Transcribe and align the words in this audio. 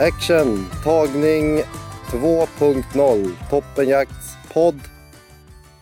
Action, 0.00 0.66
tagning 0.84 1.62
2.0, 2.10 3.30
Toppenjakts 3.50 4.36
podd, 4.52 4.80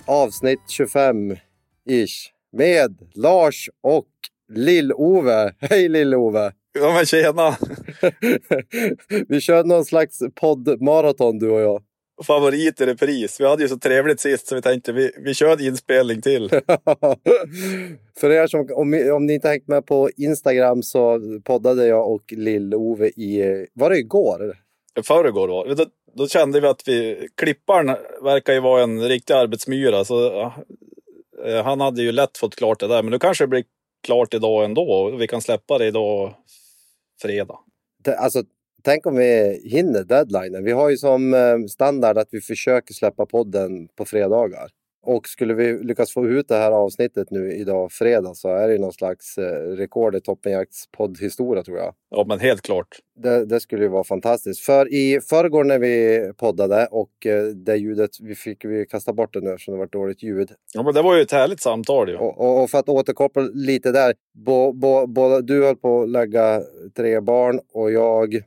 avsnitt 0.07 0.61
25-ish. 0.69 2.29
Med 2.53 2.99
Lars 3.15 3.69
och 3.83 4.09
Lill-Ove. 4.53 5.53
Hej 5.61 5.89
Lill-Ove! 5.89 6.53
Ja 6.81 6.93
men 6.93 7.07
tjena! 7.07 7.57
Vi 9.29 9.41
kör 9.41 9.65
någon 9.65 9.85
slags 9.85 10.19
poddmaraton 10.35 11.39
du 11.39 11.51
och 11.51 11.61
jag. 11.61 11.83
Favorit 12.27 12.81
i 12.81 12.87
repris. 12.87 13.41
Vi 13.41 13.45
hade 13.47 13.63
ju 13.63 13.69
så 13.69 13.79
trevligt 13.79 14.21
sist 14.21 14.47
så 14.47 14.55
vi 14.55 14.63
tänkte 14.63 14.93
vi, 14.93 15.11
vi 15.25 15.35
kör 15.35 15.53
en 15.53 15.61
inspelning 15.61 16.23
till. 16.23 16.49
För 18.21 18.31
er 18.31 18.47
som, 18.47 18.61
om, 18.75 19.11
om 19.15 19.27
ni 19.27 19.35
inte 19.35 19.49
hängt 19.49 19.69
med 19.69 19.87
på 19.87 20.11
Instagram 20.17 20.83
så 20.83 21.21
poddade 21.45 21.87
jag 21.87 22.11
och 22.13 22.33
Lill-Ove 22.33 23.07
i, 23.07 23.67
var 23.75 23.91
det 23.91 23.99
igår? 23.99 24.57
Förrgår 25.03 25.49
var 25.49 25.75
då, 25.75 25.85
då 26.15 26.29
kände 26.29 26.61
vi 26.61 26.67
att 26.67 26.83
vi, 26.87 27.29
klipparen 27.37 27.87
verkar 28.23 28.53
ju 28.53 28.61
vara 28.61 28.83
en 28.83 29.09
riktig 29.09 29.35
arbetsmyra 29.35 30.05
så 30.05 30.15
ja, 30.21 30.55
eh, 31.47 31.65
han 31.65 31.81
hade 31.81 32.03
ju 32.03 32.13
lätt 32.13 32.39
fått 32.39 32.57
klart 32.57 32.81
det 32.81 32.87
där. 32.89 33.03
Men 33.03 33.11
nu 33.13 33.19
kanske 33.19 33.45
det 33.45 33.49
blir 33.49 33.65
klart 34.07 34.35
idag 34.35 34.65
ändå. 34.65 35.17
Vi 35.19 35.27
kan 35.27 35.41
släppa 35.43 35.79
det 35.79 35.87
idag 35.87 36.35
fredag. 37.23 37.59
Det- 38.05 38.17
Alltså, 38.19 38.43
tänk 38.83 39.07
om 39.07 39.17
vi 39.17 39.61
hinner 39.65 40.05
deadlinen. 40.05 40.65
Vi 40.65 40.73
har 40.73 40.91
ju 40.91 40.97
som 40.97 41.35
eh, 41.35 41.59
standard 41.69 42.19
att 42.19 42.29
vi 42.31 42.41
försöker 42.41 42.95
släppa 42.95 43.27
podden 43.27 43.89
på 43.97 44.05
fredagar. 44.05 44.71
Och 45.03 45.29
skulle 45.29 45.55
vi 45.55 45.85
lyckas 45.85 46.13
få 46.13 46.27
ut 46.27 46.49
det 46.49 46.55
här 46.55 46.73
avsnittet 46.73 47.31
nu 47.31 47.53
idag 47.53 47.93
fredag 47.93 48.35
så 48.35 48.49
är 48.49 48.69
det 48.69 48.79
någon 48.79 48.93
slags 48.93 49.39
eh, 49.39 49.77
rekord 49.77 50.15
i 50.15 50.21
Toppenjakts 50.21 50.85
poddhistoria 50.97 51.63
tror 51.63 51.79
jag. 51.79 51.95
Ja 52.11 52.25
men 52.29 52.41
helt 52.41 52.63
klart. 52.63 52.89
Det, 53.17 53.45
det 53.45 53.61
skulle 53.61 53.83
ju 53.83 53.89
vara 53.89 54.05
fantastiskt. 54.05 54.61
För 54.61 54.95
i 54.95 55.21
förrgår 55.21 55.65
när 55.65 55.79
vi 55.79 56.33
poddade 56.37 56.87
och 56.91 57.27
eh, 57.27 57.45
det 57.45 57.77
ljudet, 57.77 58.11
vi 58.21 58.35
fick 58.35 58.65
vi 58.65 58.87
kasta 58.87 59.13
bort 59.13 59.35
det 59.35 59.41
nu 59.41 59.51
eftersom 59.51 59.75
det 59.75 59.79
var 59.79 59.87
dåligt 59.87 60.23
ljud. 60.23 60.51
Ja 60.75 60.83
men 60.83 60.95
det 60.95 61.03
var 61.03 61.17
ju 61.17 61.23
ett 61.23 61.33
härligt 61.33 61.63
samtal 61.63 62.09
ju. 62.09 62.17
Och, 62.17 62.41
och, 62.41 62.63
och 62.63 62.71
för 62.71 62.79
att 62.79 62.89
återkoppla 62.89 63.43
lite 63.43 63.93
där. 63.93 64.15
Bo, 64.35 64.73
bo, 64.73 65.07
båda, 65.07 65.41
du 65.41 65.65
höll 65.65 65.77
på 65.77 66.03
att 66.03 66.09
lägga 66.09 66.63
tre 66.97 67.21
barn 67.21 67.61
och 67.73 67.93
jag 67.93 68.43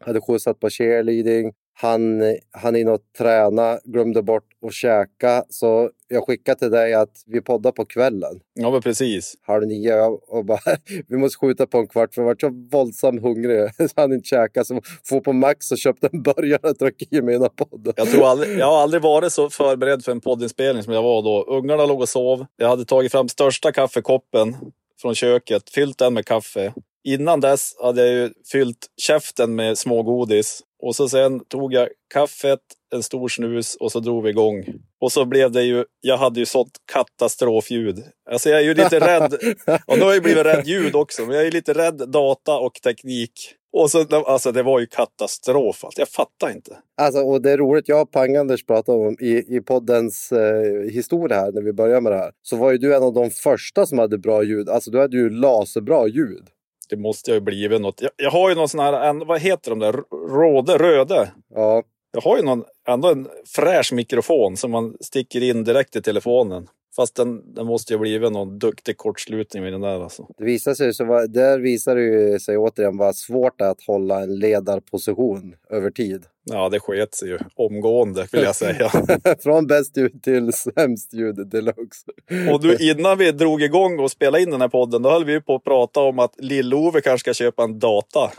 hade 0.00 0.20
skjutsat 0.20 0.60
på 0.60 0.70
cheerleading. 0.70 1.52
Han, 1.80 2.22
han 2.50 2.76
in 2.76 2.88
och 2.88 3.00
träna, 3.18 3.78
glömde 3.84 4.22
bort 4.22 4.44
att 4.66 4.72
käka. 4.72 5.44
Så 5.48 5.90
jag 6.08 6.26
skickade 6.26 6.58
till 6.58 6.70
dig 6.70 6.94
att 6.94 7.22
vi 7.26 7.40
poddar 7.40 7.72
på 7.72 7.84
kvällen. 7.84 8.40
Ja 8.54 8.70
men 8.70 8.80
precis. 8.82 9.34
Halv 9.42 9.66
nio 9.66 10.00
och- 10.02 10.44
bara, 10.44 10.58
vi 11.08 11.16
måste 11.16 11.38
skjuta 11.38 11.66
på 11.66 11.78
en 11.78 11.86
kvart 11.88 12.14
för 12.14 12.22
jag 12.22 12.26
var 12.26 12.36
så 12.40 12.50
våldsamt 12.76 13.22
hungrig. 13.22 13.68
Så 13.78 13.88
han 13.96 14.12
inte 14.12 14.28
käka. 14.28 14.64
Så 14.64 14.80
får 15.08 15.20
på 15.20 15.32
Max 15.32 15.72
och 15.72 15.78
köpte 15.78 16.08
en 16.12 16.22
burgare 16.22 16.68
och 16.70 16.76
drack 16.76 16.94
i 17.10 17.22
mig 17.22 17.34
innan 17.34 17.50
podden. 17.56 17.92
Jag, 17.96 18.08
tror 18.10 18.26
aldrig, 18.28 18.58
jag 18.58 18.66
har 18.66 18.82
aldrig 18.82 19.02
varit 19.02 19.32
så 19.32 19.50
förberedd 19.50 20.04
för 20.04 20.12
en 20.12 20.20
poddinspelning 20.20 20.82
som 20.82 20.92
jag 20.92 21.02
var 21.02 21.22
då. 21.22 21.44
Ungarna 21.56 21.86
låg 21.86 22.00
och 22.00 22.08
sov. 22.08 22.46
Jag 22.56 22.68
hade 22.68 22.84
tagit 22.84 23.12
fram 23.12 23.28
största 23.28 23.72
kaffekoppen 23.72 24.56
från 25.02 25.14
köket, 25.14 25.70
fyllt 25.70 25.98
den 25.98 26.14
med 26.14 26.26
kaffe. 26.26 26.72
Innan 27.04 27.40
dess 27.40 27.76
hade 27.82 28.06
jag 28.06 28.14
ju 28.14 28.30
fyllt 28.52 28.86
käften 28.96 29.54
med 29.54 29.78
smågodis. 29.78 30.62
Och 30.82 30.96
så 30.96 31.08
sen 31.08 31.40
tog 31.40 31.72
jag 31.72 31.88
kaffet, 32.14 32.60
en 32.94 33.02
stor 33.02 33.28
snus 33.28 33.74
och 33.74 33.92
så 33.92 34.00
drog 34.00 34.22
vi 34.24 34.30
igång. 34.30 34.64
Och 35.00 35.12
så 35.12 35.24
blev 35.24 35.52
det 35.52 35.62
ju, 35.62 35.84
jag 36.00 36.16
hade 36.16 36.40
ju 36.40 36.46
sånt 36.46 36.72
katastrofljud. 36.92 38.04
Alltså 38.30 38.50
jag 38.50 38.60
är 38.60 38.64
ju 38.64 38.74
lite 38.74 39.00
rädd, 39.00 39.34
och 39.86 39.98
nu 39.98 40.04
har 40.04 40.10
jag 40.10 40.14
ju 40.14 40.20
blivit 40.20 40.46
rädd 40.46 40.66
ljud 40.66 40.94
också, 40.94 41.22
men 41.22 41.30
jag 41.30 41.40
är 41.40 41.44
ju 41.44 41.50
lite 41.50 41.72
rädd 41.72 42.10
data 42.10 42.58
och 42.58 42.74
teknik. 42.74 43.32
Och 43.72 43.90
så, 43.90 44.24
alltså 44.26 44.52
det 44.52 44.62
var 44.62 44.80
ju 44.80 44.86
katastrof 44.86 45.84
allt. 45.84 45.98
Jag 45.98 46.08
fattar 46.08 46.50
inte. 46.50 46.78
Alltså, 46.96 47.20
och 47.20 47.42
det 47.42 47.50
är 47.50 47.58
roligt, 47.58 47.88
jag 47.88 48.02
och 48.02 48.10
Pang-Anders 48.10 48.66
pratade 48.66 48.98
om 48.98 49.16
i, 49.20 49.56
i 49.56 49.60
poddens 49.60 50.32
eh, 50.32 50.90
historia 50.92 51.40
här 51.40 51.52
när 51.52 51.62
vi 51.62 51.72
började 51.72 52.00
med 52.00 52.12
det 52.12 52.18
här. 52.18 52.32
Så 52.42 52.56
var 52.56 52.72
ju 52.72 52.78
du 52.78 52.96
en 52.96 53.02
av 53.02 53.14
de 53.14 53.30
första 53.30 53.86
som 53.86 53.98
hade 53.98 54.18
bra 54.18 54.42
ljud. 54.42 54.68
Alltså 54.68 54.90
du 54.90 55.00
hade 55.00 55.16
ju 55.16 55.30
laserbra 55.30 56.06
ljud. 56.06 56.48
Det 56.88 56.96
måste 56.96 57.32
ju 57.32 57.40
blivit 57.40 57.80
något. 57.80 58.00
Jag, 58.02 58.10
jag 58.16 58.30
har 58.30 58.48
ju 58.48 58.54
någon 58.54 58.68
sån 58.68 58.80
här, 58.80 58.92
en, 58.92 59.26
vad 59.26 59.40
heter 59.40 59.70
de 59.70 59.78
där, 59.78 59.92
Råde, 60.30 60.78
Röde. 60.78 61.32
Ja, 61.54 61.82
Jag 62.12 62.20
har 62.20 62.36
ju 62.36 62.42
någon, 62.42 62.64
ändå 62.88 63.08
en 63.10 63.28
fräsch 63.56 63.92
mikrofon 63.92 64.56
som 64.56 64.70
man 64.70 64.96
sticker 65.00 65.42
in 65.42 65.64
direkt 65.64 65.96
i 65.96 66.02
telefonen. 66.02 66.68
Fast 66.98 67.14
den, 67.14 67.54
den 67.54 67.66
måste 67.66 67.92
ju 67.92 67.98
blivit 67.98 68.32
någon 68.32 68.58
duktig 68.58 68.96
kortslutning 68.96 69.62
med 69.62 69.72
den 69.72 69.80
där 69.80 70.02
alltså. 70.02 70.26
det 70.38 70.44
visar 70.44 70.74
sig 70.74 70.94
så 70.94 71.04
var, 71.04 71.26
där 71.26 71.58
visar 71.58 71.96
det 71.96 72.40
sig 72.40 72.56
återigen 72.56 72.96
vad 72.96 73.16
svårt 73.16 73.58
det 73.58 73.64
är 73.64 73.70
att 73.70 73.82
hålla 73.86 74.22
en 74.22 74.38
ledarposition 74.38 75.54
över 75.70 75.90
tid. 75.90 76.24
Ja, 76.50 76.68
det 76.68 76.80
sket 76.80 77.14
sig 77.14 77.28
ju 77.28 77.38
omgående 77.54 78.26
vill 78.32 78.42
jag 78.42 78.56
säga. 78.56 78.90
Från 79.42 79.66
bäst 79.66 79.96
ljud 79.96 80.22
till 80.22 80.52
sämst 80.52 81.14
ljud 81.14 81.48
deluxe. 81.48 82.06
Och 82.52 82.60
du, 82.62 82.76
innan 82.90 83.18
vi 83.18 83.32
drog 83.32 83.62
igång 83.62 83.98
och 83.98 84.10
spelade 84.10 84.42
in 84.42 84.50
den 84.50 84.60
här 84.60 84.68
podden, 84.68 85.02
då 85.02 85.10
höll 85.10 85.24
vi 85.24 85.40
på 85.40 85.54
att 85.54 85.64
prata 85.64 86.00
om 86.00 86.18
att 86.18 86.34
Lill-Ove 86.38 87.00
kanske 87.00 87.18
ska 87.18 87.44
köpa 87.44 87.64
en 87.64 87.78
data. 87.78 88.30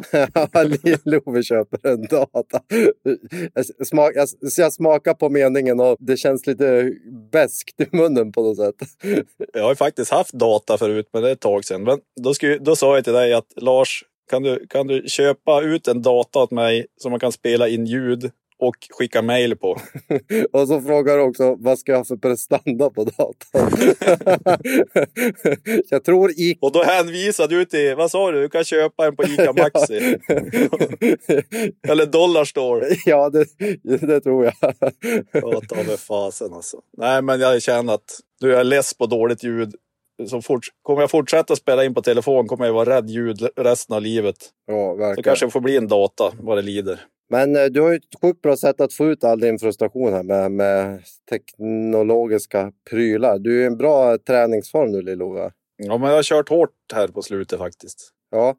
Lill-Ove 0.83 1.43
köper 1.43 1.89
en 1.89 2.01
data. 2.01 2.61
Jag, 3.53 3.87
smak, 3.87 4.11
jag, 4.15 4.27
jag 4.57 4.73
smakar 4.73 5.13
på 5.13 5.29
meningen 5.29 5.79
och 5.79 5.97
det 5.99 6.17
känns 6.17 6.47
lite 6.47 6.91
beskt 7.31 7.81
i 7.81 7.95
munnen 7.95 8.31
på 8.31 8.41
något 8.49 8.57
sätt. 8.57 8.75
Jag 9.53 9.61
har 9.61 9.69
ju 9.69 9.75
faktiskt 9.75 10.11
haft 10.11 10.33
data 10.33 10.77
förut, 10.77 11.09
men 11.13 11.23
det 11.23 11.29
är 11.29 11.33
ett 11.33 11.39
tag 11.39 11.65
sedan. 11.65 11.83
Men 11.83 11.99
då, 12.21 12.33
skulle, 12.33 12.57
då 12.57 12.75
sa 12.75 12.95
jag 12.95 13.03
till 13.03 13.13
dig 13.13 13.33
att 13.33 13.53
Lars, 13.55 14.03
kan 14.29 14.43
du, 14.43 14.67
kan 14.67 14.87
du 14.87 15.03
köpa 15.07 15.61
ut 15.61 15.87
en 15.87 16.01
data 16.01 16.39
åt 16.39 16.51
mig 16.51 16.85
så 16.97 17.09
man 17.09 17.19
kan 17.19 17.31
spela 17.31 17.67
in 17.67 17.85
ljud 17.85 18.31
och 18.59 18.75
skicka 18.89 19.21
mejl 19.21 19.55
på? 19.55 19.77
Och 20.51 20.67
så 20.67 20.81
frågar 20.81 21.17
du 21.17 21.23
också 21.23 21.55
vad 21.59 21.79
ska 21.79 21.91
jag 21.91 21.99
ha 21.99 22.05
för 22.05 22.15
prestanda 22.15 22.89
på 22.89 23.03
datorn? 23.03 23.69
jag 25.89 26.03
tror 26.03 26.31
i... 26.31 26.57
Och 26.61 26.71
då 26.71 26.83
hänvisade 26.83 27.55
du 27.55 27.65
till, 27.65 27.95
vad 27.95 28.11
sa 28.11 28.31
du, 28.31 28.41
du 28.41 28.49
kan 28.49 28.63
köpa 28.63 29.05
en 29.07 29.15
på 29.15 29.23
ICA 29.23 29.53
Maxi. 29.57 30.17
Eller 31.87 32.05
Dollar 32.05 32.45
Store. 32.45 32.85
ja, 33.05 33.29
det, 33.29 33.45
det 34.07 34.21
tror 34.21 34.45
jag. 34.45 34.53
Ja, 35.31 35.61
ta 35.69 35.75
mig 35.75 35.97
fasen 35.97 36.53
alltså. 36.53 36.77
Nej, 36.97 37.21
men 37.21 37.39
jag 37.39 37.61
känner 37.61 37.93
att 37.93 38.19
nu 38.41 38.53
är 38.53 38.57
jag 38.57 38.65
less 38.67 38.93
på 38.93 39.05
dåligt 39.05 39.43
ljud. 39.43 39.75
Så 40.27 40.41
fort, 40.41 40.65
kommer 40.81 41.01
jag 41.01 41.11
fortsätta 41.11 41.55
spela 41.55 41.85
in 41.85 41.93
på 41.93 42.01
telefon 42.01 42.47
kommer 42.47 42.65
jag 42.65 42.73
vara 42.73 42.89
rädd 42.95 43.09
ljud 43.09 43.47
resten 43.55 43.95
av 43.95 44.01
livet. 44.01 44.35
ja, 44.65 44.73
Så 44.73 44.95
verkligen. 44.95 45.23
kanske 45.23 45.49
får 45.49 45.61
bli 45.61 45.77
en 45.77 45.87
data 45.87 46.31
vad 46.39 46.57
det 46.57 46.61
lider. 46.61 46.99
Men 47.29 47.55
eh, 47.55 47.65
du 47.65 47.81
har 47.81 47.89
ju 47.89 47.95
ett 47.95 48.21
sjukt 48.21 48.41
bra 48.41 48.57
sätt 48.57 48.81
att 48.81 48.93
få 48.93 49.05
ut 49.05 49.23
all 49.23 49.39
din 49.39 49.59
frustration 49.59 50.13
här 50.13 50.23
med, 50.23 50.51
med 50.51 51.01
teknologiska 51.29 52.71
prylar. 52.89 53.39
Du 53.39 53.59
är 53.59 53.63
i 53.63 53.65
en 53.65 53.77
bra 53.77 54.17
träningsform 54.17 54.91
nu, 54.91 55.01
Lill-Ove. 55.01 55.51
Ja, 55.77 55.97
men 55.97 56.09
jag 56.09 56.15
har 56.15 56.23
kört 56.23 56.49
hårt 56.49 56.75
här 56.93 57.07
på 57.07 57.21
slutet 57.21 57.59
faktiskt. 57.59 58.09
Ja, 58.31 58.55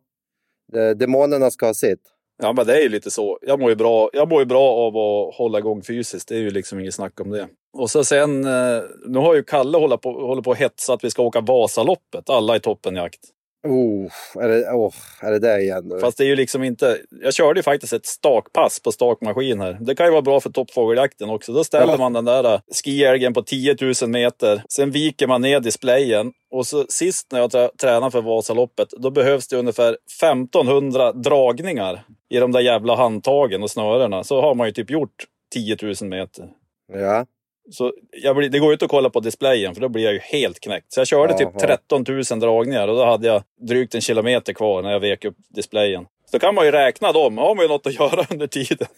demonerna 0.97 1.51
ska 1.51 1.67
ha 1.67 1.75
sitt. 1.75 2.03
Ja, 2.43 2.53
men 2.53 2.67
det 2.67 2.79
är 2.79 2.83
ju 2.83 2.89
lite 2.89 3.11
så. 3.11 3.39
Jag 3.43 3.61
mår 3.61 3.71
ju 3.71 3.77
bra, 3.77 4.11
jag 4.13 4.29
mår 4.29 4.41
ju 4.41 4.47
bra 4.47 4.73
av 4.73 4.97
att 4.97 5.35
hålla 5.35 5.59
igång 5.59 5.83
fysiskt. 5.83 6.29
Det 6.29 6.35
är 6.35 6.39
ju 6.39 6.51
liksom 6.51 6.81
inget 6.81 6.95
snack 6.95 7.21
om 7.21 7.31
det. 7.31 7.49
Och 7.73 7.91
så 7.91 8.05
sen, 8.05 8.45
eh, 8.45 8.83
nu 9.07 9.19
har 9.19 9.35
ju 9.35 9.43
Kalle 9.43 9.79
hållit 9.79 10.01
på, 10.01 10.13
håller 10.13 10.43
på 10.43 10.53
att 10.53 10.59
hetsa 10.59 10.93
att 10.93 11.05
vi 11.05 11.11
ska 11.11 11.23
åka 11.23 11.41
Vasaloppet, 11.41 12.31
alla 12.31 12.57
i 12.57 12.61
toppenjakt. 12.61 13.21
Oh, 13.63 14.11
är 14.43 14.49
det, 14.49 14.71
oh, 14.73 14.95
är 15.21 15.31
det 15.31 15.39
det 15.39 15.61
igen 15.61 15.85
nu? 15.89 16.01
Fast 16.01 16.19
det 16.19 16.25
är 16.25 16.29
ju 16.29 16.37
liksom 16.37 16.63
inte... 16.65 16.99
Jag 17.11 17.35
körde 17.35 17.59
ju 17.59 17.63
faktiskt 17.63 17.93
ett 17.93 18.07
stakpass 18.07 18.81
på 18.83 18.93
stakmaskin 18.93 19.61
här. 19.61 19.79
Det 19.81 19.95
kan 19.95 20.07
ju 20.07 20.13
vara 20.13 20.23
bra 20.23 20.41
för 20.41 20.51
toppfågeljakten 20.51 21.31
också. 21.31 21.53
Då 21.53 21.65
ställer 21.65 21.93
Ja. 21.93 21.99
man 21.99 22.13
den 22.13 22.25
där 22.25 22.55
äh, 22.55 22.61
skiälgen 22.85 23.35
på 23.35 23.43
10 23.43 23.77
000 24.03 24.11
meter. 24.11 24.63
Sen 24.69 24.91
viker 24.91 25.27
man 25.27 25.43
ner 25.43 25.61
displayen. 25.61 26.33
Och 26.51 26.67
så 26.67 26.85
sist 26.89 27.33
när 27.33 27.39
jag 27.41 27.51
trä- 27.51 27.71
tränade 27.81 28.11
för 28.11 28.23
Vasaloppet, 28.23 28.89
då 28.91 29.11
behövs 29.11 29.49
det 29.49 29.57
ungefär 29.57 29.97
1500 30.23 31.13
dragningar 31.13 32.05
i 32.31 32.39
de 32.39 32.53
där 32.53 32.61
jävla 32.61 32.97
handtagen 32.97 33.63
och 33.63 33.71
snörena. 33.71 34.25
Så 34.25 34.41
har 34.41 34.55
man 34.55 34.67
ju 34.67 34.73
typ 34.73 34.91
gjort 34.91 35.25
10 35.55 35.77
000 35.83 35.95
meter. 36.11 36.49
Ja. 36.93 37.27
Så 37.71 37.93
jag 38.11 38.53
det 38.53 38.59
går 38.59 38.69
ju 38.69 38.73
inte 38.73 38.85
att 38.85 38.91
kolla 38.91 39.11
på 39.11 39.21
displayen 39.21 39.75
för 39.75 39.81
då 39.81 39.89
blir 39.89 40.05
jag 40.05 40.13
ju 40.13 40.19
helt 40.19 40.61
knäckt. 40.61 40.93
Så 40.93 41.01
jag 41.01 41.07
körde 41.07 41.33
typ 41.33 41.49
Jaha. 41.53 41.61
13 41.61 42.05
000 42.31 42.41
dragningar 42.41 42.89
och 42.89 42.97
då 42.97 43.05
hade 43.05 43.27
jag 43.27 43.43
drygt 43.61 43.95
en 43.95 44.01
kilometer 44.01 44.53
kvar 44.53 44.83
när 44.83 44.93
jag 44.93 45.01
vek 45.01 45.25
upp 45.25 45.37
displayen. 45.49 46.07
Så 46.31 46.39
kan 46.39 46.55
man 46.55 46.65
ju 46.65 46.71
räkna 46.71 47.13
dem, 47.13 47.39
har 47.39 47.55
man 47.55 47.65
ju 47.65 47.69
något 47.69 47.87
att 47.87 47.95
göra 47.95 48.27
under 48.31 48.47
tiden. 48.47 48.89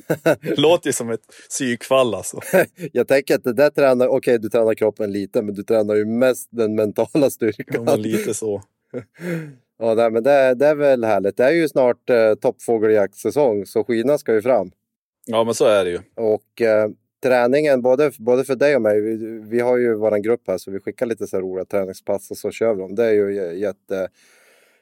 Det 0.40 0.56
låter 0.58 0.88
ju 0.88 0.92
som 0.92 1.10
ett 1.10 1.20
psykfall 1.48 2.14
alltså. 2.14 2.40
Jag 2.92 3.08
tänker 3.08 3.34
att 3.34 3.44
det 3.44 3.52
där 3.52 3.70
tränar, 3.70 4.08
okej 4.08 4.38
du 4.38 4.48
tränar 4.48 4.74
kroppen 4.74 5.12
lite, 5.12 5.42
men 5.42 5.54
du 5.54 5.62
tränar 5.62 5.94
ju 5.94 6.04
mest 6.04 6.48
den 6.50 6.74
mentala 6.74 7.30
styrkan. 7.30 7.78
Om 7.78 7.84
man 7.84 8.02
lite 8.02 8.34
så. 8.34 8.62
Ja, 9.78 9.94
nej, 9.94 10.10
men 10.10 10.22
det, 10.22 10.54
det 10.54 10.66
är 10.66 10.74
väl 10.74 11.04
härligt. 11.04 11.36
Det 11.36 11.44
är 11.44 11.50
ju 11.50 11.68
snart 11.68 12.10
eh, 12.10 12.34
toppfågeljaktssäsong, 12.34 13.66
så 13.66 13.84
skidorna 13.84 14.18
ska 14.18 14.34
ju 14.34 14.42
fram. 14.42 14.70
Ja, 15.26 15.44
men 15.44 15.54
så 15.54 15.64
är 15.64 15.84
det 15.84 15.90
ju. 15.90 16.00
Och 16.16 16.62
eh, 16.62 16.88
träningen, 17.22 17.82
både, 17.82 18.12
både 18.18 18.44
för 18.44 18.56
dig 18.56 18.76
och 18.76 18.82
mig, 18.82 19.00
vi, 19.00 19.16
vi 19.48 19.60
har 19.60 19.76
ju 19.76 19.94
vår 19.94 20.18
grupp 20.18 20.42
här 20.48 20.58
så 20.58 20.70
vi 20.70 20.80
skickar 20.80 21.06
lite 21.06 21.26
så 21.26 21.36
här 21.36 21.42
roliga 21.42 21.64
träningspass 21.64 22.30
och 22.30 22.36
så 22.36 22.50
kör 22.50 22.74
vi 22.74 22.80
dem. 22.80 22.94
Det 22.94 23.04
är 23.04 23.12
ju 23.12 23.58
jätte, 23.58 24.08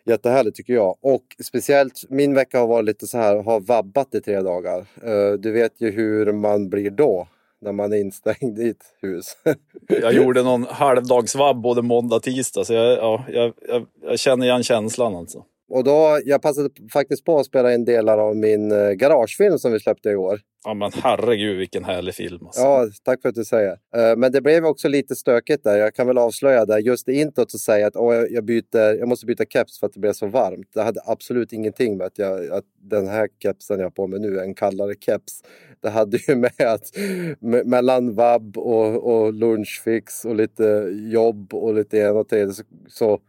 jättehärligt 0.04 0.56
tycker 0.56 0.72
jag. 0.72 0.96
Och 1.00 1.24
speciellt 1.44 2.04
min 2.08 2.34
vecka 2.34 2.58
har 2.58 2.66
varit 2.66 2.86
lite 2.86 3.06
så 3.06 3.18
här, 3.18 3.42
har 3.42 3.60
vabbat 3.60 4.14
i 4.14 4.20
tre 4.20 4.40
dagar. 4.40 4.78
Eh, 5.02 5.32
du 5.32 5.52
vet 5.52 5.80
ju 5.80 5.90
hur 5.90 6.32
man 6.32 6.68
blir 6.68 6.90
då 6.90 7.28
när 7.60 7.72
man 7.72 7.92
är 7.92 7.96
instängd 7.96 8.58
i 8.58 8.68
ett 8.68 8.94
hus. 9.00 9.36
Jag 9.88 10.12
gjorde 10.12 10.42
någon 10.42 10.64
halvdagsvabb 10.64 11.62
både 11.62 11.82
måndag 11.82 12.16
och 12.16 12.22
tisdag, 12.22 12.64
så 12.64 12.74
jag, 12.74 12.98
ja, 12.98 13.24
jag, 13.28 13.52
jag, 13.68 13.86
jag 14.02 14.18
känner 14.18 14.46
igen 14.46 14.62
känslan 14.62 15.16
alltså 15.16 15.44
och 15.70 15.84
då, 15.84 16.20
jag 16.24 16.42
passade 16.42 16.70
faktiskt 16.92 17.24
på 17.24 17.38
att 17.38 17.46
spela 17.46 17.74
in 17.74 17.84
delar 17.84 18.18
av 18.18 18.36
min 18.36 18.72
eh, 18.72 18.90
garagefilm 18.90 19.58
som 19.58 19.72
vi 19.72 19.80
släppte 19.80 20.10
i 20.10 20.16
år. 20.16 20.40
Ja, 20.64 20.74
men 20.74 20.90
herregud 20.94 21.58
vilken 21.58 21.84
härlig 21.84 22.14
film 22.14 22.46
alltså. 22.46 22.60
Ja, 22.60 22.86
tack 23.04 23.22
för 23.22 23.28
att 23.28 23.34
du 23.34 23.44
säger. 23.44 23.70
Eh, 23.96 24.16
Men 24.16 24.32
det 24.32 24.40
blev 24.40 24.64
också 24.66 24.88
lite 24.88 25.14
stökigt 25.16 25.64
där. 25.64 25.76
Jag 25.78 25.94
kan 25.94 26.06
väl 26.06 26.18
avslöja 26.18 26.64
där 26.64 26.78
just 26.78 27.08
i 27.08 27.12
introt 27.12 27.60
säga 27.60 27.86
att 27.86 27.94
jag, 27.94 28.30
jag, 28.32 28.44
byter, 28.44 28.98
jag 28.98 29.08
måste 29.08 29.26
byta 29.26 29.44
keps 29.44 29.80
för 29.80 29.86
att 29.86 29.92
det 29.92 30.00
blev 30.00 30.12
så 30.12 30.26
varmt. 30.26 30.68
Det 30.74 30.82
hade 30.82 31.00
absolut 31.06 31.52
ingenting 31.52 31.96
med 31.96 32.06
att, 32.06 32.18
jag, 32.18 32.50
att 32.50 32.64
den 32.82 33.08
här 33.08 33.28
kepsen 33.42 33.78
jag 33.78 33.86
har 33.86 33.90
på 33.90 34.06
mig 34.06 34.20
nu 34.20 34.38
är 34.38 34.42
en 34.42 34.54
kallare 34.54 34.94
keps. 35.00 35.42
Det 35.82 35.90
hade 35.90 36.16
ju 36.28 36.34
med 36.36 36.60
att 36.60 36.96
me- 37.40 37.64
mellan 37.64 38.14
vab 38.14 38.58
och, 38.58 39.12
och 39.14 39.32
lunchfix 39.32 40.24
och 40.24 40.34
lite 40.34 40.64
jobb 41.12 41.54
och 41.54 41.74
lite 41.74 42.02
en 42.02 42.16
och 42.16 42.28
tredje 42.28 42.52
så, 42.54 42.62
så 42.88 43.20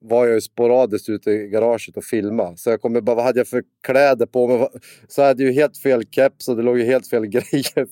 var 0.00 0.26
jag 0.26 0.34
ju 0.34 0.40
sporadiskt 0.40 1.08
ute 1.08 1.30
i 1.30 1.48
garaget 1.48 1.96
och 1.96 2.04
filma. 2.04 2.56
Så 2.56 2.70
jag 2.70 2.80
kommer 2.80 3.00
bara, 3.00 3.16
vad 3.16 3.24
hade 3.24 3.40
jag 3.40 3.48
för 3.48 3.62
kläder 3.86 4.26
på 4.26 4.46
mig? 4.46 4.68
Så 5.08 5.20
jag 5.20 5.26
hade 5.26 5.42
ju 5.42 5.52
helt 5.52 5.78
fel 5.78 6.02
keps 6.10 6.48
och 6.48 6.56
det 6.56 6.62
låg 6.62 6.78
ju 6.78 6.84
helt 6.84 7.06
fel 7.10 7.26
grejer 7.26 7.86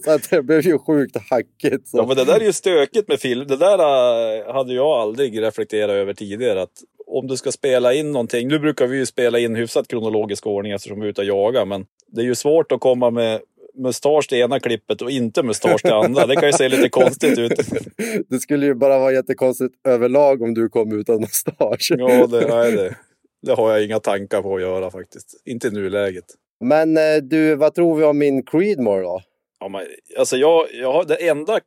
så 0.04 0.10
att 0.10 0.30
det 0.30 0.42
blev 0.42 0.66
ju 0.66 0.78
sjukt 0.78 1.16
hackigt. 1.30 1.88
Så. 1.88 1.98
Ja, 1.98 2.06
men 2.06 2.16
det 2.16 2.24
där 2.24 2.40
är 2.40 2.44
ju 2.44 2.52
stökigt 2.52 3.08
med 3.08 3.20
film. 3.20 3.46
Det 3.46 3.56
där 3.56 3.78
äh, 3.78 4.54
hade 4.54 4.74
jag 4.74 4.86
aldrig 4.86 5.42
reflekterat 5.42 5.90
över 5.90 6.14
tidigare. 6.14 6.62
Att 6.62 6.82
om 7.06 7.26
du 7.26 7.36
ska 7.36 7.52
spela 7.52 7.94
in 7.94 8.12
någonting. 8.12 8.48
Nu 8.48 8.58
brukar 8.58 8.86
vi 8.86 8.96
ju 8.96 9.06
spela 9.06 9.38
in 9.38 9.56
hyfsat 9.56 9.88
kronologisk 9.88 10.46
ordning 10.46 10.72
eftersom 10.72 11.00
vi 11.00 11.06
är 11.06 11.10
ute 11.10 11.20
och 11.20 11.26
jagar. 11.26 11.64
Men 11.66 11.86
det 12.06 12.20
är 12.20 12.24
ju 12.24 12.34
svårt 12.34 12.72
att 12.72 12.80
komma 12.80 13.10
med 13.10 13.40
mustasch 13.74 14.28
till 14.28 14.38
ena 14.38 14.60
klippet 14.60 15.02
och 15.02 15.10
inte 15.10 15.42
mustasch 15.42 15.82
till 15.82 15.92
andra. 15.92 16.26
Det 16.26 16.36
kan 16.36 16.46
ju 16.48 16.52
se 16.52 16.68
lite 16.68 16.88
konstigt 16.88 17.38
ut. 17.38 17.52
det 18.28 18.38
skulle 18.38 18.66
ju 18.66 18.74
bara 18.74 18.98
vara 18.98 19.12
jättekonstigt 19.12 19.74
överlag 19.88 20.42
om 20.42 20.54
du 20.54 20.68
kom 20.68 20.92
utan 20.92 21.20
mustasch. 21.20 21.92
Ja, 21.98 22.26
det, 22.26 22.48
nej, 22.48 22.72
det, 22.72 22.96
det 23.42 23.54
har 23.54 23.72
jag 23.72 23.84
inga 23.84 24.00
tankar 24.00 24.42
på 24.42 24.54
att 24.54 24.62
göra 24.62 24.90
faktiskt. 24.90 25.42
Inte 25.44 25.68
i 25.68 25.70
nuläget. 25.70 26.24
Men 26.60 26.96
eh, 26.96 27.16
du, 27.22 27.54
vad 27.54 27.74
tror 27.74 27.96
vi 27.96 28.04
om 28.04 28.18
min 28.18 28.42
Creedmoor 28.42 29.02
då? 29.02 29.20
Ja, 29.60 29.68
men, 29.68 29.86
alltså 30.18 30.36
jag, 30.36 30.66
jag 30.72 30.92
har, 30.92 31.04
det 31.04 31.28
enda 31.28 31.60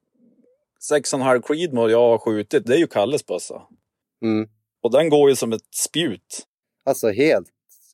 6,5 0.92 1.42
Creedmoor 1.42 1.92
jag 1.92 2.10
har 2.10 2.18
skjutit, 2.18 2.66
det 2.66 2.74
är 2.74 2.78
ju 2.78 2.88
Kalles 2.88 3.26
bössa. 3.26 3.62
Mm. 4.24 4.50
Och 4.84 4.92
den 4.92 5.10
går 5.10 5.30
ju 5.30 5.36
som 5.36 5.54
ett 5.54 5.76
spjut. 5.76 6.46
Alltså 6.86 7.10
helt. 7.10 7.48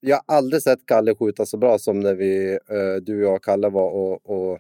Jag 0.06 0.20
har 0.28 0.36
aldrig 0.36 0.62
sett 0.62 0.86
Kalle 0.86 1.16
skjuta 1.16 1.46
så 1.46 1.58
bra 1.58 1.80
som 1.80 2.00
när 2.00 2.14
vi, 2.16 2.52
eh, 2.52 3.02
du, 3.02 3.22
jag 3.22 3.36
och 3.36 3.44
Kalle 3.44 3.70
var 3.70 3.90
och, 3.92 4.30
och 4.30 4.60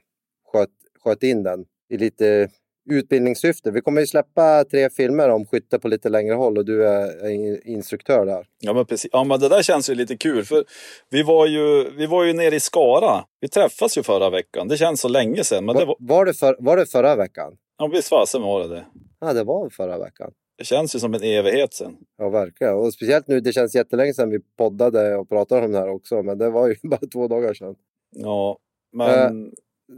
sköt, 0.51 0.69
sköt 1.03 1.23
in 1.23 1.43
den 1.43 1.65
i 1.89 1.97
lite 1.97 2.49
utbildningssyfte. 2.89 3.71
Vi 3.71 3.81
kommer 3.81 4.01
ju 4.01 4.07
släppa 4.07 4.63
tre 4.63 4.89
filmer 4.89 5.29
om 5.29 5.45
skytte 5.45 5.79
på 5.79 5.87
lite 5.87 6.09
längre 6.09 6.33
håll 6.33 6.57
och 6.57 6.65
du 6.65 6.87
är 6.87 7.29
in- 7.29 7.61
instruktör 7.65 8.25
där. 8.25 8.45
Ja 8.59 8.73
men 8.73 8.85
precis. 8.85 9.09
Ja 9.13 9.23
men 9.23 9.39
det 9.39 9.49
där 9.49 9.61
känns 9.61 9.89
ju 9.89 9.95
lite 9.95 10.17
kul 10.17 10.45
för 10.45 10.63
vi 11.09 11.23
var 11.23 11.45
ju, 11.47 11.89
vi 11.97 12.05
var 12.05 12.23
ju 12.23 12.33
nere 12.33 12.55
i 12.55 12.59
Skara. 12.59 13.25
Vi 13.39 13.47
träffas 13.49 13.97
ju 13.97 14.03
förra 14.03 14.29
veckan. 14.29 14.67
Det 14.67 14.77
känns 14.77 15.01
så 15.01 15.07
länge 15.07 15.43
sedan. 15.43 15.65
Men 15.65 15.75
det 15.75 15.85
Var, 15.85 15.95
var, 15.99 16.15
var, 16.17 16.25
det 16.25 16.33
för, 16.33 16.55
var 16.59 16.77
det 16.77 16.85
förra 16.85 17.15
veckan? 17.15 17.53
ja 17.77 17.87
visst 17.87 18.09
fasen 18.09 18.41
var 18.41 18.59
det 18.61 18.67
det. 18.67 18.85
Ja, 19.19 19.33
det 19.33 19.43
var 19.43 19.69
förra 19.69 19.97
veckan. 19.97 20.31
Det 20.57 20.63
känns 20.63 20.95
ju 20.95 20.99
som 20.99 21.13
en 21.13 21.23
evighet 21.23 21.73
sedan. 21.73 21.97
Ja, 22.17 22.29
verkligen. 22.29 22.73
Och 22.73 22.93
speciellt 22.93 23.27
nu, 23.27 23.39
det 23.39 23.53
känns 23.53 23.75
jättelänge 23.75 24.13
sedan 24.13 24.29
vi 24.29 24.39
poddade 24.57 25.15
och 25.15 25.29
pratade 25.29 25.65
om 25.65 25.71
det 25.71 25.77
här 25.79 25.89
också. 25.89 26.23
Men 26.23 26.37
det 26.37 26.49
var 26.49 26.67
ju 26.67 26.75
bara 26.89 27.07
två 27.13 27.27
dagar 27.27 27.53
sedan. 27.53 27.75
Ja, 28.15 28.57
men 28.93 29.51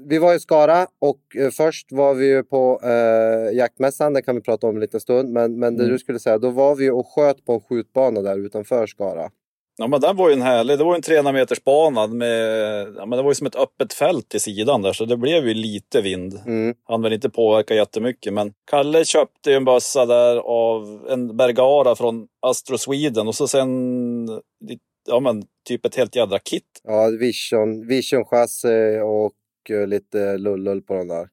Vi 0.08 0.18
var 0.18 0.34
i 0.36 0.40
Skara 0.40 0.88
och 1.00 1.36
eh, 1.36 1.50
först 1.50 1.92
var 1.92 2.14
vi 2.14 2.26
ju 2.28 2.44
på 2.44 2.80
eh, 2.84 3.58
jaktmässan. 3.58 4.14
Det 4.14 4.22
kan 4.22 4.36
vi 4.36 4.42
prata 4.42 4.68
om 4.68 4.76
en 4.76 4.82
liten 4.82 5.00
stund. 5.00 5.30
Men, 5.30 5.60
men 5.60 5.78
det 5.78 5.84
Mm. 5.84 5.94
du 5.94 6.00
skulle 6.00 6.20
säga, 6.20 6.38
då 6.38 6.50
var 6.50 6.76
vi 6.76 6.90
och 6.90 7.08
sköt 7.08 7.46
på 7.46 7.54
en 7.54 7.62
skjutbana 7.62 8.22
där 8.22 8.38
utanför 8.46 8.88
Skara. 8.88 9.30
Ja 9.78 9.88
men 9.88 10.02
den 10.02 10.16
var 10.16 10.30
ju 10.30 10.34
en 10.34 10.42
härlig, 10.42 10.78
det 10.78 10.84
var 10.84 10.94
ju 10.94 10.96
en 10.96 11.02
300 11.02 11.32
meters 11.32 11.64
bana 11.64 12.08
med, 12.08 12.88
ja 12.98 13.06
men 13.06 13.18
det 13.18 13.24
var 13.24 13.32
ju 13.32 13.36
som 13.36 13.48
ett 13.48 13.56
öppet 13.56 13.94
fält 13.94 14.36
i 14.36 14.40
sidan 14.40 14.82
där 14.82 14.94
så 14.94 15.06
det 15.06 15.18
blev 15.18 15.48
ju 15.48 15.54
lite 15.54 16.02
vind. 16.02 16.42
Mm. 16.46 16.76
Han 16.84 17.02
väl 17.02 17.14
inte 17.14 17.30
påverka 17.30 17.74
jättemycket 17.74 18.34
men 18.34 18.54
Kalle 18.72 19.06
köpte 19.06 19.50
ju 19.50 19.56
en 19.56 19.66
bössa 19.66 20.06
där 20.06 20.38
av 20.38 21.06
en 21.10 21.38
Bergara 21.38 21.96
från 21.96 22.28
Astro 22.42 22.78
Sweden 22.78 23.28
och 23.28 23.36
så 23.36 23.48
sen, 23.48 23.70
ja 25.08 25.20
men 25.20 25.44
typ 25.68 25.86
ett 25.86 25.96
helt 25.96 26.16
jädra 26.16 26.40
kit. 26.40 26.82
Ja, 26.84 27.10
Vision, 27.20 27.88
Vision 27.88 28.26
chassi 28.26 29.00
och 29.04 29.72
eh, 29.76 29.88
lite 29.88 30.38
lullull 30.38 30.82
på 30.82 30.94
den 30.94 31.08
där. 31.08 31.28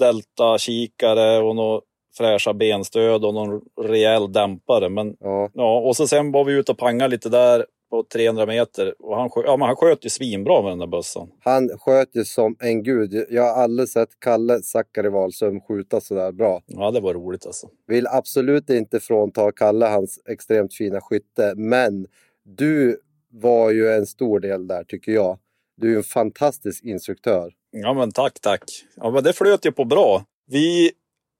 Delta-kikare 0.00 1.38
och 1.38 1.56
några 1.56 1.80
fräscha 2.18 2.54
benstöd 2.54 3.24
och 3.24 3.34
någon 3.34 3.60
rejäl 3.80 4.32
dämpare. 4.32 4.88
Men 4.88 5.16
Ja, 5.20 5.50
ja, 5.54 5.78
och 5.80 5.96
så 5.96 6.06
sen 6.06 6.32
var 6.32 6.44
vi 6.44 6.52
ute 6.52 6.72
och 6.72 6.78
pangade 6.78 7.10
lite 7.10 7.28
där 7.28 7.66
på 7.90 8.02
300 8.12 8.46
meter 8.46 8.94
och 8.98 9.16
han, 9.16 9.28
skö- 9.28 9.42
ja, 9.44 9.56
men 9.56 9.66
han 9.66 9.76
sköt 9.76 10.04
ju 10.04 10.08
svinbra 10.10 10.62
med 10.62 10.72
den 10.72 10.78
där 10.78 10.86
bössan. 10.86 11.30
han 11.44 11.68
sköt 11.78 12.16
ju 12.16 12.24
som 12.24 12.56
en 12.60 12.82
gud. 12.82 13.26
Jag 13.30 13.42
har 13.42 13.62
aldrig 13.62 13.88
sett 13.88 14.08
Kalle 14.20 14.62
Zackari 14.62 15.08
Wahlström 15.08 15.60
skjuta 15.60 16.00
så 16.00 16.14
där 16.14 16.32
bra. 16.32 16.62
Ja, 16.66 16.90
det 16.90 17.00
var 17.00 17.14
roligt 17.14 17.46
alltså. 17.46 17.68
Vill 17.86 18.06
absolut 18.06 18.70
inte 18.70 19.00
frånta 19.00 19.52
Kalle 19.52 19.86
hans 19.86 20.20
extremt 20.28 20.74
fina 20.74 21.00
skytte, 21.00 21.54
men 21.56 22.06
du 22.44 23.00
var 23.32 23.70
ju 23.70 23.88
en 23.88 24.06
stor 24.06 24.40
del 24.40 24.66
där 24.66 24.84
tycker 24.84 25.12
jag. 25.12 25.38
Du 25.76 25.92
är 25.92 25.96
en 25.96 26.02
fantastisk 26.02 26.84
instruktör. 26.84 27.52
Ja, 27.70 27.94
men 27.94 28.12
tack, 28.12 28.40
tack. 28.40 28.62
Ja, 28.96 29.10
men 29.10 29.24
det 29.24 29.32
flöt 29.32 29.66
ju 29.66 29.72
på 29.72 29.84
bra. 29.84 30.24
Vi, 30.46 30.90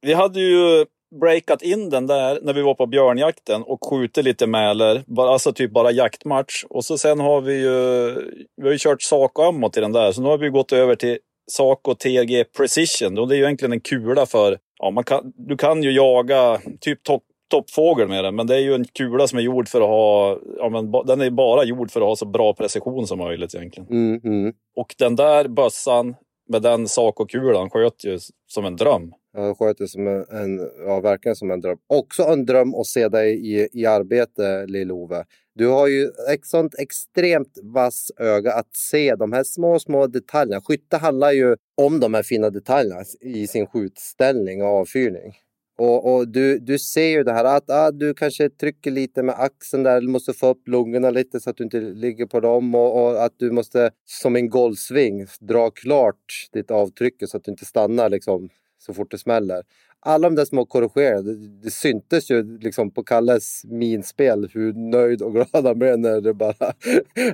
vi 0.00 0.12
hade 0.12 0.40
ju 0.40 0.86
breakat 1.20 1.62
in 1.62 1.90
den 1.90 2.06
där 2.06 2.38
när 2.42 2.52
vi 2.52 2.62
var 2.62 2.74
på 2.74 2.86
björnjakten 2.86 3.62
och 3.62 3.90
skjutit 3.90 4.24
lite 4.24 4.46
mäler. 4.46 5.02
Bara, 5.06 5.30
alltså 5.30 5.52
typ 5.52 5.70
bara 5.70 5.90
jaktmatch. 5.90 6.64
Och 6.70 6.84
så 6.84 6.98
sen 6.98 7.20
har 7.20 7.40
vi 7.40 7.54
ju, 7.54 8.14
vi 8.56 8.62
har 8.62 8.72
ju 8.72 8.78
kört 8.78 9.02
Saco 9.02 9.42
ammo 9.42 9.70
till 9.70 9.82
den 9.82 9.92
där. 9.92 10.12
Så 10.12 10.22
nu 10.22 10.28
har 10.28 10.38
vi 10.38 10.48
gått 10.48 10.72
över 10.72 10.94
till 10.94 11.18
Saco 11.50 11.94
TG 11.94 12.44
Precision. 12.44 13.18
Och 13.18 13.28
det 13.28 13.34
är 13.34 13.36
ju 13.36 13.44
egentligen 13.44 13.72
en 13.72 13.80
kula 13.80 14.26
för, 14.26 14.58
ja 14.78 14.90
man 14.90 15.04
kan, 15.04 15.32
du 15.36 15.56
kan 15.56 15.82
ju 15.82 15.92
jaga 15.92 16.60
typ 16.80 17.02
topp 17.02 17.22
toppfågel 17.50 18.08
med 18.08 18.24
den, 18.24 18.36
men 18.36 18.46
det 18.46 18.54
är 18.54 18.60
ju 18.60 18.74
en 18.74 18.84
kula 18.84 19.26
som 19.26 19.38
är 19.38 19.42
gjord 19.42 19.68
för 19.68 19.80
att 19.80 19.88
ha, 19.88 20.38
ja 20.58 20.68
men 20.68 20.92
den 21.06 21.20
är 21.20 21.30
bara 21.30 21.64
gjord 21.64 21.90
för 21.90 22.00
att 22.00 22.06
ha 22.06 22.16
så 22.16 22.26
bra 22.26 22.54
precision 22.54 23.06
som 23.06 23.18
möjligt 23.18 23.54
egentligen. 23.54 23.88
Mm, 23.90 24.20
mm. 24.24 24.52
Och 24.76 24.94
den 24.98 25.16
där 25.16 25.48
bössan 25.48 26.14
med 26.48 26.62
den 26.62 26.88
Saco-kulan 26.88 27.70
sköt 27.70 28.04
ju 28.04 28.18
som 28.46 28.64
en 28.64 28.76
dröm. 28.76 29.12
Jag 29.38 29.58
sköter 29.58 29.86
som 29.86 30.06
en, 30.06 30.24
en, 30.30 30.70
ja, 30.86 31.00
verkligen 31.00 31.36
som 31.36 31.50
en 31.50 31.60
dröm. 31.60 31.78
Också 31.86 32.22
en 32.22 32.46
dröm 32.46 32.74
att 32.74 32.86
se 32.86 33.08
dig 33.08 33.54
i, 33.54 33.68
i 33.72 33.86
arbete, 33.86 34.66
Lill-Ove. 34.66 35.24
Du 35.54 35.66
har 35.66 35.86
ju 35.86 36.04
ett 36.32 36.46
sånt 36.46 36.74
extremt 36.78 37.58
vass 37.62 38.10
öga 38.18 38.52
att 38.52 38.76
se 38.76 39.14
de 39.14 39.32
här 39.32 39.44
små, 39.44 39.78
små 39.78 40.06
detaljerna. 40.06 40.60
Skytte 40.60 40.96
handlar 40.96 41.32
ju 41.32 41.56
om 41.76 42.00
de 42.00 42.14
här 42.14 42.22
fina 42.22 42.50
detaljerna 42.50 43.04
i 43.20 43.46
sin 43.46 43.66
skjutställning 43.66 44.62
och 44.62 44.68
avfyrning. 44.68 45.32
Och, 45.78 46.14
och 46.14 46.28
du, 46.28 46.58
du 46.58 46.78
ser 46.78 47.08
ju 47.08 47.22
det 47.22 47.32
här 47.32 47.44
att 47.44 47.70
ah, 47.70 47.90
du 47.90 48.14
kanske 48.14 48.50
trycker 48.50 48.90
lite 48.90 49.22
med 49.22 49.34
axeln 49.38 49.82
där, 49.82 50.00
du 50.00 50.08
måste 50.08 50.32
få 50.32 50.46
upp 50.46 50.68
lungorna 50.68 51.10
lite 51.10 51.40
så 51.40 51.50
att 51.50 51.56
du 51.56 51.64
inte 51.64 51.80
ligger 51.80 52.26
på 52.26 52.40
dem 52.40 52.74
och, 52.74 53.02
och 53.02 53.24
att 53.24 53.32
du 53.36 53.50
måste 53.50 53.90
som 54.04 54.36
en 54.36 54.48
golfsving 54.48 55.26
dra 55.40 55.70
klart 55.70 56.48
ditt 56.52 56.70
avtryck 56.70 57.14
så 57.26 57.36
att 57.36 57.44
du 57.44 57.50
inte 57.50 57.64
stannar 57.64 58.10
liksom 58.10 58.48
så 58.78 58.94
fort 58.94 59.10
det 59.10 59.18
smäller. 59.18 59.62
Alla 60.00 60.28
de 60.28 60.34
där 60.34 60.44
små 60.44 60.64
korrigeringarna, 60.64 61.22
det, 61.22 61.62
det 61.62 61.70
syntes 61.70 62.30
ju 62.30 62.58
liksom 62.58 62.90
på 62.90 63.02
Kalles 63.02 63.64
minspel 63.64 64.50
hur 64.54 64.72
nöjd 64.72 65.22
och 65.22 65.32
glad 65.32 65.48
han 65.52 65.78
blev 65.78 65.98
när 65.98 66.20
det 66.20 66.34
bara... 66.34 66.72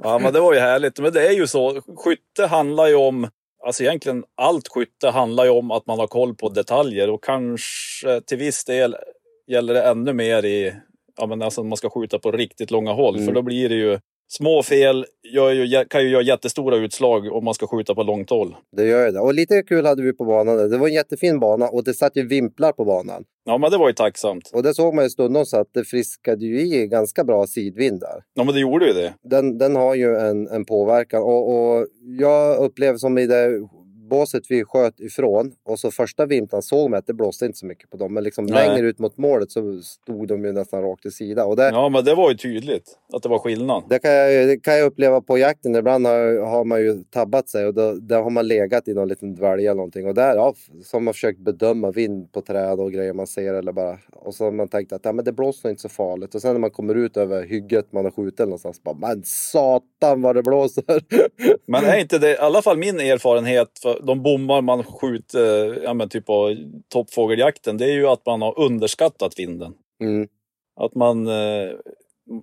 ja, 0.02 0.18
men 0.22 0.32
det 0.32 0.40
var 0.40 0.54
ju 0.54 0.60
härligt. 0.60 0.98
Men 0.98 1.12
det 1.12 1.28
är 1.28 1.32
ju 1.32 1.46
så, 1.46 1.80
skytte 1.96 2.46
handlar 2.46 2.86
ju 2.86 2.94
om 2.94 3.28
Alltså 3.66 3.82
egentligen 3.82 4.24
allt 4.34 4.68
skytte 4.68 5.08
handlar 5.08 5.44
ju 5.44 5.50
om 5.50 5.70
att 5.70 5.86
man 5.86 5.98
har 5.98 6.06
koll 6.06 6.34
på 6.34 6.48
detaljer 6.48 7.10
och 7.10 7.24
kanske 7.24 8.20
till 8.26 8.38
viss 8.38 8.64
del 8.64 8.96
gäller 9.46 9.74
det 9.74 9.82
ännu 9.82 10.12
mer 10.12 10.44
i, 10.44 10.74
ja 11.16 11.26
men 11.26 11.42
alltså 11.42 11.64
man 11.64 11.76
ska 11.76 11.90
skjuta 11.90 12.18
på 12.18 12.32
riktigt 12.32 12.70
långa 12.70 12.92
håll. 12.92 13.14
Mm. 13.14 13.26
För 13.26 13.34
då 13.34 13.42
blir 13.42 13.68
det 13.68 13.74
ju 13.74 13.98
Små 14.28 14.62
fel 14.62 15.06
ju, 15.22 15.84
kan 15.90 16.02
ju 16.02 16.08
göra 16.08 16.22
jättestora 16.22 16.76
utslag 16.76 17.32
om 17.32 17.44
man 17.44 17.54
ska 17.54 17.66
skjuta 17.66 17.94
på 17.94 18.02
långt 18.02 18.30
håll. 18.30 18.56
Det 18.76 18.86
gör 18.86 19.12
det. 19.12 19.20
Och 19.20 19.34
lite 19.34 19.62
kul 19.62 19.86
hade 19.86 20.02
vi 20.02 20.12
på 20.12 20.24
banan. 20.24 20.70
Det 20.70 20.78
var 20.78 20.88
en 20.88 20.94
jättefin 20.94 21.40
bana 21.40 21.68
och 21.68 21.84
det 21.84 21.94
satt 21.94 22.16
ju 22.16 22.28
vimplar 22.28 22.72
på 22.72 22.84
banan. 22.84 23.24
Ja, 23.44 23.58
men 23.58 23.70
det 23.70 23.78
var 23.78 23.88
ju 23.88 23.94
tacksamt. 23.94 24.50
Och 24.52 24.62
det 24.62 24.74
såg 24.74 24.94
man 24.94 25.04
ju 25.04 25.10
stundom 25.10 25.44
att 25.52 25.74
det 25.74 25.84
friskade 25.84 26.44
ju 26.44 26.60
i 26.60 26.86
ganska 26.86 27.24
bra 27.24 27.46
sidvindar. 27.46 28.22
Ja, 28.34 28.44
men 28.44 28.54
det 28.54 28.60
gjorde 28.60 28.86
ju 28.86 28.92
det. 28.92 29.14
Den, 29.22 29.58
den 29.58 29.76
har 29.76 29.94
ju 29.94 30.16
en, 30.16 30.48
en 30.48 30.64
påverkan 30.64 31.22
och, 31.22 31.48
och 31.54 31.86
jag 32.18 32.58
upplever 32.58 32.98
som 32.98 33.18
i 33.18 33.26
det 33.26 33.60
båset 34.08 34.42
vi 34.48 34.64
sköt 34.64 35.00
ifrån 35.00 35.52
och 35.64 35.78
så 35.78 35.90
första 35.90 36.26
vintern 36.26 36.62
såg 36.62 36.90
man 36.90 36.98
att 36.98 37.06
det 37.06 37.14
blåste 37.14 37.46
inte 37.46 37.58
så 37.58 37.66
mycket 37.66 37.90
på 37.90 37.96
dem. 37.96 38.14
Men 38.14 38.24
liksom 38.24 38.46
längre 38.46 38.86
ut 38.86 38.98
mot 38.98 39.16
målet 39.16 39.50
så 39.50 39.80
stod 39.82 40.28
de 40.28 40.44
ju 40.44 40.52
nästan 40.52 40.82
rakt 40.82 41.06
i 41.06 41.10
sida. 41.10 41.44
Och 41.44 41.56
det, 41.56 41.68
ja, 41.68 41.88
men 41.88 42.04
det 42.04 42.14
var 42.14 42.30
ju 42.30 42.36
tydligt 42.36 42.98
att 43.12 43.22
det 43.22 43.28
var 43.28 43.38
skillnad. 43.38 43.82
Det 43.88 43.98
kan 43.98 44.12
jag, 44.12 44.48
det 44.48 44.56
kan 44.56 44.74
jag 44.78 44.86
uppleva 44.86 45.20
på 45.20 45.38
jakten. 45.38 45.76
Ibland 45.76 46.06
har, 46.06 46.46
har 46.46 46.64
man 46.64 46.80
ju 46.80 47.04
tabbat 47.04 47.48
sig 47.48 47.66
och 47.66 47.74
då, 47.74 47.92
där 47.92 48.22
har 48.22 48.30
man 48.30 48.48
legat 48.48 48.88
i 48.88 48.94
någon 48.94 49.08
liten 49.08 49.34
dvälja 49.34 49.70
eller 49.70 49.76
någonting. 49.76 50.06
Och 50.06 50.14
där, 50.14 50.36
ja, 50.36 50.54
så 50.84 50.96
har 50.96 51.00
man 51.00 51.14
försökt 51.14 51.38
bedöma 51.38 51.90
vind 51.90 52.32
på 52.32 52.40
träd 52.40 52.80
och 52.80 52.92
grejer 52.92 53.12
man 53.12 53.26
ser 53.26 53.54
eller 53.54 53.72
bara. 53.72 53.98
Och 54.12 54.34
så 54.34 54.44
har 54.44 54.52
man 54.52 54.68
tänkt 54.68 54.92
att 54.92 55.04
ja, 55.04 55.12
men 55.12 55.24
det 55.24 55.32
blåser 55.32 55.70
inte 55.70 55.82
så 55.82 55.88
farligt. 55.88 56.34
Och 56.34 56.40
sen 56.42 56.52
när 56.52 56.60
man 56.60 56.70
kommer 56.70 56.94
ut 56.94 57.16
över 57.16 57.42
hygget 57.42 57.92
man 57.92 58.04
har 58.04 58.12
skjutit 58.12 58.38
någonstans 58.38 58.82
bara, 58.82 58.94
men 58.94 59.22
satan 59.24 60.22
vad 60.22 60.36
det 60.36 60.42
blåser. 60.42 60.84
men 61.66 61.84
är 61.84 61.98
inte 61.98 62.18
det, 62.18 62.32
i 62.32 62.38
alla 62.38 62.62
fall 62.62 62.78
min 62.78 63.00
erfarenhet, 63.00 63.68
de 64.06 64.22
bommar 64.22 64.62
man 64.62 64.84
skjuter, 64.84 65.82
ja 65.82 65.94
men 65.94 66.08
typ 66.08 66.26
på 66.26 66.56
toppfågeljakten, 66.88 67.76
det 67.76 67.84
är 67.84 67.92
ju 67.92 68.06
att 68.06 68.26
man 68.26 68.42
har 68.42 68.58
underskattat 68.58 69.38
vinden. 69.38 69.74
Mm. 70.00 70.28
Att 70.80 70.94
man, 70.94 71.26
eh, 71.26 71.70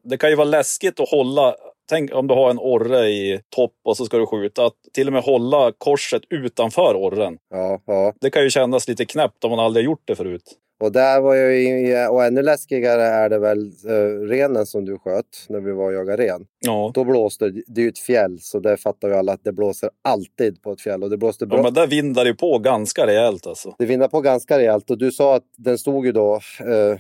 det 0.03 0.17
kan 0.17 0.29
ju 0.29 0.35
vara 0.35 0.45
läskigt 0.45 0.99
att 0.99 1.09
hålla, 1.09 1.55
tänk 1.89 2.13
om 2.13 2.27
du 2.27 2.33
har 2.33 2.49
en 2.49 2.59
orre 2.59 3.07
i 3.07 3.41
topp 3.55 3.75
och 3.83 3.97
så 3.97 4.05
ska 4.05 4.17
du 4.17 4.25
skjuta, 4.25 4.65
att 4.65 4.77
till 4.93 5.07
och 5.07 5.13
med 5.13 5.23
hålla 5.23 5.71
korset 5.77 6.21
utanför 6.29 6.95
orren. 6.95 7.37
Ja, 7.49 7.81
ja. 7.85 8.13
Det 8.21 8.29
kan 8.29 8.43
ju 8.43 8.49
kännas 8.49 8.87
lite 8.87 9.05
knäppt 9.05 9.43
om 9.43 9.51
man 9.51 9.59
aldrig 9.59 9.85
gjort 9.85 10.03
det 10.05 10.15
förut. 10.15 10.57
Och 10.81 10.91
där 10.91 11.21
var 11.21 11.35
ju, 11.35 12.07
och 12.07 12.25
ännu 12.25 12.41
läskigare 12.41 13.03
är 13.03 13.29
det 13.29 13.39
väl 13.39 13.71
uh, 13.89 14.27
renen 14.27 14.65
som 14.65 14.85
du 14.85 14.97
sköt 14.97 15.45
när 15.49 15.59
vi 15.59 15.71
var 15.71 15.85
och 15.85 15.93
jagade 15.93 16.23
ren. 16.23 16.45
Ja. 16.59 16.91
Då 16.93 17.03
blåste 17.03 17.49
det, 17.49 17.81
är 17.81 17.83
ju 17.83 17.89
ett 17.89 17.99
fjäll 17.99 18.39
så 18.41 18.59
det 18.59 18.77
fattar 18.77 19.07
ju 19.07 19.13
alla 19.13 19.33
att 19.33 19.43
det 19.43 19.51
blåser 19.51 19.89
alltid 20.01 20.61
på 20.61 20.71
ett 20.71 20.81
fjäll. 20.81 21.03
Och 21.03 21.09
det 21.09 21.17
blåste 21.17 21.45
bra. 21.45 21.57
Ja 21.57 21.63
men 21.63 21.73
där 21.73 21.87
vindar 21.87 22.25
det 22.25 22.33
på 22.33 22.59
ganska 22.59 23.07
rejält 23.07 23.47
alltså. 23.47 23.75
Det 23.77 23.85
vindar 23.85 24.07
på 24.07 24.21
ganska 24.21 24.59
rejält 24.59 24.89
och 24.89 24.97
du 24.97 25.11
sa 25.11 25.35
att 25.35 25.43
den 25.57 25.77
stod 25.77 26.05
ju 26.05 26.11
då 26.11 26.35
uh, 26.35 26.97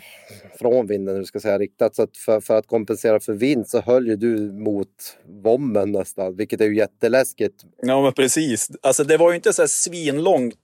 från 0.59 0.87
vinden, 0.87 1.15
hur 1.15 1.23
ska 1.23 1.39
säga, 1.39 1.59
riktat. 1.59 1.95
Så 1.95 2.03
att 2.03 2.17
för, 2.17 2.41
för, 2.41 2.55
att 2.55 2.67
kompensera 2.67 3.19
för 3.19 3.33
vind 3.33 3.67
så 3.67 3.81
höll 3.81 4.07
ju 4.07 4.15
du 4.15 4.51
mot 4.51 4.87
vommen 5.43 5.91
nästan, 5.91 6.35
vilket 6.35 6.61
är 6.61 6.65
ju 6.65 6.75
jätteläskigt. 6.75 7.55
Ja 7.81 8.01
men 8.01 8.13
precis. 8.13 8.71
Alltså 8.81 9.03
det 9.03 9.17
var 9.17 9.29
ju 9.29 9.35
inte 9.35 9.53
så 9.53 9.61
här 9.61 9.67
svinlångt 9.67 10.55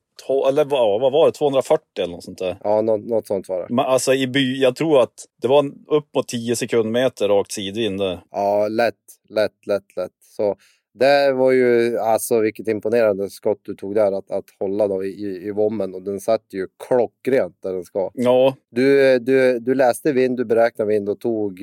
eller 0.50 0.66
vad, 0.66 1.02
vad 1.02 1.12
var 1.12 1.26
det, 1.26 1.32
240 1.32 1.84
eller 2.00 2.14
något 2.14 2.24
sånt 2.24 2.38
där? 2.38 2.58
Ja, 2.64 2.82
något, 2.82 3.06
något 3.06 3.28
sånt 3.28 3.50
var 3.50 3.60
det. 3.60 3.68
Men 3.70 3.86
alltså 3.86 4.14
i 4.14 4.28
by, 4.28 4.62
jag 4.62 4.76
tror 4.76 5.02
att 5.02 5.26
det 5.42 5.48
var 5.48 5.72
upp 5.88 6.16
mot 6.16 6.28
10 6.28 6.56
sekundmeter 6.56 7.28
rakt 7.28 7.52
sidvind. 7.52 8.02
Ja, 8.32 8.68
lätt, 8.68 8.96
lätt, 9.30 9.68
lätt, 9.68 9.96
lätt. 9.96 10.12
Så 10.22 10.56
det 11.00 11.32
var 11.34 11.52
ju 11.52 11.98
alltså 11.98 12.40
vilket 12.40 12.68
imponerande 12.68 13.30
skott 13.30 13.60
du 13.62 13.76
tog 13.76 13.96
där 13.96 14.12
att, 14.12 14.32
att 14.32 14.46
hålla 14.60 14.88
då 14.88 15.04
i, 15.04 15.48
i 15.48 15.52
vommen 15.52 15.96
och 15.96 16.02
den 16.02 16.20
satt 16.20 16.44
ju 16.54 16.68
klockrent 16.88 17.58
där 17.60 17.74
den 17.74 17.84
ska. 17.84 18.12
Ja. 18.14 18.56
Du, 18.70 19.20
du, 19.20 19.60
du 19.60 19.76
läste 19.76 20.12
vind, 20.12 20.38
du 20.38 20.46
beräknade 20.46 20.90
vind 20.90 21.10
och 21.10 21.20
tog 21.20 21.60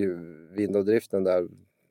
vind 0.57 0.77
och 0.77 0.85
driften 0.85 1.25
där 1.25 1.49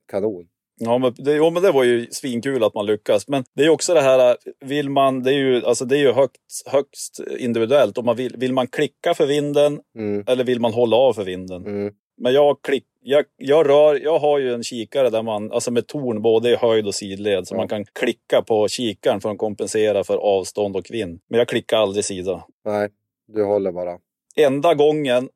kanon. 0.07 0.47
Ja 0.79 0.97
men, 0.97 1.13
det, 1.17 1.35
jo, 1.35 1.49
men 1.49 1.63
det 1.63 1.71
var 1.71 1.83
ju 1.83 2.07
svinkul 2.11 2.63
att 2.63 2.73
man 2.73 2.85
lyckas. 2.85 3.27
Men 3.27 3.43
det 3.55 3.63
är 3.63 3.69
också 3.69 3.93
det 3.93 4.01
här, 4.01 4.37
vill 4.65 4.89
man, 4.89 5.23
det 5.23 5.31
är 5.31 5.37
ju, 5.37 5.65
alltså 5.65 5.85
det 5.85 5.97
är 5.97 6.01
ju 6.01 6.11
högst, 6.11 6.63
högst 6.65 7.19
individuellt. 7.39 7.97
Om 7.97 8.05
man 8.05 8.15
vill, 8.15 8.35
vill 8.37 8.53
man 8.53 8.67
klicka 8.67 9.13
för 9.13 9.25
vinden 9.25 9.79
mm. 9.97 10.23
eller 10.27 10.43
vill 10.43 10.59
man 10.59 10.73
hålla 10.73 10.95
av 10.95 11.13
för 11.13 11.23
vinden? 11.23 11.65
Mm. 11.65 11.93
Men 12.17 12.33
jag, 12.33 12.57
klick, 12.61 12.85
jag, 13.01 13.25
jag, 13.37 13.69
rör, 13.69 13.99
jag 14.03 14.19
har 14.19 14.39
ju 14.39 14.53
en 14.53 14.63
kikare 14.63 15.09
där 15.09 15.23
man, 15.23 15.51
alltså 15.51 15.71
med 15.71 15.87
torn 15.87 16.21
både 16.21 16.49
i 16.49 16.55
höjd 16.55 16.87
och 16.87 16.95
sidled. 16.95 17.47
Så 17.47 17.53
ja. 17.53 17.57
man 17.57 17.67
kan 17.67 17.85
klicka 17.85 18.41
på 18.41 18.67
kikaren 18.67 19.21
för 19.21 19.31
att 19.31 19.37
kompensera 19.37 20.03
för 20.03 20.17
avstånd 20.17 20.75
och 20.75 20.91
vind. 20.91 21.21
Men 21.29 21.37
jag 21.37 21.47
klickar 21.47 21.77
aldrig 21.77 22.05
sida. 22.05 22.45
Nej, 22.65 22.89
du 23.27 23.43
håller 23.43 23.71
bara. 23.71 23.97
Enda 24.35 24.73
gången, 24.73 25.29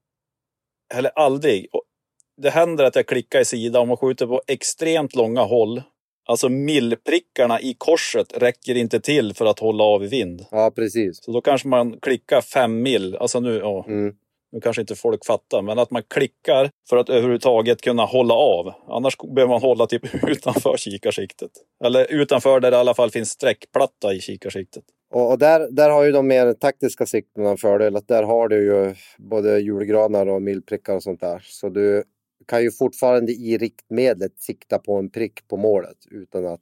eller 0.96 1.12
aldrig, 1.16 1.68
det 2.38 2.50
händer 2.50 2.84
att 2.84 2.96
jag 2.96 3.08
klickar 3.08 3.40
i 3.40 3.46
sida 3.46 3.80
om 3.80 3.88
man 3.88 3.98
skjuter 3.98 4.28
på 4.28 4.42
extremt 4.48 5.16
långa 5.16 5.42
håll. 5.42 5.82
Alltså 6.30 6.50
millprickarna 6.50 7.62
i 7.62 7.76
korset 7.78 8.38
räcker 8.38 8.76
inte 8.76 9.00
till 9.00 9.34
för 9.34 9.46
att 9.46 9.60
hålla 9.60 9.84
av 9.84 10.04
i 10.04 10.08
vind. 10.08 10.46
Ja, 10.52 10.72
precis. 10.76 11.24
Så 11.24 11.32
då 11.32 11.42
kanske 11.42 11.68
man 11.68 12.00
klickar 12.00 12.42
fem 12.42 12.82
mil. 12.82 13.16
Alltså 13.16 13.40
nu, 13.40 13.58
ja, 13.58 13.86
mm. 13.88 14.14
nu 14.52 14.62
kanske 14.62 14.82
inte 14.82 14.96
folk 14.96 15.26
fattar, 15.26 15.62
men 15.62 15.80
att 15.80 15.92
man 15.92 16.04
klickar 16.04 16.70
för 16.90 16.98
att 16.98 17.10
överhuvudtaget 17.10 17.82
kunna 17.82 18.06
hålla 18.06 18.34
av. 18.34 18.74
Annars 18.88 19.18
behöver 19.18 19.54
man 19.54 19.62
hålla 19.62 19.88
typ 19.88 20.24
utanför 20.28 20.78
kikarsiktet. 20.78 21.52
Eller 21.84 22.12
utanför 22.12 22.60
där 22.60 22.72
det 22.72 22.78
i 22.78 22.80
alla 22.80 22.94
fall 22.94 23.12
finns 23.12 23.30
sträckplatta 23.30 24.14
i 24.14 24.22
kikarsiktet. 24.22 24.84
Och, 25.14 25.32
och, 25.32 25.40
där, 25.40 25.68
där 25.72 25.90
har 25.90 26.04
ju 26.04 26.12
de 26.12 26.28
mer 26.28 26.54
taktiska 26.54 27.06
siktena 27.06 27.50
en 27.50 27.58
fördel. 27.58 27.96
Att 27.96 28.08
där 28.08 28.24
har 28.24 28.48
du 28.48 28.66
ju 28.66 28.96
både 29.18 29.60
julgranar 29.60 30.28
och 30.28 30.42
millprickar 30.42 30.96
och 30.96 31.04
sånt 31.04 31.20
där. 31.20 31.42
Så 31.44 31.70
du 31.70 32.04
kan 32.48 32.64
ju 32.64 32.72
fortfarande 32.72 33.32
i 33.32 33.58
riktmedlet 33.58 34.40
sikta 34.40 34.80
på 34.80 34.96
en 34.96 35.10
prick 35.10 35.48
på 35.48 35.58
målet 35.58 35.98
utan 36.12 36.46
att 36.46 36.62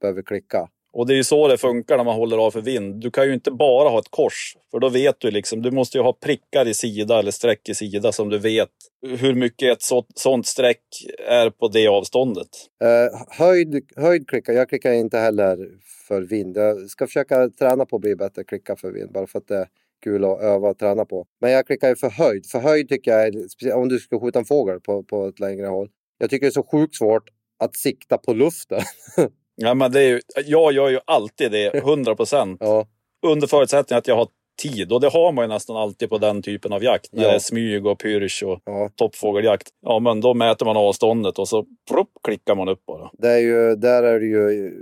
behöva 0.00 0.22
klicka. 0.22 0.68
Och 0.92 1.06
det 1.06 1.14
är 1.14 1.16
ju 1.16 1.24
så 1.24 1.48
det 1.48 1.58
funkar 1.58 1.96
när 1.96 2.04
man 2.04 2.16
håller 2.16 2.38
av 2.38 2.50
för 2.50 2.60
vind. 2.60 3.00
Du 3.00 3.10
kan 3.10 3.26
ju 3.26 3.34
inte 3.34 3.50
bara 3.50 3.88
ha 3.88 3.98
ett 3.98 4.10
kors, 4.10 4.56
för 4.70 4.78
då 4.78 4.88
vet 4.88 5.20
du 5.20 5.30
liksom. 5.30 5.62
Du 5.62 5.70
måste 5.70 5.98
ju 5.98 6.04
ha 6.04 6.12
prickar 6.12 6.68
i 6.68 6.74
sida 6.74 7.18
eller 7.18 7.30
streck 7.30 7.68
i 7.68 7.74
sida 7.74 8.12
som 8.12 8.28
du 8.28 8.38
vet 8.38 8.70
hur 9.06 9.34
mycket 9.34 9.72
ett 9.72 9.82
så, 9.82 10.06
sånt 10.14 10.46
streck 10.46 10.82
är 11.28 11.50
på 11.50 11.68
det 11.68 11.88
avståndet. 11.88 12.48
Uh, 12.84 13.20
höjd, 13.28 13.90
höjd 13.96 14.28
klicka, 14.28 14.52
jag 14.52 14.68
klickar 14.68 14.92
inte 14.92 15.18
heller 15.18 15.68
för 16.08 16.22
vind. 16.22 16.56
Jag 16.56 16.90
ska 16.90 17.06
försöka 17.06 17.48
träna 17.48 17.86
på 17.86 17.96
att 17.96 18.02
bli 18.02 18.16
bättre 18.16 18.44
klicka 18.44 18.76
för 18.76 18.90
vind, 18.90 19.12
bara 19.12 19.26
för 19.26 19.38
att 19.38 19.48
det 19.48 19.68
kul 20.04 20.24
att 20.24 20.40
öva 20.40 20.68
och 20.68 20.78
träna 20.78 21.04
på. 21.04 21.26
Men 21.40 21.50
jag 21.50 21.66
klickar 21.66 21.88
ju 21.88 21.96
för 21.96 22.10
höjd. 22.10 22.46
För 22.46 22.58
höjd 22.58 22.88
tycker 22.88 23.10
jag, 23.10 23.26
är, 23.26 23.74
om 23.74 23.88
du 23.88 23.98
ska 23.98 24.20
skjuta 24.20 24.38
en 24.38 24.44
fågel 24.44 24.80
på, 24.80 25.02
på 25.02 25.26
ett 25.26 25.40
längre 25.40 25.66
håll. 25.66 25.88
Jag 26.18 26.30
tycker 26.30 26.46
det 26.46 26.50
är 26.50 26.62
så 26.62 26.62
sjukt 26.62 26.94
svårt 26.94 27.28
att 27.64 27.76
sikta 27.76 28.18
på 28.18 28.32
luften. 28.32 28.80
ja, 29.54 29.74
men 29.74 29.92
det 29.92 30.00
är 30.00 30.08
ju, 30.08 30.20
jag 30.44 30.72
gör 30.72 30.88
ju 30.88 30.98
alltid 31.04 31.52
det, 31.52 31.74
100 31.74 32.16
procent. 32.16 32.56
ja. 32.60 32.86
Under 33.26 33.46
förutsättning 33.46 33.98
att 33.98 34.08
jag 34.08 34.16
har 34.16 34.28
tid. 34.62 34.92
Och 34.92 35.00
det 35.00 35.08
har 35.08 35.32
man 35.32 35.44
ju 35.44 35.48
nästan 35.48 35.76
alltid 35.76 36.08
på 36.08 36.18
den 36.18 36.42
typen 36.42 36.72
av 36.72 36.82
jakt. 36.82 37.12
När 37.12 37.22
ja. 37.22 37.28
det 37.28 37.34
är 37.34 37.38
smyg 37.38 37.86
och 37.86 37.98
pyrsch 37.98 38.42
och 38.42 38.60
ja. 38.64 38.90
toppfågeljakt. 38.94 39.68
Ja, 39.82 39.98
men 39.98 40.20
då 40.20 40.34
mäter 40.34 40.66
man 40.66 40.76
avståndet 40.76 41.38
och 41.38 41.48
så 41.48 41.66
prupp, 41.90 42.10
klickar 42.24 42.54
man 42.54 42.68
upp 42.68 42.86
bara. 42.86 43.10
Det 43.18 43.28
är 43.28 43.38
ju, 43.38 43.76
där 43.76 44.02
är 44.02 44.20
det 44.20 44.26
ju 44.26 44.72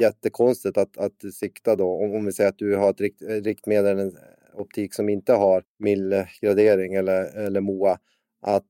jättekonstigt 0.00 0.78
att, 0.78 0.98
att 0.98 1.34
sikta 1.34 1.76
då. 1.76 2.04
Om, 2.04 2.14
om 2.14 2.24
vi 2.24 2.32
säger 2.32 2.50
att 2.50 2.58
du 2.58 2.76
har 2.76 2.90
ett 2.90 3.00
rikt, 3.00 3.22
riktmedel, 3.22 4.12
optik 4.60 4.94
som 4.94 5.08
inte 5.08 5.32
har 5.32 5.62
millgradering 5.78 6.94
eller, 6.94 7.46
eller 7.46 7.60
MOA 7.60 7.98
att 8.42 8.64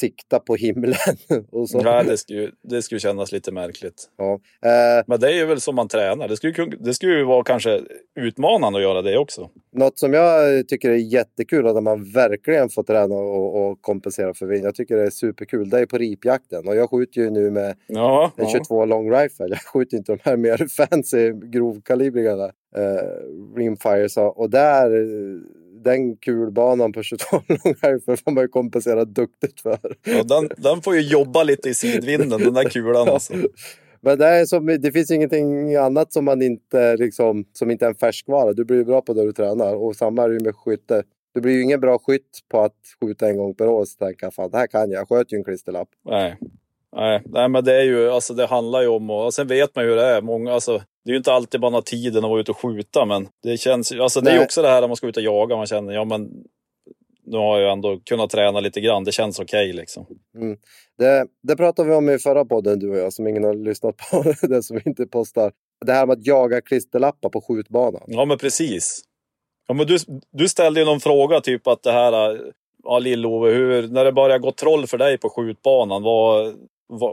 sikta 0.00 0.38
på 0.38 0.54
himlen. 0.56 0.94
och 1.52 1.68
så. 1.68 1.80
Nej, 1.82 2.04
det 2.04 2.18
skulle, 2.18 2.50
det 2.62 2.82
skulle 2.82 3.00
kännas 3.00 3.32
lite 3.32 3.52
märkligt. 3.52 4.10
Ja. 4.16 4.32
Eh, 4.68 5.04
Men 5.06 5.20
det 5.20 5.28
är 5.28 5.34
ju 5.34 5.44
väl 5.46 5.60
som 5.60 5.74
man 5.74 5.88
tränar. 5.88 6.28
Det 6.28 6.36
skulle, 6.36 6.66
det 6.80 6.94
skulle 6.94 7.12
ju 7.18 7.24
vara 7.24 7.42
kanske 7.44 7.80
utmanande 8.20 8.78
att 8.78 8.82
göra 8.82 9.02
det 9.02 9.18
också. 9.18 9.50
något 9.72 9.98
som 9.98 10.12
jag 10.12 10.68
tycker 10.68 10.90
är 10.90 10.94
jättekul 10.96 11.64
där 11.64 11.80
man 11.80 12.12
verkligen 12.12 12.68
får 12.70 12.82
träna 12.82 13.14
och, 13.14 13.66
och 13.70 13.82
kompensera 13.82 14.34
för 14.34 14.46
vind. 14.46 14.64
Jag 14.64 14.74
tycker 14.74 14.96
det 14.96 15.02
är 15.06 15.10
superkul. 15.10 15.70
Det 15.70 15.80
är 15.80 15.86
på 15.86 15.98
ripjakten 15.98 16.68
och 16.68 16.76
jag 16.76 16.90
skjuter 16.90 17.20
ju 17.20 17.30
nu 17.30 17.50
med 17.50 17.76
Ja, 17.86 18.32
en 18.36 18.44
ja. 18.44 18.50
22 18.50 18.84
long 18.84 19.10
rifle. 19.12 19.46
Jag 19.48 19.58
skjuter 19.58 19.96
inte 19.96 20.12
de 20.12 20.18
här 20.22 20.36
mer 20.36 20.66
fancy 20.76 21.32
grovkalibriga 21.32 22.32
eh, 22.76 23.56
rimfires. 23.56 24.16
Och 24.16 24.50
där, 24.50 24.90
den 25.86 26.16
kulbanan 26.16 26.92
på 26.92 27.02
22 27.02 27.26
long 27.48 27.74
rifle 27.82 28.16
får 28.16 28.30
man 28.30 28.44
ju 28.44 28.48
kompensera 28.48 29.04
duktigt 29.04 29.60
för. 29.60 29.78
Ja, 30.04 30.22
den, 30.22 30.50
den 30.56 30.82
får 30.82 30.94
ju 30.94 31.00
jobba 31.00 31.42
lite 31.42 31.68
i 31.68 31.74
sidvinden, 31.74 32.40
den 32.40 32.54
där 32.54 32.64
kulan. 32.64 33.08
Alltså. 33.16 33.34
Men 34.00 34.18
det, 34.18 34.26
är 34.26 34.44
som, 34.44 34.66
det 34.66 34.92
finns 34.92 35.10
ingenting 35.10 35.76
annat 35.76 36.12
som 36.12 36.24
man 36.24 36.42
inte 36.42 36.96
liksom, 36.96 37.44
som 37.52 37.70
inte 37.70 37.84
är 37.84 37.88
en 37.88 37.94
färskvara. 37.94 38.52
Du 38.52 38.64
blir 38.64 38.76
ju 38.76 38.84
bra 38.84 39.02
på 39.02 39.14
det 39.14 39.24
du 39.24 39.32
tränar 39.32 39.74
och 39.74 39.96
samma 39.96 40.22
är 40.22 40.28
det 40.28 40.34
ju 40.34 40.40
med 40.40 40.54
skytte. 40.54 41.02
Du 41.34 41.40
blir 41.40 41.52
ju 41.52 41.62
ingen 41.62 41.80
bra 41.80 41.98
skytt 41.98 42.40
på 42.48 42.60
att 42.60 42.76
skjuta 43.00 43.28
en 43.28 43.36
gång 43.36 43.54
per 43.54 43.68
år 43.68 43.80
och 43.80 43.86
tänka 43.98 44.30
fan 44.30 44.50
det 44.50 44.58
här 44.58 44.66
kan 44.66 44.90
jag. 44.90 45.00
Jag 45.00 45.08
sköt 45.08 45.32
ju 45.32 45.36
en 45.36 45.44
klisterlapp. 45.44 45.88
Nej. 46.04 46.36
Nej, 46.96 47.22
nej, 47.24 47.48
men 47.48 47.64
det 47.64 47.76
är 47.76 47.84
ju, 47.84 48.10
alltså 48.10 48.34
det 48.34 48.46
handlar 48.46 48.82
ju 48.82 48.88
om, 48.88 49.10
och, 49.10 49.24
och 49.24 49.34
sen 49.34 49.46
vet 49.46 49.76
man 49.76 49.84
ju 49.84 49.90
hur 49.90 49.96
det 49.96 50.04
är. 50.04 50.22
Många, 50.22 50.52
alltså, 50.52 50.82
det 51.06 51.10
är 51.10 51.12
ju 51.12 51.18
inte 51.18 51.32
alltid 51.32 51.60
man 51.60 51.74
har 51.74 51.82
tiden 51.82 52.24
att 52.24 52.30
vara 52.30 52.40
ute 52.40 52.50
och 52.50 52.56
skjuta, 52.60 53.04
men 53.04 53.28
det 53.42 53.56
känns 53.56 53.92
ju- 53.92 54.02
alltså 54.02 54.20
det 54.20 54.30
är 54.30 54.34
ju 54.38 54.44
också 54.44 54.62
det 54.62 54.68
här 54.68 54.80
när 54.80 54.88
man 54.88 54.96
ska 54.96 55.06
ut 55.06 55.16
och 55.16 55.22
jaga, 55.22 55.56
man 55.56 55.66
känner, 55.66 55.92
ja 55.92 56.04
men 56.04 56.30
nu 57.26 57.36
har 57.36 57.58
jag 57.60 57.72
ändå 57.72 58.00
kunnat 58.04 58.30
träna 58.30 58.60
lite 58.60 58.80
grann, 58.80 59.04
det 59.04 59.12
känns 59.12 59.38
okej 59.40 59.72
liksom. 59.72 60.06
Det, 60.98 61.26
det 61.42 61.56
pratade 61.56 61.88
vi 61.88 61.94
om 61.94 62.10
i 62.10 62.18
förra 62.18 62.44
podden 62.44 62.78
du 62.78 62.90
och 62.90 62.96
jag 62.96 63.12
som 63.12 63.26
ingen 63.26 63.44
har 63.44 63.54
lyssnat 63.54 63.96
på. 63.96 64.22
det 64.46 64.62
som 64.62 64.76
vi 64.76 64.82
inte 64.90 65.06
postar. 65.06 65.52
Det 65.86 65.92
här 65.92 66.06
med 66.06 66.18
att 66.18 66.26
jaga 66.26 66.60
klisterlappar 66.60 67.28
på 67.28 67.40
skjutbanan. 67.40 68.02
Ja, 68.06 68.24
men 68.24 68.38
precis. 68.38 69.02
Ja, 69.68 69.74
men 69.74 69.86
du, 69.86 69.96
du 70.32 70.48
ställde 70.48 70.80
ju 70.80 70.86
någon 70.86 71.00
fråga, 71.00 71.40
typ 71.40 71.66
att 71.66 71.82
det 71.82 71.92
här, 71.92 72.12
ja 72.84 72.98
Lill-Ove, 72.98 73.50
hur, 73.52 73.88
när 73.88 74.04
det 74.04 74.12
börjar 74.12 74.38
gå 74.38 74.52
troll 74.52 74.86
för 74.86 74.98
dig 74.98 75.18
på 75.18 75.28
skjutbanan, 75.30 76.02
vad, 76.02 76.54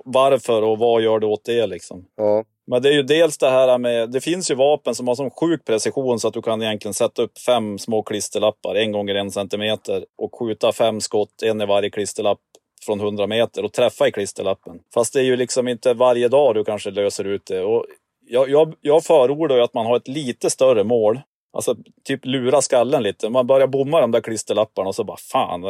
varför 0.05 0.62
och 0.62 0.77
vad 0.79 1.01
gör 1.01 1.19
du 1.19 1.27
åt 1.27 1.45
det 1.45 1.67
liksom? 1.67 2.05
Ja, 2.15 2.43
men 2.67 2.82
det 2.82 2.89
är 2.89 2.93
ju 2.93 3.03
dels 3.03 3.38
det 3.38 3.50
här 3.50 3.77
med, 3.77 4.12
det 4.12 4.22
finns 4.22 4.51
ju 4.51 4.55
vapen 4.55 4.96
som 4.96 5.08
har 5.08 5.15
sån 5.15 5.32
sjuk 5.32 5.65
precision 5.65 6.20
så 6.20 6.27
att 6.27 6.34
du 6.34 6.41
kan 6.41 6.62
egentligen 6.62 6.93
sätta 6.93 7.22
upp 7.22 7.39
fem 7.39 7.77
små 7.77 8.03
klisterlappar 8.03 8.75
en 8.75 8.91
gånger 8.91 9.15
en 9.15 9.32
centimeter 9.32 10.05
och 10.17 10.39
skjuta 10.39 10.72
fem 10.72 11.01
skott, 11.01 11.43
en 11.43 11.62
i 11.62 11.65
varje 11.65 11.89
klisterlapp 11.89 12.39
från 12.86 13.00
100 13.00 13.27
meter 13.27 13.65
och 13.65 13.74
träffa 13.74 14.08
i 14.08 14.12
klisterlappen. 14.12 14.79
Fast 14.93 15.13
det 15.13 15.20
är 15.20 15.24
ju 15.24 15.36
liksom 15.36 15.67
inte 15.67 15.93
varje 15.93 16.27
dag 16.27 16.55
du 16.55 16.63
kanske 16.63 16.91
löser 16.91 17.24
ut 17.24 17.46
det. 17.46 17.63
Och 17.63 17.86
jag, 18.27 18.50
jag, 18.50 18.74
jag 18.82 19.03
förordar 19.03 19.55
ju 19.55 19.62
att 19.62 19.74
man 19.74 19.86
har 19.86 19.98
ett 19.98 20.08
lite 20.08 20.50
större 20.50 20.84
mål. 20.84 21.22
Alltså 21.53 21.75
typ 22.03 22.25
lura 22.25 22.62
skallen 22.62 23.03
lite. 23.03 23.29
Man 23.29 23.48
börjar 23.48 23.67
bomma 23.67 24.01
de 24.01 24.12
där 24.12 24.22
klisterlapparna 24.22 24.88
och 24.88 24.95
så 24.95 25.03
bara 25.03 25.17
fan. 25.17 25.63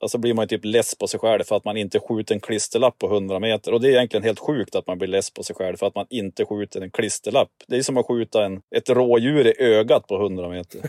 Alltså 0.00 0.18
blir 0.18 0.34
man 0.34 0.42
ju 0.42 0.48
typ 0.48 0.64
less 0.64 0.94
på 0.94 1.06
sig 1.06 1.20
själv 1.20 1.44
för 1.44 1.56
att 1.56 1.64
man 1.64 1.76
inte 1.76 2.00
skjuter 2.00 2.34
en 2.34 2.40
klisterlapp 2.40 2.98
på 2.98 3.06
100 3.06 3.38
meter. 3.38 3.72
Och 3.72 3.80
det 3.80 3.88
är 3.88 3.92
egentligen 3.92 4.24
helt 4.24 4.38
sjukt 4.38 4.74
att 4.74 4.86
man 4.86 4.98
blir 4.98 5.08
less 5.08 5.30
på 5.30 5.42
sig 5.42 5.56
själv 5.56 5.76
för 5.76 5.86
att 5.86 5.94
man 5.94 6.06
inte 6.10 6.44
skjuter 6.44 6.80
en 6.80 6.90
klisterlapp. 6.90 7.48
Det 7.68 7.76
är 7.76 7.82
som 7.82 7.96
att 7.96 8.06
skjuta 8.06 8.44
en, 8.44 8.60
ett 8.76 8.90
rådjur 8.90 9.46
i 9.46 9.54
ögat 9.58 10.06
på 10.06 10.14
100 10.14 10.48
meter. 10.48 10.80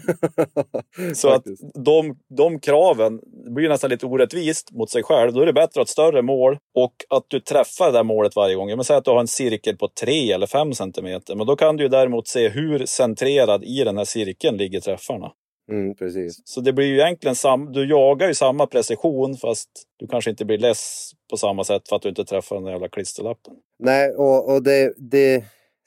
Så 1.13 1.29
att 1.29 1.43
de, 1.85 2.17
de 2.37 2.59
kraven 2.59 3.19
blir 3.55 3.69
nästan 3.69 3.89
lite 3.89 4.05
orättvist 4.05 4.71
mot 4.71 4.89
sig 4.89 5.03
själv. 5.03 5.33
Då 5.33 5.41
är 5.41 5.45
det 5.45 5.53
bättre 5.53 5.65
att 5.67 5.75
ha 5.75 5.81
ett 5.81 5.89
större 5.89 6.21
mål 6.21 6.57
och 6.75 6.93
att 7.09 7.25
du 7.27 7.39
träffar 7.39 7.85
det 7.85 7.97
där 7.97 8.03
målet 8.03 8.35
varje 8.35 8.55
gång. 8.55 8.67
Men 8.67 8.83
säg 8.83 8.97
att 8.97 9.05
du 9.05 9.11
har 9.11 9.19
en 9.19 9.27
cirkel 9.27 9.77
på 9.77 9.89
3 10.01 10.31
eller 10.31 10.47
5 10.47 10.73
centimeter. 10.73 11.35
Men 11.35 11.47
då 11.47 11.55
kan 11.55 11.77
du 11.77 11.83
ju 11.83 11.89
däremot 11.89 12.27
se 12.27 12.49
hur 12.49 12.85
centrerad 12.85 13.63
i 13.63 13.83
den 13.83 13.97
här 13.97 14.05
cirkeln 14.05 14.36
ligger 14.43 14.79
träffarna. 14.79 15.31
Mm, 15.71 15.95
precis. 15.95 16.41
Så 16.45 16.61
det 16.61 16.73
blir 16.73 16.85
ju 16.85 16.99
egentligen 16.99 17.35
sam, 17.35 17.71
du 17.73 17.89
jagar 17.89 18.27
ju 18.27 18.33
samma 18.33 18.67
precision 18.67 19.37
fast 19.37 19.69
du 19.97 20.07
kanske 20.07 20.29
inte 20.29 20.45
blir 20.45 20.57
less 20.57 21.11
på 21.29 21.37
samma 21.37 21.63
sätt 21.63 21.89
för 21.89 21.95
att 21.95 22.01
du 22.01 22.09
inte 22.09 22.25
träffar 22.25 22.55
den 22.55 22.65
där 22.65 22.71
jävla 22.71 22.89
klisterlappen. 22.89 23.53
Nej, 23.79 24.11
och, 24.11 24.53
och 24.53 24.63
det, 24.63 24.93
det 24.97 25.43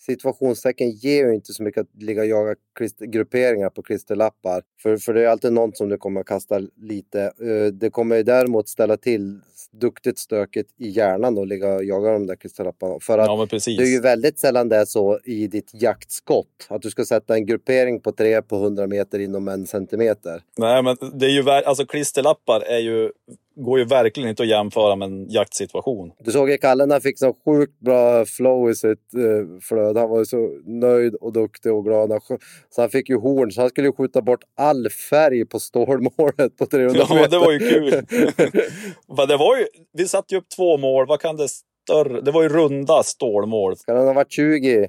situationstecken 0.07 0.91
ger 0.91 1.27
ju 1.27 1.35
inte 1.35 1.53
så 1.53 1.63
mycket 1.63 1.81
att 1.81 2.03
ligga 2.03 2.21
och 2.21 2.27
jaga 2.27 2.55
klister, 2.79 3.07
grupperingar 3.07 3.71
på 3.71 3.83
klisterlappar. 3.83 4.63
För, 4.83 4.97
för 4.97 5.15
det 5.15 5.25
är 5.25 5.29
alltid 5.29 5.53
någon 5.53 5.75
som 5.75 5.89
du 5.89 5.97
kommer 5.97 6.21
att 6.21 6.27
kasta 6.27 6.59
lite. 6.77 7.23
Eh, 7.23 7.73
Det 7.73 7.91
kommer 7.91 8.17
ju 8.17 8.23
däremot 8.23 8.69
ställa 8.69 8.97
till 8.97 9.41
duktigt 9.73 10.19
stökigt 10.19 10.71
i 10.79 10.89
hjärnan 10.89 11.39
och 11.39 11.47
ligga 11.47 11.75
och 11.75 11.85
jaga 11.85 12.13
de 12.13 12.27
där 12.27 12.37
klisterlapparna. 12.37 13.01
För 13.01 13.19
att 13.19 13.27
Ja 13.27 13.47
det 13.51 13.83
är 13.83 13.93
ju 13.93 14.01
väldigt 14.01 14.39
sällan 14.39 14.69
det 14.69 14.77
är 14.77 14.85
så 14.85 15.19
i 15.25 15.47
ditt 15.47 15.71
jaktskott. 15.73 16.67
Att 16.69 16.83
du 16.83 16.91
ska 16.91 17.05
sätta 17.05 17.35
en 17.35 17.47
gruppering 17.47 18.01
på 18.01 18.13
tre 18.13 18.43
på 18.43 18.57
100 18.57 18.87
meter 18.87 19.19
inom 19.19 19.49
en 19.49 19.67
centimeter. 19.67 20.43
Nej 20.59 20.83
men 20.83 20.97
det 21.13 21.27
är 21.27 21.31
ju, 21.31 21.51
alltså 21.51 21.87
klisterlappar 21.87 22.61
är 22.61 22.79
ju, 22.79 23.11
går 23.57 23.79
ju 23.79 23.85
verkligen 23.85 24.29
inte 24.29 24.43
att 24.43 24.49
jämföra 24.49 24.97
med 24.97 25.07
en 25.07 25.29
jaktsituation. 25.29 26.13
Du 26.19 26.33
såg 26.33 26.51
ju 26.51 26.57
Kalle 26.59 26.87
när 26.87 26.95
han 26.95 27.01
fick 27.03 27.19
så 27.19 27.35
sjukt 27.45 27.81
bra 27.81 28.25
flow 28.25 28.71
i 28.71 28.75
sitt 28.75 29.15
eh, 29.15 29.59
flöde. 29.63 30.01
Han 30.01 30.11
var 30.11 30.19
ju 30.19 30.25
så 30.25 30.51
nöjd 30.67 31.15
och 31.15 31.33
duktig 31.33 31.73
och 31.73 31.85
glad. 31.85 32.23
Så 32.71 32.81
han 32.83 32.91
fick 32.91 33.09
ju 33.09 33.17
horn, 33.17 33.53
så 33.53 33.61
han 33.61 33.71
skulle 33.71 33.87
ju 33.89 33.93
skjuta 33.93 34.23
bort 34.23 34.41
all 34.57 34.89
färg 35.11 35.47
på 35.47 35.61
stålmålet 35.61 36.57
på 36.59 36.67
300 36.71 37.05
Ja, 37.09 37.15
meter. 37.15 37.29
det 37.31 37.39
var 37.39 37.53
ju 37.53 37.59
kul. 37.59 37.91
Det 39.29 39.37
var 39.37 39.57
ju, 39.59 39.67
vi 39.93 40.09
satte 40.09 40.35
ju 40.35 40.41
upp 40.41 40.49
två 40.57 40.77
mål, 40.79 41.07
vad 41.07 41.21
kan 41.21 41.37
det 41.37 41.49
större? 41.49 42.21
Det 42.21 42.31
var 42.31 42.43
ju 42.43 42.49
runda 42.49 43.03
stålmål. 43.03 43.77
Kan 43.87 43.97
han 43.97 44.07
ha 44.07 44.13
varit 44.13 44.33
20? 44.33 44.89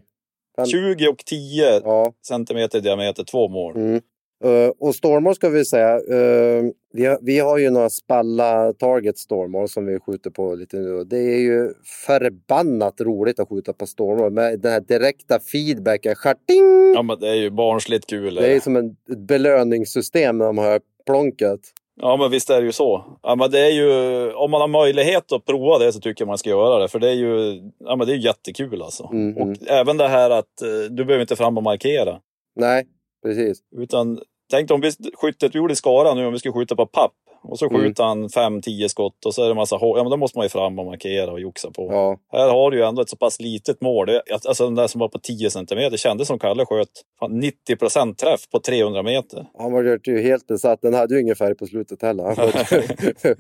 Han- 0.58 0.66
20 0.68 1.08
och 1.08 1.18
10 1.18 1.82
Ja. 1.84 2.14
centimeter 2.28 2.78
i 2.78 2.82
diameter, 2.82 3.24
två 3.24 3.48
mål. 3.48 3.76
Mm. 3.76 4.02
Eh, 4.44 4.72
och 4.80 4.96
stormmål 4.96 5.36
ska 5.36 5.50
vi 5.50 5.66
säga. 5.66 5.96
eh, 5.96 6.64
vi, 6.94 7.06
har, 7.06 7.20
vi 7.22 7.40
har 7.40 7.58
ju 7.58 7.70
några 7.70 7.90
spalla 7.90 8.74
target 8.74 9.18
stormmål 9.18 9.70
som 9.70 9.86
vi 9.86 10.00
skjuter 10.00 10.30
på 10.30 10.56
lite 10.56 10.78
nu. 10.78 11.04
Det 11.04 11.18
är 11.18 11.40
ju 11.40 11.74
förbannat 12.08 13.02
roligt 13.02 13.40
att 13.40 13.50
skjuta 13.50 13.74
på 13.74 13.86
stormmål 13.86 14.32
med 14.32 14.60
den 14.60 14.72
här 14.72 14.82
direkta 14.82 15.40
feedbacken. 15.40 16.16
Scharting! 16.16 16.94
Ja 16.96 17.02
men 17.02 17.20
det 17.20 17.30
är 17.30 17.36
ju 17.36 17.50
barnsligt 17.50 18.10
kul. 18.10 18.36
Det 18.36 18.56
är 18.56 18.60
som 18.60 18.76
en, 18.76 18.96
ett 19.12 19.20
belöningssystem 19.20 20.38
när 20.38 20.46
de 20.46 20.58
hör 20.58 20.82
plonket. 21.06 21.60
Ja 22.02 22.18
men 22.18 22.32
visst 22.32 22.50
är 22.50 22.60
det 22.60 22.66
ju 22.66 22.72
så. 22.72 23.18
Ja, 23.24 23.36
men 23.36 23.52
det 23.52 23.60
är 23.60 23.72
ju, 23.72 24.32
om 24.34 24.52
man 24.52 24.62
har 24.62 24.68
möjlighet 24.68 25.32
att 25.32 25.46
prova 25.46 25.78
det 25.78 25.94
så 25.94 26.00
tycker 26.00 26.22
jag 26.22 26.28
man 26.28 26.38
ska 26.38 26.50
göra 26.50 26.80
det. 26.80 26.88
För 26.88 27.00
det 27.00 27.10
är 27.10 27.14
ju 27.14 27.62
ja, 27.80 27.96
men 27.96 28.08
det 28.08 28.14
är 28.14 28.18
jättekul 28.18 28.82
alltså. 28.82 29.10
Mm, 29.14 29.38
och 29.38 29.48
mm. 29.48 29.58
även 29.68 29.98
det 29.98 30.08
här 30.08 30.30
att 30.30 30.62
eh, 30.62 30.68
du 30.90 31.06
behöver 31.06 31.22
inte 31.22 31.36
fram 31.36 31.58
och 31.58 31.64
markera. 31.64 32.20
Nej, 32.56 32.88
precis. 33.24 33.60
Utan 33.78 34.20
tänk 34.52 34.72
om 34.72 34.82
vi 34.82 34.92
skyttet 35.14 35.56
gjorde 35.56 35.74
i 35.74 35.76
Skara 35.76 36.14
nu 36.14 36.26
om 36.26 36.34
vi 36.34 36.40
skulle 36.40 36.54
skjuta 36.54 36.76
på 36.76 36.86
papp. 36.86 37.14
Och 37.44 37.60
så 37.60 37.66
Mm. 37.70 37.82
skjuter 37.82 38.04
han 38.04 38.30
fem, 38.30 38.62
tio 38.62 38.90
skott 38.90 39.26
och 39.26 39.34
så 39.34 39.44
är 39.44 39.48
det 39.48 39.54
massa 39.56 39.76
hå- 39.76 39.98
Ja 39.98 40.04
men 40.04 40.12
då 40.12 40.18
måste 40.18 40.38
man 40.38 40.46
ju 40.46 40.50
fram 40.50 40.80
och 40.80 40.86
markera 40.86 41.32
och 41.32 41.40
joxa 41.40 41.72
på. 41.72 41.88
Ja. 41.92 42.18
Här 42.40 42.50
har 42.50 42.72
du 42.72 42.78
ju 42.78 42.84
ändå 42.84 43.02
ett 43.02 43.10
så 43.10 43.16
pass 43.18 43.40
litet 43.40 43.82
mål. 43.82 44.08
Det, 44.08 44.22
alltså 44.48 44.64
den 44.66 44.76
där 44.76 44.88
som 44.88 45.00
var 45.00 45.08
på 45.08 45.20
10 45.20 45.50
centimeter 45.50 45.98
kändes 45.98 46.28
som 46.28 46.40
Kalle 46.40 46.66
sköt 46.66 46.88
fan 47.20 47.40
90 47.40 47.76
procent 47.76 48.18
träff 48.18 48.50
på 48.52 48.60
300 48.60 49.04
meter. 49.04 49.46
Han 49.58 49.72
var 49.72 50.00
ju 50.08 50.22
helt 50.22 50.48
besatt. 50.48 50.82
Den 50.82 50.94
hade 50.94 51.16
ju 51.16 51.22
ingen 51.22 51.36
färg 51.36 51.56
på 51.56 51.66
slutet 51.66 52.02
heller. 52.02 52.36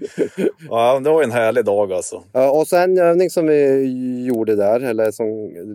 Ja, 0.69 0.99
det 0.99 1.09
var 1.09 1.23
en 1.23 1.31
härlig 1.31 1.65
dag 1.65 1.93
alltså. 1.93 2.23
Ja, 2.33 2.51
och 2.51 2.67
sen 2.67 2.97
en 2.97 2.97
övning 3.05 3.29
som 3.29 3.47
vi 3.47 4.25
gjorde 4.27 4.55
där, 4.55 4.79
eller 4.79 5.11
som 5.11 5.27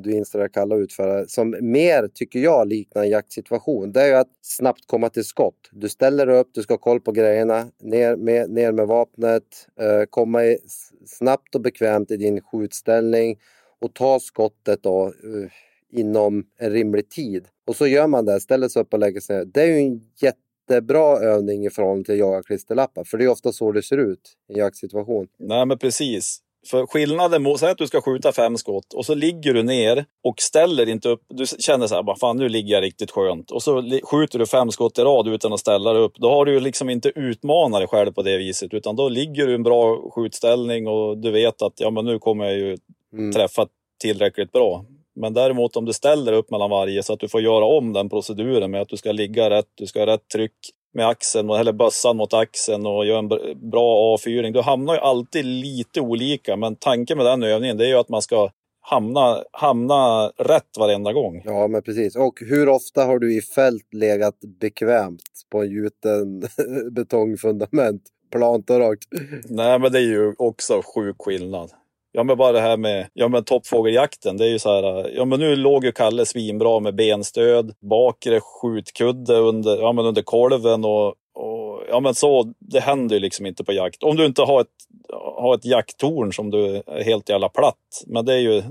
du 0.02 0.12
instruerade 0.16 0.52
Kalle 0.52 0.74
att 0.74 0.80
utföra, 0.80 1.24
som 1.26 1.56
mer 1.60 2.08
tycker 2.14 2.38
jag 2.38 2.68
liknar 2.68 3.02
en 3.02 3.10
jaktsituation, 3.10 3.92
det 3.92 4.02
är 4.02 4.06
ju 4.06 4.14
att 4.14 4.26
snabbt 4.42 4.86
komma 4.86 5.08
till 5.08 5.24
skott. 5.24 5.54
Du 5.72 5.88
ställer 5.88 6.26
dig 6.26 6.38
upp, 6.38 6.48
du 6.54 6.62
ska 6.62 6.74
ha 6.74 6.78
koll 6.78 7.00
på 7.00 7.12
grejerna, 7.12 7.64
ner 7.82 8.15
med, 8.16 8.50
ner 8.50 8.72
med 8.72 8.87
vapnet, 8.87 9.68
eh, 9.81 10.05
komma 10.11 10.44
i, 10.44 10.59
snabbt 11.07 11.55
och 11.55 11.61
bekvämt 11.61 12.11
i 12.11 12.16
din 12.16 12.40
skjutställning 12.40 13.38
och 13.81 13.94
ta 13.94 14.20
skottet 14.20 14.83
då, 14.83 15.07
eh, 15.07 15.98
inom 15.98 16.44
en 16.59 16.70
rimlig 16.70 17.09
tid. 17.09 17.44
Och 17.66 17.76
så 17.76 17.87
gör 17.87 18.07
man 18.07 18.24
det, 18.24 18.40
ställer 18.40 18.68
sig 18.68 18.83
upp 18.83 18.92
och 18.92 18.98
lägger 18.98 19.20
sig 19.20 19.37
ner. 19.37 19.44
Det 19.44 19.62
är 19.62 19.66
ju 19.66 19.79
en 19.79 20.00
jättebra 20.22 21.18
övning 21.18 21.66
i 21.66 21.70
förhållande 21.70 22.05
till 22.05 22.14
att 22.14 22.18
jaga 22.18 22.42
klisterlappar, 22.42 23.05
för 23.05 23.18
det 23.18 23.24
är 23.24 23.29
ofta 23.29 23.52
så 23.52 23.72
det 23.72 23.83
ser 23.83 23.98
ut 23.98 24.37
i 24.48 24.52
en 24.52 24.59
jaktsituation. 24.59 25.29
Nej, 25.38 25.66
men 25.66 25.79
precis. 25.79 26.42
För 26.70 26.87
skillnaden 26.87 27.42
mot, 27.42 27.61
säg 27.61 27.70
att 27.70 27.79
du 27.79 27.87
ska 27.87 28.00
skjuta 28.00 28.33
fem 28.33 28.57
skott 28.57 28.94
och 28.94 29.07
så 29.07 29.14
ligger 29.14 29.55
du 29.55 29.62
ner 29.62 30.05
och 30.24 30.40
ställer 30.40 30.88
inte 30.88 31.09
upp. 31.09 31.22
Du 31.29 31.46
känner 31.59 31.87
så 31.87 31.94
här, 31.94 32.02
bara, 32.02 32.16
fan 32.16 32.37
nu 32.37 32.48
ligger 32.48 32.74
jag 32.74 32.83
riktigt 32.83 33.11
skönt. 33.11 33.50
Och 33.50 33.62
så 33.62 34.00
skjuter 34.02 34.38
du 34.38 34.46
fem 34.46 34.70
skott 34.70 34.98
i 34.98 35.02
rad 35.02 35.29
utan 35.29 35.52
att 35.52 35.61
ställa 35.61 35.92
dig 35.92 36.02
upp. 36.02 36.16
Då 36.16 36.31
har 36.31 36.44
du 36.44 36.52
ju 36.52 36.61
liksom 36.61 36.90
inte 36.90 37.09
utmanat 37.09 37.81
dig 37.81 37.88
själv 37.88 38.12
på 38.12 38.22
det 38.22 38.38
viset. 38.38 38.74
Utan 38.74 38.96
då 38.96 39.09
ligger 39.09 39.46
du 39.46 39.52
i 39.52 39.55
en 39.55 39.62
bra 39.62 40.11
skjutställning 40.11 40.87
och 40.87 41.18
du 41.18 41.31
vet 41.31 41.62
att 41.62 41.72
ja, 41.76 41.90
men 41.90 42.05
nu 42.05 42.18
kommer 42.18 42.44
jag 42.44 42.55
ju 42.55 42.76
Mm. 43.12 43.33
träffa 43.33 43.66
tillräckligt 44.00 44.52
bra. 44.52 44.85
Men 45.20 45.35
däremot 45.35 45.76
om 45.76 45.85
du 45.85 45.92
ställer 45.92 46.33
upp 46.33 46.50
mellan 46.50 46.70
varje 46.70 47.02
så 47.02 47.12
att 47.12 47.20
du 47.20 47.29
får 47.29 47.40
göra 47.40 47.64
om 47.64 47.92
den 47.92 48.09
proceduren 48.09 48.70
med 48.70 48.81
att 48.81 48.88
du 48.88 48.96
ska 48.96 49.12
ligga 49.12 49.50
rätt, 49.50 49.66
du 49.74 49.87
ska 49.87 49.98
ha 49.98 50.07
rätt 50.07 50.29
tryck 50.33 50.52
med 50.96 51.09
axeln, 51.09 51.50
eller 51.50 51.72
bössan 51.72 52.16
mot 52.16 52.35
axeln 52.35 52.87
och 52.87 53.06
gör 53.06 53.18
en 53.18 53.28
bra 53.70 54.14
avfyring. 54.14 54.52
Du 54.52 54.61
hamnar 54.61 54.94
ju 54.94 55.00
alltid 55.00 55.44
lite 55.44 56.00
olika, 56.00 56.56
men 56.56 56.76
tanken 56.76 57.16
med 57.16 57.26
den 57.26 57.42
övningen 57.42 57.76
det 57.76 57.85
är 57.85 57.88
ju 57.88 57.98
att 57.98 58.09
man 58.09 58.22
ska 58.22 58.50
hamna, 58.80 59.42
hamna 59.52 60.26
rätt 60.38 60.78
varenda 60.78 61.12
gång. 61.12 61.42
Ja, 61.44 61.68
men 61.68 61.82
precis. 61.82 62.16
Och 62.16 62.40
hur 62.40 62.68
ofta 62.68 63.04
har 63.04 63.18
du 63.18 63.37
i 63.37 63.40
fält 63.40 63.94
legat 63.94 64.40
bekvämt 64.61 65.22
på 65.50 65.62
en 65.62 65.70
gjuten 65.70 66.40
betongfundament? 66.90 68.02
Plant 68.30 68.70
och 68.70 68.78
rakt. 68.78 69.09
Nej, 69.44 69.78
men 69.78 69.92
det 69.92 69.98
är 69.98 70.02
ju 70.02 70.35
också 70.38 70.82
sjuk 70.94 71.16
skillnad. 71.18 71.70
Ja 72.16 72.24
men 72.24 72.37
bara 72.37 72.52
det 72.52 72.61
här 72.61 72.76
med 72.76 73.09
ja, 73.12 73.29
men 73.29 73.44
toppfågeljakten. 73.44 74.37
Det 74.37 74.44
är 74.44 74.48
ju 74.48 74.59
så 74.59 74.70
här. 74.70 75.11
Ja 75.16 75.24
men 75.24 75.40
nu 75.40 75.57
låg 75.57 75.85
ju 75.85 75.92
Kalle 75.92 76.26
svinbra 76.26 76.81
med 76.81 76.94
benstöd, 76.94 77.74
bakre 77.81 78.40
skjutkudde 78.40 79.37
under, 79.37 79.76
ja, 79.76 79.92
men 79.92 80.05
under 80.05 80.22
kolven 80.22 80.85
och, 80.85 81.07
och 81.35 81.83
ja 81.88 82.00
men 82.00 82.14
så. 82.14 82.52
Det 82.59 82.81
händer 82.81 83.16
ju 83.16 83.20
liksom 83.20 83.46
inte 83.46 83.64
på 83.64 83.72
jakt. 83.72 84.02
Om 84.02 84.16
du 84.16 84.26
inte 84.26 84.42
har 84.42 84.61
ett, 84.61 84.66
har 85.37 85.55
ett 85.55 85.64
jakttorn 85.64 86.33
som 86.33 86.50
du 86.50 86.83
är 86.87 87.05
helt 87.05 87.29
jävla 87.29 87.48
platt. 87.48 88.05
Men 88.07 88.24
det 88.24 88.35
är 88.35 88.38
ju 88.38 88.62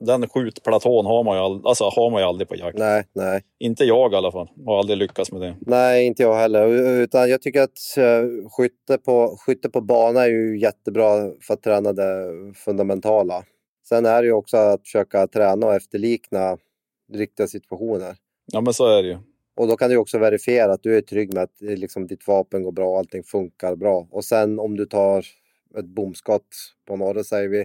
den 0.00 0.28
skjutplatån 0.28 1.06
har 1.06 1.24
man, 1.24 1.36
ju 1.36 1.42
aldrig, 1.42 1.66
alltså, 1.66 1.84
har 1.84 2.10
man 2.10 2.20
ju 2.20 2.26
aldrig 2.26 2.48
på 2.48 2.56
jakt. 2.56 2.78
Nej, 2.78 3.04
nej. 3.12 3.42
Inte 3.58 3.84
jag 3.84 4.12
i 4.12 4.16
alla 4.16 4.32
fall. 4.32 4.48
Har 4.66 4.78
aldrig 4.78 4.98
lyckats 4.98 5.32
med 5.32 5.40
det. 5.40 5.56
Nej, 5.60 6.06
inte 6.06 6.22
jag 6.22 6.34
heller. 6.34 6.66
Utan 7.02 7.30
jag 7.30 7.42
tycker 7.42 7.62
att 7.62 7.78
uh, 7.98 8.48
skytte, 8.50 8.98
på, 8.98 9.36
skytte 9.38 9.70
på 9.70 9.80
bana 9.80 10.24
är 10.24 10.28
ju 10.28 10.58
jättebra 10.58 11.30
för 11.40 11.54
att 11.54 11.62
träna 11.62 11.92
det 11.92 12.32
fundamentala. 12.54 13.44
Sen 13.88 14.06
är 14.06 14.22
det 14.22 14.26
ju 14.26 14.32
också 14.32 14.56
att 14.56 14.82
försöka 14.82 15.26
träna 15.26 15.66
och 15.66 15.74
efterlikna 15.74 16.56
riktiga 17.12 17.46
situationer. 17.46 18.16
Ja, 18.52 18.60
men 18.60 18.74
så 18.74 18.98
är 18.98 19.02
det 19.02 19.08
ju. 19.08 19.18
Och 19.56 19.68
då 19.68 19.76
kan 19.76 19.90
du 19.90 19.96
också 19.96 20.18
verifiera 20.18 20.72
att 20.72 20.82
du 20.82 20.96
är 20.96 21.00
trygg 21.00 21.34
med 21.34 21.42
att 21.42 21.60
liksom, 21.60 22.06
ditt 22.06 22.26
vapen 22.26 22.62
går 22.62 22.72
bra, 22.72 22.98
allting 22.98 23.22
funkar 23.22 23.76
bra. 23.76 24.08
Och 24.10 24.24
sen 24.24 24.58
om 24.58 24.76
du 24.76 24.86
tar 24.86 25.18
ett 25.78 25.86
bomskott 25.86 26.48
på 26.88 26.96
norra 26.96 27.24
säger 27.24 27.48
vi, 27.48 27.58
Eh, 27.60 27.64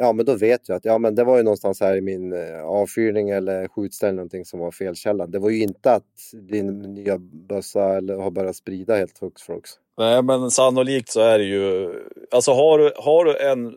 ja, 0.00 0.12
men 0.12 0.26
då 0.26 0.34
vet 0.34 0.68
jag 0.68 0.76
att 0.76 0.84
ja, 0.84 0.98
men 0.98 1.14
det 1.14 1.24
var 1.24 1.36
ju 1.36 1.42
någonstans 1.42 1.80
här 1.80 1.96
i 1.96 2.00
min 2.00 2.32
eh, 2.32 2.64
avfyrning 2.64 3.30
eller 3.30 3.68
skjutställning 3.68 4.16
någonting 4.16 4.44
som 4.44 4.60
var 4.60 4.70
felkällan. 4.70 5.30
Det 5.30 5.38
var 5.38 5.50
ju 5.50 5.62
inte 5.62 5.92
att 5.92 6.32
din 6.50 6.78
nya 6.82 7.18
bössa 7.18 7.96
eller 7.96 8.16
har 8.16 8.30
börjat 8.30 8.56
sprida 8.56 8.96
helt 8.96 9.18
hux 9.18 9.42
flux. 9.42 9.70
Nej, 9.98 10.22
men 10.22 10.50
sannolikt 10.50 11.10
så 11.10 11.20
är 11.20 11.38
det 11.38 11.44
ju. 11.44 11.94
Alltså 12.30 12.52
har 12.52 12.78
du, 12.78 12.92
har 12.96 13.24
du 13.24 13.38
en, 13.38 13.74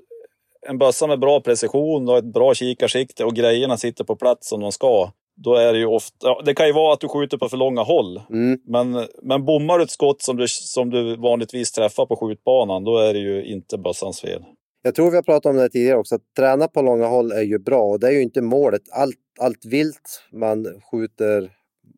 en 0.67 0.77
bössa 0.77 1.07
med 1.07 1.19
bra 1.19 1.41
precision 1.41 2.09
och 2.09 2.17
ett 2.17 2.33
bra 2.33 2.53
kikarsikte 2.53 3.25
och 3.25 3.35
grejerna 3.35 3.77
sitter 3.77 4.03
på 4.03 4.15
plats 4.15 4.49
som 4.49 4.61
de 4.61 4.71
ska. 4.71 5.11
Då 5.35 5.55
är 5.55 5.73
det 5.73 5.79
ju 5.79 5.85
ofta, 5.85 6.41
det 6.41 6.53
kan 6.53 6.67
ju 6.67 6.73
vara 6.73 6.93
att 6.93 6.99
du 6.99 7.07
skjuter 7.07 7.37
på 7.37 7.49
för 7.49 7.57
långa 7.57 7.83
håll. 7.83 8.21
Mm. 8.29 8.59
Men, 8.65 9.07
men 9.21 9.45
bommar 9.45 9.77
du 9.77 9.83
ett 9.83 9.91
skott 9.91 10.21
som 10.21 10.37
du, 10.37 10.47
som 10.47 10.89
du 10.89 11.15
vanligtvis 11.15 11.71
träffar 11.71 12.05
på 12.05 12.15
skjutbanan, 12.15 12.83
då 12.83 12.97
är 12.97 13.13
det 13.13 13.19
ju 13.19 13.45
inte 13.45 13.77
bössans 13.77 14.21
fel. 14.21 14.43
Jag 14.89 14.95
tror 14.95 15.09
vi 15.09 15.15
har 15.15 15.23
pratat 15.23 15.49
om 15.49 15.55
det 15.55 15.69
tidigare 15.69 15.97
också, 15.97 16.15
att 16.15 16.33
träna 16.35 16.67
på 16.67 16.81
långa 16.81 17.07
håll 17.07 17.31
är 17.31 17.41
ju 17.41 17.59
bra 17.59 17.83
och 17.83 17.99
det 17.99 18.07
är 18.07 18.11
ju 18.11 18.21
inte 18.21 18.41
målet. 18.41 18.81
Allt, 18.91 19.15
allt 19.39 19.65
vilt 19.65 20.23
man 20.31 20.81
skjuter 20.91 21.51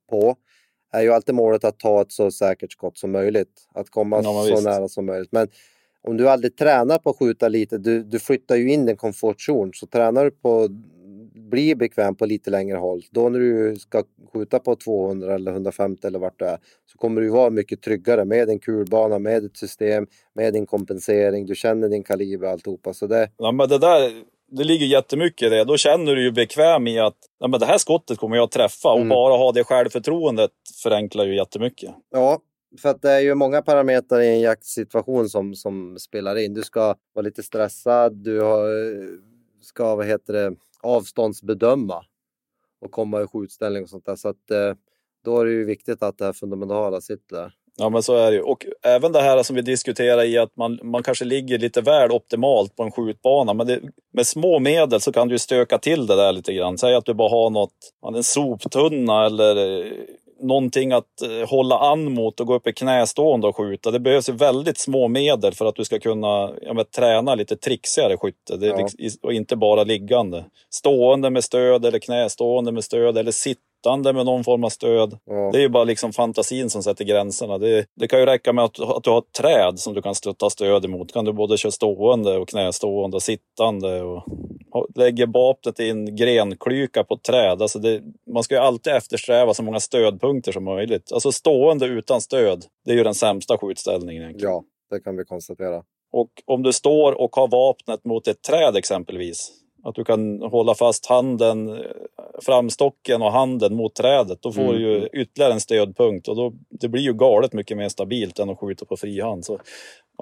på 0.09 0.35
är 0.93 1.01
ju 1.01 1.13
alltid 1.13 1.35
målet 1.35 1.63
att 1.63 1.79
ta 1.79 2.01
ett 2.01 2.11
så 2.11 2.31
säkert 2.31 2.71
skott 2.71 2.97
som 2.97 3.11
möjligt. 3.11 3.67
Att 3.73 3.89
komma 3.89 4.21
ja, 4.23 4.43
så 4.43 4.51
visst. 4.51 4.63
nära 4.63 4.87
som 4.87 5.05
möjligt. 5.05 5.31
Men 5.31 5.47
om 6.01 6.17
du 6.17 6.29
aldrig 6.29 6.57
tränar 6.57 6.97
på 6.97 7.09
att 7.09 7.17
skjuta 7.17 7.47
lite, 7.47 7.77
du, 7.77 8.03
du 8.03 8.19
flyttar 8.19 8.55
ju 8.55 8.71
in 8.71 8.89
en 8.89 8.97
komfortzon. 8.97 9.71
Så 9.73 9.87
tränar 9.87 10.25
du 10.25 10.31
på 10.31 10.67
blir 11.51 11.75
bekväm 11.75 12.15
på 12.15 12.25
lite 12.25 12.49
längre 12.49 12.77
håll, 12.77 13.01
då 13.11 13.29
när 13.29 13.39
du 13.39 13.75
ska 13.75 14.03
skjuta 14.33 14.59
på 14.59 14.75
200 14.75 15.35
eller 15.35 15.51
150 15.51 16.07
eller 16.07 16.19
vart 16.19 16.39
det 16.39 16.45
är, 16.45 16.57
så 16.91 16.97
kommer 16.97 17.21
du 17.21 17.29
vara 17.29 17.49
mycket 17.49 17.81
tryggare 17.81 18.25
med 18.25 18.49
en 18.49 18.59
kulbana, 18.59 19.19
med 19.19 19.45
ett 19.45 19.57
system, 19.57 20.07
med 20.35 20.53
din 20.53 20.65
kompensering, 20.65 21.45
du 21.45 21.55
känner 21.55 21.89
din 21.89 22.03
kaliber 22.03 22.47
och 22.47 22.51
alltihopa. 22.51 22.93
Så 22.93 23.07
det... 23.07 23.29
Ja, 23.37 23.51
men 23.51 23.69
det 23.69 23.77
där, 23.77 24.11
det 24.51 24.63
ligger 24.63 24.85
jättemycket 24.85 25.47
i 25.47 25.49
det. 25.49 25.63
Då 25.63 25.77
känner 25.77 26.15
du 26.15 26.23
ju 26.23 26.31
bekväm 26.31 26.87
i 26.87 26.99
att 26.99 27.17
ja, 27.39 27.47
men 27.47 27.59
det 27.59 27.65
här 27.65 27.77
skottet 27.77 28.17
kommer 28.17 28.35
jag 28.35 28.51
träffa 28.51 28.89
och 28.89 28.97
mm. 28.97 29.09
bara 29.09 29.37
ha 29.37 29.51
det 29.51 29.63
självförtroendet 29.63 30.51
förenklar 30.83 31.25
ju 31.25 31.35
jättemycket. 31.35 31.91
Ja, 32.11 32.39
för 32.81 32.89
att 32.89 33.01
det 33.01 33.11
är 33.11 33.19
ju 33.19 33.35
många 33.35 33.61
parametrar 33.61 34.21
i 34.21 34.27
en 34.27 34.41
jaktsituation 34.41 35.29
som, 35.29 35.55
som 35.55 35.99
spelar 35.99 36.35
in. 36.37 36.53
Du 36.53 36.61
ska 36.61 36.95
vara 37.13 37.23
lite 37.23 37.43
stressad, 37.43 38.13
du 38.13 38.41
har, 38.41 38.67
ska, 39.61 39.95
vad 39.95 40.05
heter 40.05 40.33
det, 40.33 40.55
avståndsbedöma 40.83 42.05
och 42.81 42.91
komma 42.91 43.21
i 43.21 43.27
skjutställning 43.27 43.83
och 43.83 43.89
sånt 43.89 44.05
där. 44.05 44.15
Så 44.15 44.29
att 44.29 44.51
eh, 44.51 44.73
då 45.25 45.39
är 45.39 45.45
det 45.45 45.51
ju 45.51 45.65
viktigt 45.65 46.03
att 46.03 46.17
det 46.17 46.25
här 46.25 46.33
fundamentala 46.33 47.01
sitter 47.01 47.35
där. 47.35 47.53
Ja 47.77 47.89
men 47.89 48.03
så 48.03 48.15
är 48.15 48.31
det 48.31 48.37
ju. 48.37 48.43
Och 48.43 48.65
även 48.83 49.11
det 49.11 49.21
här 49.21 49.43
som 49.43 49.55
vi 49.55 49.61
diskuterar 49.61 50.23
i 50.23 50.37
att 50.37 50.55
man, 50.55 50.79
man 50.83 51.03
kanske 51.03 51.25
ligger 51.25 51.59
lite 51.59 51.81
väl 51.81 52.11
optimalt 52.11 52.75
på 52.75 52.83
en 52.83 52.91
skjutbana. 52.91 53.53
Men 53.53 53.67
det, 53.67 53.79
med 54.13 54.27
små 54.27 54.59
medel 54.59 55.01
så 55.01 55.11
kan 55.11 55.27
du 55.27 55.39
stöka 55.39 55.77
till 55.77 56.07
det 56.07 56.15
där 56.15 56.31
lite 56.31 56.53
grann. 56.53 56.77
Säg 56.77 56.95
att 56.95 57.05
du 57.05 57.13
bara 57.13 57.29
har 57.29 57.49
något, 57.49 57.73
en 58.15 58.23
soptunna 58.23 59.25
eller 59.25 59.55
eh, 59.55 59.91
någonting 60.41 60.91
att 60.91 61.21
eh, 61.21 61.49
hålla 61.49 61.79
an 61.79 62.13
mot 62.13 62.39
och 62.39 62.47
gå 62.47 62.55
upp 62.55 62.67
i 62.67 62.73
knästående 62.73 63.47
och 63.47 63.57
skjuta. 63.57 63.91
Det 63.91 63.99
behövs 63.99 64.29
väldigt 64.29 64.77
små 64.77 65.07
medel 65.07 65.53
för 65.53 65.65
att 65.65 65.75
du 65.75 65.85
ska 65.85 65.99
kunna 65.99 66.51
ja, 66.61 66.73
men, 66.73 66.85
träna 66.85 67.35
lite 67.35 67.55
trixigare 67.55 68.17
skytte. 68.17 68.57
Det 68.57 68.67
är 68.67 68.69
ja. 68.69 68.87
liksom, 68.97 69.19
och 69.23 69.33
inte 69.33 69.55
bara 69.55 69.83
liggande. 69.83 70.45
Stående 70.69 71.29
med 71.29 71.43
stöd 71.43 71.85
eller 71.85 71.99
knästående 71.99 72.71
med 72.71 72.83
stöd 72.83 73.17
eller 73.17 73.31
sittande 73.31 74.13
med 74.13 74.25
någon 74.25 74.43
form 74.43 74.63
av 74.63 74.69
stöd. 74.69 75.17
Ja. 75.25 75.49
Det 75.51 75.57
är 75.57 75.61
ju 75.61 75.69
bara 75.69 75.83
liksom 75.83 76.13
fantasin 76.13 76.69
som 76.69 76.83
sätter 76.83 77.05
gränserna. 77.05 77.57
Det, 77.57 77.85
det 77.95 78.07
kan 78.07 78.19
ju 78.19 78.25
räcka 78.25 78.53
med 78.53 78.65
att, 78.65 78.79
att, 78.79 79.03
du 79.03 79.09
har 79.09 79.17
ett 79.17 79.33
träd 79.37 79.79
som 79.79 79.93
du 79.93 80.01
kan 80.01 80.15
ta 80.37 80.49
stöd 80.49 80.85
emot. 80.85 81.13
kan 81.13 81.25
du 81.25 81.33
både 81.33 81.57
köra 81.57 81.71
stående 81.71 82.37
och 82.37 82.49
knästående 82.49 83.17
och 83.17 83.23
sittande. 83.23 84.01
Och, 84.01 84.23
lägger 84.95 85.27
vapnet 85.27 85.79
i 85.79 85.89
en 85.89 86.15
grenklyka 86.15 87.03
på 87.03 87.13
ett 87.13 87.23
träd. 87.23 87.61
Alltså 87.61 87.79
det, 87.79 88.01
man 88.33 88.43
ska 88.43 88.55
ju 88.55 88.61
alltid 88.61 88.93
eftersträva 88.93 89.53
så 89.53 89.63
många 89.63 89.79
stödpunkter 89.79 90.51
som 90.51 90.63
möjligt. 90.63 91.11
Alltså 91.11 91.31
stående 91.31 91.85
utan 91.85 92.21
stöd, 92.21 92.65
det 92.85 92.91
är 92.91 92.95
ju 92.95 93.03
den 93.03 93.15
sämsta 93.15 93.57
skjutställningen. 93.57 94.23
Egentligen. 94.23 94.53
Ja, 94.53 94.63
det 94.89 94.99
kan 94.99 95.17
vi 95.17 95.25
konstatera. 95.25 95.83
Och 96.11 96.29
om 96.45 96.63
du 96.63 96.73
står 96.73 97.11
och 97.11 97.35
har 97.35 97.47
vapnet 97.47 98.05
mot 98.05 98.27
ett 98.27 98.41
träd 98.41 98.75
exempelvis, 98.75 99.51
att 99.83 99.95
du 99.95 100.03
kan 100.03 100.41
hålla 100.41 100.75
fast 100.75 101.05
handen, 101.05 101.83
framstocken 102.45 103.21
och 103.21 103.31
handen 103.31 103.75
mot 103.75 103.95
trädet. 103.95 104.41
Då 104.41 104.51
får 104.51 104.61
mm. 104.61 104.75
du 104.75 104.81
ju 104.81 105.07
ytterligare 105.13 105.53
en 105.53 105.59
stödpunkt 105.59 106.27
och 106.27 106.35
då, 106.35 106.53
det 106.69 106.89
blir 106.89 107.01
ju 107.01 107.13
galet 107.13 107.53
mycket 107.53 107.77
mer 107.77 107.89
stabilt 107.89 108.39
än 108.39 108.49
att 108.49 108.59
skjuta 108.59 108.85
på 108.85 108.97
frihand. 108.97 109.45
Så 109.45 109.59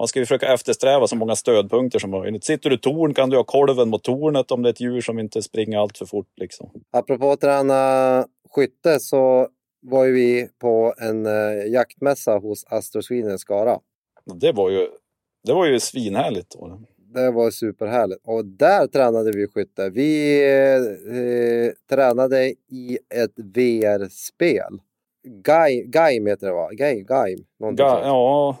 man 0.00 0.08
ska 0.08 0.18
ju 0.18 0.26
försöka 0.26 0.54
eftersträva 0.54 1.06
så 1.06 1.16
många 1.16 1.36
stödpunkter 1.36 1.98
som 1.98 2.10
möjligt. 2.10 2.44
Sitter 2.44 2.70
du 2.70 2.76
torn 2.76 3.14
kan 3.14 3.30
du 3.30 3.36
ha 3.36 3.44
kolven 3.44 3.88
mot 3.88 4.04
tornet 4.04 4.50
om 4.50 4.62
det 4.62 4.68
är 4.68 4.70
ett 4.70 4.80
djur 4.80 5.00
som 5.00 5.18
inte 5.18 5.42
springer 5.42 5.78
allt 5.78 5.98
för 5.98 6.06
fort. 6.06 6.32
Liksom. 6.36 6.70
Apropå 6.90 7.30
att 7.30 7.40
träna 7.40 8.26
skytte 8.50 9.00
så 9.00 9.48
var 9.82 10.04
ju 10.04 10.12
vi 10.12 10.48
på 10.58 10.94
en 10.98 11.26
eh, 11.26 11.72
jaktmässa 11.72 12.38
hos 12.38 12.64
Astro 12.66 13.02
Sweden 13.02 13.38
Skara. 13.38 13.78
Det 14.34 14.52
var 14.52 14.70
ju, 14.70 14.88
det 15.46 15.52
var 15.52 15.66
ju 15.66 15.80
svinhärligt. 15.80 16.56
Då. 16.58 16.80
Det 16.96 17.30
var 17.30 17.50
superhärligt. 17.50 18.20
Och 18.24 18.44
där 18.44 18.86
tränade 18.86 19.32
vi 19.32 19.46
skytte. 19.46 19.90
Vi 19.90 20.42
eh, 20.44 21.96
tränade 21.96 22.44
i 22.70 22.98
ett 23.14 23.34
VR-spel. 23.36 24.80
Gaim 25.86 26.26
heter 26.26 26.46
det 26.46 26.52
va? 26.52 26.68
Gaim? 26.72 27.04
Gaim? 27.04 27.44
Ga 27.76 28.00
ja, 28.04 28.56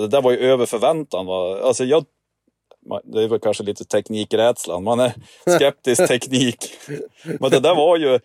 det 0.00 0.08
där 0.08 0.22
var 0.22 0.30
ju 0.30 0.38
över 0.38 0.66
förväntan. 0.66 1.26
Va? 1.26 1.60
Alltså 1.62 1.84
jag, 1.84 2.04
det 3.04 3.22
är 3.22 3.28
väl 3.28 3.38
kanske 3.38 3.62
lite 3.62 3.84
teknikrädslan. 3.84 4.84
Man 4.84 5.00
är 5.00 5.14
skeptisk 5.56 6.08
teknik. 6.08 6.70
Men 7.40 7.50
det 7.50 7.60
där 7.60 7.74
var 7.74 7.96
ju, 7.96 8.18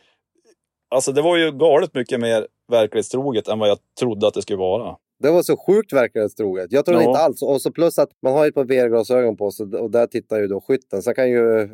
alltså 0.90 1.12
det 1.12 1.22
var 1.22 1.38
ju 1.38 1.52
galet 1.52 1.94
mycket 1.94 2.20
mer 2.20 2.48
verklighetstroget 2.72 3.48
än 3.48 3.60
vad 3.60 3.70
jag 3.70 3.78
trodde 4.00 4.28
att 4.28 4.34
det 4.34 4.42
skulle 4.42 4.60
vara. 4.60 4.96
Det 5.20 5.32
var 5.32 5.44
så 5.44 5.58
sjukt 5.58 5.94
verklighetstroget. 5.94 6.72
Jag 6.72 6.86
tror 6.86 7.02
ja. 7.02 7.08
inte 7.08 7.20
alls. 7.20 7.42
Och 7.42 7.62
så 7.62 7.72
plus 7.72 8.00
att 8.00 8.10
man 8.22 8.34
har 8.34 8.44
ju 8.44 8.50
ett 8.50 8.56
par 8.56 8.66
VR-glasögon 8.66 9.38
på 9.38 9.52
sig 9.52 9.66
och 9.66 9.92
där 9.92 10.08
tittar 10.08 10.40
ju 10.40 10.48
då 10.48 10.62
skytten. 10.62 11.02
Sen 11.02 11.16
kan 11.16 11.30
ju 11.30 11.70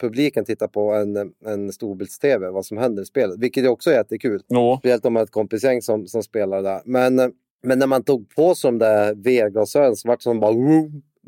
publiken 0.00 0.44
titta 0.44 0.68
på 0.68 0.92
en, 0.92 1.32
en 1.46 1.72
storbilds-tv 1.72 2.50
vad 2.50 2.66
som 2.66 2.78
händer 2.78 3.02
i 3.02 3.06
spelet. 3.06 3.38
Vilket 3.38 3.68
också 3.68 3.90
är 3.90 3.94
jättekul. 3.94 4.42
Ja. 4.46 4.76
Speciellt 4.78 5.04
om 5.04 5.12
man 5.12 5.20
har 5.20 5.24
ett 5.24 5.30
kompisgäng 5.30 5.82
som, 5.82 6.06
som 6.06 6.22
spelar 6.22 6.62
där. 6.62 6.80
Men 6.84 7.32
men 7.66 7.78
när 7.78 7.86
man 7.86 8.04
tog 8.04 8.34
på 8.34 8.54
sig 8.54 8.68
de 8.68 8.78
där 8.78 9.14
VR-glasögonen 9.14 9.96
så 9.96 10.08
var 10.08 10.16
det 10.16 10.22
som 10.22 10.40
bara... 10.40 10.54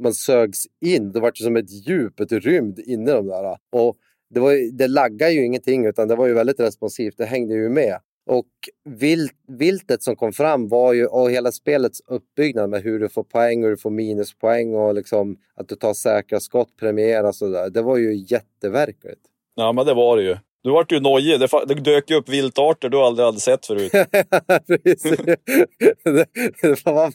Man 0.01 0.15
sögs 0.15 0.67
in. 0.85 1.13
Det 1.13 1.21
var 1.21 1.33
som 1.35 1.57
ett 1.57 1.89
djup, 1.89 2.21
ett 2.21 2.33
rymd 2.33 2.79
inne 2.79 3.11
i 3.11 3.15
de 3.15 3.27
där. 3.27 3.57
Och 3.73 3.97
det, 4.31 4.41
var, 4.41 4.79
det 4.79 4.89
laggade 4.89 5.33
ju 5.33 5.45
ingenting 5.45 5.87
utan 5.87 6.09
det 6.09 6.17
var 6.17 6.27
ju 6.27 6.35
väldigt 6.35 6.61
responsivt. 6.61 7.15
Det 7.17 7.25
hängde 7.25 7.55
ju 7.55 7.69
med. 7.69 7.99
Och 8.27 8.47
vilt, 8.85 9.33
viltet 9.49 10.03
som 10.03 10.17
kom 10.17 10.33
fram 10.33 10.69
var 10.69 10.93
ju, 10.93 11.07
och 11.07 11.31
hela 11.31 11.53
spelets 11.53 12.01
uppbyggnad 12.07 12.71
med 12.71 12.83
hur 12.83 12.99
du 12.99 13.09
får 13.09 13.25
poäng 13.25 13.65
och 13.65 13.71
du 13.71 13.77
får 13.77 13.91
minuspoäng 13.91 14.75
och 14.75 14.95
liksom 14.95 15.37
att 15.55 15.69
du 15.69 15.75
tar 15.75 15.95
säkra 15.95 16.41
skott 16.41 16.77
premieras 16.81 17.43
och 17.43 17.49
sådär. 17.49 17.71
Det 17.71 17.83
var 17.83 17.97
ju 17.97 18.15
jätteverkligt. 18.15 19.21
Ja, 19.55 19.73
men 19.73 19.87
det 19.87 19.95
var 19.95 20.17
det 20.17 20.23
ju. 20.23 20.37
Du 20.63 20.71
vart 20.71 20.93
ju 20.93 21.01
nojig. 21.01 21.41
Det, 21.41 21.49
det 21.67 21.75
dök 21.75 22.11
ju 22.11 22.17
upp 22.17 22.29
viltarter 22.29 22.89
du 22.89 22.99
aldrig 22.99 23.27
hade 23.27 23.41
sett 23.41 23.67
förut. 23.67 23.93
Precis. 24.67 25.03
Det- 25.03 26.27
det 26.63 26.87
var- 26.87 27.13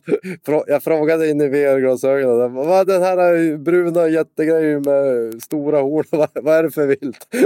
frå- 0.47 0.63
Jag 0.67 0.83
frågade 0.83 1.29
in 1.29 1.41
i 1.41 1.47
VR-glasögonen. 1.49 2.53
Vad 2.53 2.87
den 2.87 3.01
här 3.03 3.57
bruna 3.57 4.07
jättegrejen 4.07 4.81
med 4.81 5.33
stora 5.43 5.81
horn? 5.81 6.03
Vad, 6.11 6.29
vad 6.33 6.55
är 6.55 6.63
det 6.63 6.71
för 6.71 6.87
vilt? 6.87 7.27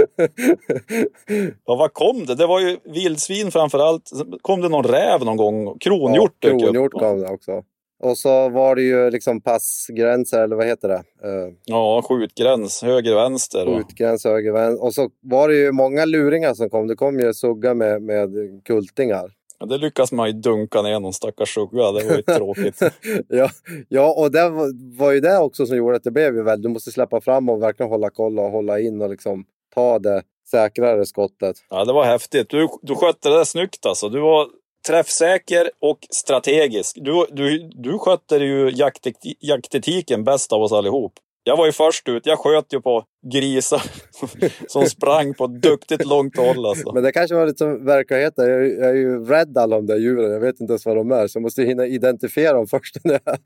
Ja, 1.66 1.76
vad 1.76 1.92
kom 1.92 2.24
det? 2.26 2.34
Det 2.34 2.46
var 2.46 2.60
ju 2.60 2.76
vildsvin 2.84 3.50
framför 3.50 3.78
allt. 3.78 4.08
Sen 4.08 4.38
Kom 4.42 4.60
det 4.60 4.68
någon 4.68 4.84
räv 4.84 5.24
någon 5.24 5.36
gång? 5.36 5.78
Kronhjort 5.78 6.36
ja, 6.40 6.50
dök 6.50 6.60
kronhjort 6.60 6.94
upp. 6.94 7.00
kom 7.00 7.20
det 7.20 7.28
också. 7.28 7.62
Och 8.00 8.18
så 8.18 8.48
var 8.48 8.74
det 8.76 8.82
ju 8.82 9.10
liksom 9.10 9.40
passgränser, 9.40 10.42
eller 10.42 10.56
vad 10.56 10.66
heter 10.66 10.88
det? 10.88 11.28
Uh, 11.28 11.52
Ja, 11.64 12.02
skjutgräns. 12.08 12.82
Höger, 12.82 13.14
vänster. 13.14 13.68
Och... 13.68 13.78
Utgräns, 13.78 14.24
höger, 14.24 14.52
vänster. 14.52 14.84
Och 14.84 14.94
så 14.94 15.10
var 15.20 15.48
det 15.48 15.54
ju 15.56 15.72
många 15.72 16.04
luringar 16.04 16.54
som 16.54 16.70
kom. 16.70 16.86
Det 16.86 16.96
kom 16.96 17.20
ju 17.20 17.34
sugga 17.34 17.74
med, 17.74 18.02
med 18.02 18.30
kultingar. 18.64 19.30
Ja, 19.60 19.66
det 19.66 19.78
lyckas 19.78 20.12
man 20.12 20.26
ju 20.26 20.32
dunka 20.32 20.82
ner 20.82 21.00
någon 21.00 21.12
stackars 21.12 21.54
sugga. 21.54 21.92
Det 21.92 22.04
var 22.04 22.16
ju 22.16 22.22
tråkigt. 22.36 22.82
ja, 23.28 23.50
ja, 23.88 24.14
och 24.18 24.32
det 24.32 24.48
var, 24.48 24.96
var 24.98 25.12
ju 25.12 25.20
det 25.20 25.38
också 25.38 25.66
som 25.66 25.76
gjorde 25.76 25.96
att 25.96 26.04
det 26.04 26.10
blev 26.10 26.34
ju 26.34 26.42
väl. 26.42 26.62
Du 26.62 26.68
måste 26.68 26.90
släppa 26.90 27.20
fram 27.20 27.48
och 27.48 27.62
verkligen 27.62 27.90
hålla 27.90 28.10
koll 28.10 28.38
och 28.38 28.50
hålla 28.50 28.80
in 28.80 29.02
och 29.02 29.10
liksom 29.10 29.44
ta 29.74 29.98
det 29.98 30.22
säkrare 30.50 31.06
skottet. 31.06 31.56
Ja, 31.70 31.84
det 31.84 31.92
var 31.92 32.04
häftigt. 32.04 32.50
Du, 32.50 32.68
du 32.82 32.94
skötte 32.94 33.28
det 33.28 33.36
där 33.36 33.44
snyggt 33.44 33.86
alltså. 33.86 34.08
Du 34.08 34.20
var 34.20 34.46
träffsäker 34.86 35.70
och 35.80 35.98
strategisk. 36.10 36.96
Du, 37.00 37.26
du, 37.30 37.70
du 37.74 37.98
skötte 37.98 38.36
ju 38.36 38.70
jaktek- 38.70 39.36
jaktetiken 39.40 40.24
bäst 40.24 40.52
av 40.52 40.62
oss 40.62 40.72
allihop. 40.72 41.12
Jag 41.44 41.56
var 41.56 41.66
ju 41.66 41.72
först 41.72 42.08
ut. 42.08 42.26
Jag 42.26 42.38
sköt 42.38 42.72
ju 42.72 42.80
på 42.80 43.04
grisar 43.32 43.82
som 44.68 44.86
sprang 44.86 45.34
på 45.34 45.46
duktigt 45.46 46.06
långt 46.06 46.36
håll 46.36 46.66
alltså. 46.66 46.92
Men 46.92 47.02
det 47.02 47.12
kanske 47.12 47.34
var 47.34 47.46
lite 47.46 47.58
som 47.58 47.84
verkligheten. 47.86 48.50
Jag, 48.50 48.60
är- 48.66 48.80
jag 48.80 48.90
är 48.90 48.94
ju 48.94 49.24
rädd 49.24 49.58
alla 49.58 49.76
de 49.76 49.86
där 49.86 49.96
djuren. 49.96 50.32
Jag 50.32 50.40
vet 50.40 50.60
inte 50.60 50.70
ens 50.72 50.86
vad 50.86 50.96
de 50.96 51.12
är. 51.12 51.26
Så 51.28 51.36
jag 51.36 51.42
måste 51.42 51.62
hinna 51.62 51.86
identifiera 51.86 52.52
dem 52.52 52.66
först 52.66 52.96
innan 53.04 53.18
jag, 53.24 53.36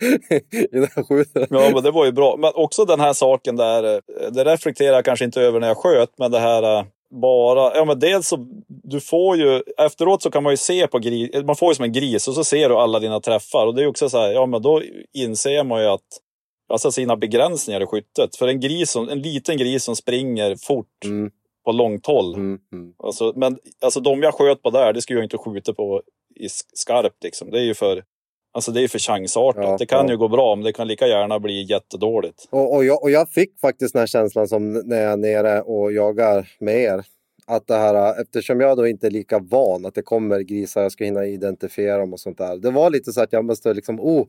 innan 0.73 0.88
jag 0.97 1.09
skjuter. 1.09 1.47
Ja, 1.51 1.71
men 1.75 1.83
det 1.83 1.90
var 1.90 2.05
ju 2.05 2.12
bra. 2.12 2.37
Men 2.38 2.53
också 2.55 2.85
den 2.85 3.01
här 3.01 3.12
saken 3.12 3.57
där, 3.57 3.95
eh, 3.95 4.01
det 4.31 4.45
reflekterar 4.45 4.95
jag 4.95 5.05
kanske 5.05 5.25
inte 5.25 5.40
över 5.40 5.61
när 5.61 5.68
jag 5.68 5.77
sköt, 5.77 6.11
men 6.18 6.31
det 6.31 6.38
här 6.38 6.62
eh, 6.79 6.85
bara, 7.20 7.77
ja 7.77 7.85
men 7.85 7.98
dels 7.98 8.29
så, 8.29 8.46
du 8.68 9.01
får 9.01 9.37
ju, 9.37 9.62
efteråt 9.79 10.22
så 10.22 10.31
kan 10.31 10.42
man 10.42 10.53
ju 10.53 10.57
se 10.57 10.87
på 10.87 10.98
gris, 10.98 11.31
man 11.44 11.57
får 11.57 11.70
ju 11.70 11.75
som 11.75 11.85
en 11.85 11.92
gris 11.92 12.29
och 12.29 12.35
så 12.35 12.44
ser 12.44 12.68
du 12.68 12.75
alla 12.75 13.01
dina 13.01 13.20
träffar 13.20 13.66
och 13.66 13.75
det 13.75 13.81
är 13.81 13.83
ju 13.83 13.88
också 13.88 14.09
så 14.09 14.18
här, 14.18 14.33
ja 14.33 14.46
men 14.46 14.62
då 14.62 14.83
inser 15.12 15.64
man 15.64 15.81
ju 15.83 15.87
att, 15.87 16.07
alltså 16.68 16.92
sina 16.92 17.16
begränsningar 17.16 17.83
i 17.83 17.87
skyttet. 17.87 18.37
För 18.37 18.48
en 18.48 18.61
gris, 18.61 18.90
som, 18.90 19.09
en 19.09 19.22
liten 19.22 19.57
gris 19.57 19.85
som 19.85 19.96
springer 19.96 20.57
fort 20.57 21.05
Mm, 21.05 21.31
på 21.64 21.72
långt 21.72 22.07
håll, 22.07 22.35
mm, 22.35 22.59
mm. 22.72 22.92
alltså, 22.98 23.33
men 23.37 23.59
alltså 23.81 24.01
de 24.01 24.22
jag 24.22 24.35
sköt 24.35 24.62
på 24.62 24.70
där, 24.70 24.92
det 24.92 25.03
skulle 25.03 25.18
jag 25.18 25.25
inte 25.25 25.38
skjuta 25.38 25.75
på 25.75 26.03
i 26.35 26.46
sk- 26.46 26.70
skarpt 26.72 27.25
liksom. 27.25 27.51
Det 27.51 27.59
är 27.59 27.64
ju 27.64 27.75
för, 27.75 28.05
alltså 28.53 28.73
det 28.73 28.81
är 28.81 28.88
för 28.88 28.99
chansartat. 28.99 29.65
Ja, 29.65 29.77
det 29.79 29.87
kan 29.87 30.07
ja. 30.07 30.12
ju 30.12 30.19
gå 30.19 30.29
bra, 30.29 30.57
men 30.57 30.65
det 30.65 30.73
kan 30.73 30.88
lika 30.88 31.07
gärna 31.07 31.41
bli 31.41 31.62
jättedåligt. 31.62 32.49
Och, 32.51 32.75
och, 32.75 32.85
jag, 32.85 33.03
och 33.03 33.11
jag 33.11 33.29
fick 33.31 33.61
faktiskt 33.61 33.93
den 33.93 34.01
här 34.01 34.07
känslan 34.07 34.49
som 34.49 34.73
när 34.73 35.03
jag 35.03 35.12
är 35.12 35.17
nere 35.17 35.61
och 35.61 35.93
jagar 35.93 36.49
med 36.61 36.77
er. 36.77 37.05
Att 37.47 37.67
det 37.67 37.75
här, 37.75 38.21
eftersom 38.23 38.61
jag 38.61 38.77
då 38.77 38.87
inte 38.87 39.07
är 39.07 39.11
lika 39.11 39.38
van 39.38 39.87
att 39.87 39.95
det 39.95 40.03
kommer 40.03 40.41
grisar, 40.41 40.83
jag 40.83 40.93
ska 40.93 41.05
hinna 41.05 41.27
identifiera 41.27 41.99
dem 41.99 42.12
och 42.12 42.21
sånt 42.21 42.38
där. 42.38 42.57
Det 42.57 42.71
var 42.71 42.91
lite 42.91 43.12
så 43.12 43.23
att 43.23 43.33
jag 43.33 43.45
måste 43.45 43.75
liksom, 43.75 44.01
oh, 44.01 44.27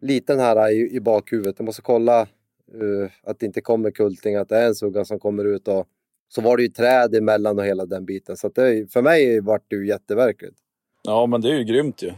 lite 0.00 0.32
den 0.32 0.40
här 0.40 0.70
i, 0.70 0.96
i 0.96 1.00
bakhuvudet. 1.00 1.54
Jag 1.58 1.66
måste 1.66 1.82
kolla 1.82 2.20
eh, 2.20 3.10
att 3.22 3.38
det 3.38 3.46
inte 3.46 3.60
kommer 3.60 3.90
kulting, 3.90 4.36
att 4.36 4.48
det 4.48 4.56
är 4.56 4.66
en 4.66 4.74
sugga 4.74 5.04
som 5.04 5.18
kommer 5.18 5.44
ut 5.44 5.68
och 5.68 5.86
så 6.28 6.40
var 6.40 6.56
det 6.56 6.62
ju 6.62 6.68
träd 6.68 7.14
emellan 7.14 7.58
och 7.58 7.64
hela 7.64 7.86
den 7.86 8.04
biten. 8.04 8.36
Så 8.36 8.48
det, 8.48 8.92
för 8.92 9.02
mig 9.02 9.40
vart 9.40 9.64
det 9.68 9.76
ju 9.76 9.88
jätteverkligt. 9.88 10.56
Ja, 11.02 11.26
men 11.26 11.40
det 11.40 11.48
är 11.48 11.54
ju 11.54 11.64
grymt 11.64 12.02
ju. 12.02 12.12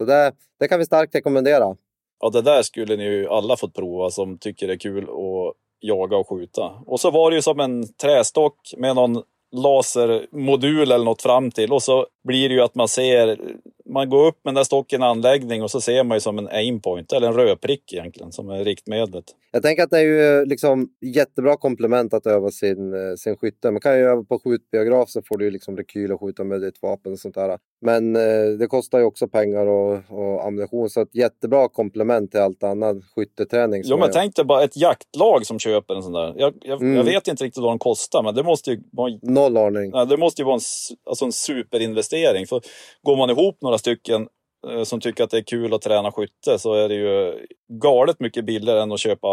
Så 0.00 0.04
det, 0.04 0.32
det 0.60 0.68
kan 0.68 0.78
vi 0.78 0.84
starkt 0.84 1.14
rekommendera. 1.14 1.76
Ja, 2.20 2.30
det 2.30 2.42
där 2.42 2.62
skulle 2.62 2.96
ni 2.96 3.04
ju 3.04 3.28
alla 3.28 3.56
fått 3.56 3.74
prova 3.74 4.10
som 4.10 4.38
tycker 4.38 4.66
det 4.66 4.72
är 4.72 4.78
kul 4.78 5.04
att 5.04 5.54
jaga 5.80 6.16
och 6.16 6.28
skjuta. 6.28 6.70
Och 6.86 7.00
så 7.00 7.10
var 7.10 7.30
det 7.30 7.36
ju 7.36 7.42
som 7.42 7.60
en 7.60 7.94
trästock 7.94 8.74
med 8.76 8.96
någon 8.96 9.22
lasermodul 9.52 10.92
eller 10.92 11.04
något 11.04 11.22
fram 11.22 11.50
till 11.50 11.72
och 11.72 11.82
så 11.82 12.06
blir 12.24 12.48
det 12.48 12.54
ju 12.54 12.60
att 12.60 12.74
man 12.74 12.88
ser, 12.88 13.40
man 13.84 14.10
går 14.10 14.26
upp 14.26 14.38
med 14.44 14.50
den 14.50 14.54
där 14.54 14.64
stocken 14.64 15.02
anläggning 15.02 15.62
och 15.62 15.70
så 15.70 15.80
ser 15.80 16.04
man 16.04 16.16
ju 16.16 16.20
som 16.20 16.38
en 16.38 16.48
aimpoint 16.48 17.12
eller 17.12 17.28
en 17.28 17.34
rödprick 17.34 17.92
egentligen 17.92 18.32
som 18.32 18.50
är 18.50 18.64
riktmedlet. 18.64 19.24
Jag 19.52 19.62
tänker 19.62 19.82
att 19.82 19.90
det 19.90 19.98
är 19.98 20.04
ju 20.04 20.44
liksom 20.44 20.88
jättebra 21.00 21.56
komplement 21.56 22.14
att 22.14 22.26
öva 22.26 22.50
sin, 22.50 22.94
eh, 22.94 23.14
sin 23.16 23.36
skytte. 23.36 23.70
Man 23.70 23.80
kan 23.80 23.98
ju 23.98 24.04
öva 24.04 24.22
på 24.22 24.38
skjutbiograf 24.38 25.10
så 25.10 25.22
får 25.22 25.38
du 25.38 25.44
ju 25.44 25.50
liksom 25.50 25.76
rekyl 25.76 26.12
och 26.12 26.20
skjuta 26.20 26.44
med 26.44 26.60
ditt 26.60 26.82
vapen 26.82 27.12
och 27.12 27.18
sånt 27.18 27.34
där. 27.34 27.58
Men 27.82 28.16
eh, 28.16 28.46
det 28.58 28.66
kostar 28.66 28.98
ju 28.98 29.04
också 29.04 29.28
pengar 29.28 29.66
och, 29.66 29.92
och 30.08 30.44
ammunition 30.46 30.90
så 30.90 31.00
ett 31.00 31.14
jättebra 31.14 31.68
komplement 31.68 32.30
till 32.30 32.40
allt 32.40 32.62
annat 32.62 32.96
skytteträning. 33.16 33.82
Jo, 33.84 33.96
men 33.96 34.06
jag- 34.06 34.12
tänk 34.12 34.36
dig 34.36 34.44
bara 34.44 34.62
ett 34.64 34.76
jaktlag 34.76 35.46
som 35.46 35.58
köper 35.58 35.94
en 35.94 36.02
sån 36.02 36.12
där. 36.12 36.34
Jag, 36.36 36.54
jag, 36.60 36.82
Mm. 36.82 36.96
jag 36.96 37.04
vet 37.04 37.28
inte 37.28 37.44
riktigt 37.44 37.62
vad 37.62 37.70
de 37.72 37.78
kostar, 37.78 38.22
men 38.22 38.34
det 38.34 38.42
måste 38.42 38.70
ju 38.70 38.80
vara 38.92 39.12
Noll 39.22 39.56
aning. 39.56 39.90
Nej, 39.90 40.06
det 40.06 40.16
måste 40.16 40.42
ju 40.42 40.46
vara 40.46 40.54
en, 40.54 40.60
alltså 41.06 41.24
en 41.24 41.32
superinvestering. 41.32 42.46
För 42.46 42.60
går 43.02 43.16
man 43.16 43.30
ihop 43.30 43.58
några 43.62 43.78
stycken 43.78 44.28
eh, 44.70 44.82
som 44.82 45.00
tycker 45.00 45.24
att 45.24 45.30
det 45.30 45.38
är 45.38 45.42
kul 45.42 45.74
att 45.74 45.82
träna 45.82 46.12
skytte 46.12 46.58
så 46.58 46.74
är 46.74 46.88
det 46.88 46.94
ju 46.94 47.46
galet 47.82 48.20
mycket 48.20 48.44
billigare 48.44 48.80
än 48.80 48.92
att 48.92 49.00
köpa 49.00 49.28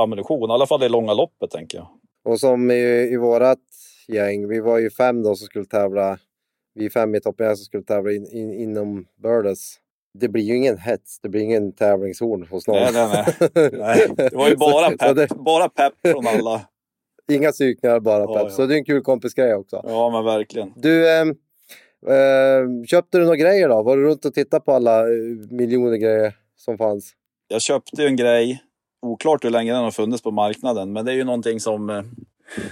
ammunition. 0.00 0.50
I 0.50 0.52
alla 0.52 0.66
fall 0.66 0.82
i 0.82 0.88
långa 0.88 1.14
loppet 1.14 1.50
tänker 1.50 1.78
jag. 1.78 1.88
Och 2.24 2.40
som 2.40 2.70
i, 2.70 3.08
i 3.12 3.16
vårat 3.16 3.58
gäng, 4.08 4.48
vi 4.48 4.60
var 4.60 4.78
ju 4.78 4.90
fem 4.90 5.22
då 5.22 5.34
som 5.34 5.46
skulle 5.46 5.64
tävla. 5.64 6.18
Vi 6.74 6.90
fem 6.90 7.14
i 7.14 7.20
toppen 7.20 7.56
som 7.56 7.64
skulle 7.64 7.82
tävla 7.82 8.12
in, 8.12 8.26
in, 8.26 8.52
inom 8.52 9.06
Bördes. 9.22 9.74
Det 10.18 10.28
blir 10.28 10.42
ju 10.42 10.56
ingen 10.56 10.78
hets, 10.78 11.20
det 11.20 11.28
blir 11.28 11.40
ingen 11.40 11.72
tävlingshorn 11.72 12.46
hos 12.50 12.66
någon. 12.66 12.76
Nej, 12.76 12.92
nej, 12.92 13.24
nej. 13.54 13.68
nej. 13.72 14.08
Det 14.16 14.36
var 14.36 14.48
ju 14.48 14.56
bara 14.56 14.90
pepp, 14.90 15.16
det- 15.16 15.36
bara 15.36 15.68
pepp 15.68 15.92
från 16.06 16.26
alla. 16.26 16.60
Inga 17.32 17.52
psykningar, 17.52 18.00
bara 18.00 18.18
Ja, 18.22 18.34
pepp. 18.34 18.42
ja. 18.42 18.50
Så 18.50 18.66
det 18.66 18.74
är 18.74 18.78
en 18.78 18.84
kul 18.84 19.02
kompisgrej 19.02 19.54
också. 19.54 19.80
Ja, 19.84 20.10
men 20.10 20.24
verkligen. 20.24 20.72
Du, 20.76 21.10
ehm, 21.10 21.28
eh, 22.08 22.84
köpte 22.86 23.18
du 23.18 23.24
några 23.24 23.36
grejer 23.36 23.68
då? 23.68 23.82
Var 23.82 23.96
du 23.96 24.02
runt 24.02 24.24
och 24.24 24.34
tittade 24.34 24.64
på 24.64 24.72
alla 24.72 25.00
eh, 25.00 25.14
miljoner 25.50 25.96
grejer 25.96 26.34
som 26.56 26.78
fanns? 26.78 27.12
Jag 27.48 27.62
köpte 27.62 28.02
ju 28.02 28.08
en 28.08 28.16
grej, 28.16 28.62
oklart 29.02 29.44
hur 29.44 29.50
länge 29.50 29.72
den 29.72 29.84
har 29.84 29.90
funnits 29.90 30.22
på 30.22 30.30
marknaden, 30.30 30.92
men 30.92 31.04
det 31.04 31.12
är 31.12 31.16
ju 31.16 31.24
någonting 31.24 31.60
som, 31.60 31.90
eh, 31.90 32.02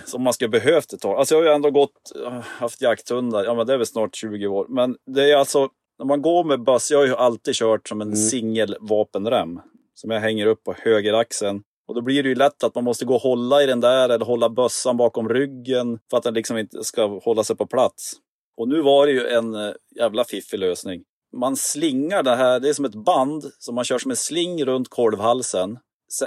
som 0.05 0.23
man 0.23 0.33
ska 0.33 0.49
behövt 0.49 0.93
ett 0.93 1.01
tag. 1.01 1.19
Alltså 1.19 1.35
jag 1.35 1.41
har 1.41 1.47
ju 1.49 1.55
ändå 1.55 1.71
gått, 1.71 2.13
eh, 2.25 2.33
haft 2.41 2.83
jakthundar, 2.83 3.45
ja 3.45 3.55
men 3.55 3.67
det 3.67 3.73
är 3.73 3.77
väl 3.77 3.87
snart 3.87 4.15
20 4.17 4.47
år. 4.47 4.67
Men 4.69 4.97
det 5.07 5.33
är 5.33 5.37
alltså, 5.37 5.69
när 5.99 6.07
man 6.07 6.23
går 6.23 6.45
med 6.45 6.63
böss, 6.65 6.91
jag 6.91 6.99
har 6.99 7.07
ju 7.07 7.15
alltid 7.17 7.55
kört 7.55 7.89
som 7.89 8.01
en 8.01 8.09
Mm. 8.09 8.17
singel 8.17 8.77
vapenrem. 8.81 9.61
Som 9.95 10.11
jag 10.11 10.21
hänger 10.21 10.47
upp 10.47 10.65
på 10.65 10.75
högeraxeln. 10.79 11.63
Och 11.89 11.95
då 11.95 12.01
blir 12.01 12.23
det 12.23 12.29
ju 12.29 12.35
lätt 12.35 12.65
att 12.65 12.75
man 12.75 12.85
måste 12.85 13.05
gå 13.05 13.15
och 13.15 13.21
hålla 13.21 13.63
i 13.63 13.67
den 13.67 13.81
där 13.81 14.09
eller 14.09 14.25
hålla 14.25 14.49
bössan 14.51 14.97
bakom 14.97 15.29
ryggen 15.29 15.99
för 16.11 16.17
att 16.17 16.23
den 16.23 16.35
liksom 16.35 16.59
inte 16.59 16.85
ska 16.85 17.07
hålla 17.25 17.45
sig 17.45 17.57
på 17.57 17.67
plats. 17.67 18.13
Och 18.57 18.69
nu 18.69 18.81
var 18.83 19.07
det 19.07 19.13
ju 19.13 19.27
en 19.27 19.55
eh, 19.55 19.73
jävla 19.97 20.25
fiffig 20.25 20.59
lösning. 20.59 21.03
Man 21.37 21.57
slingar 21.57 22.23
det 22.23 22.37
här, 22.37 22.61
det 22.61 22.69
är 22.69 22.73
som 22.73 22.85
ett 22.85 22.95
band 22.95 23.45
som 23.59 23.75
man 23.75 23.85
kör 23.85 23.99
som 23.99 24.11
en 24.11 24.17
sling 24.17 24.65
runt 24.65 24.89
kolvhalsen. 24.89 25.79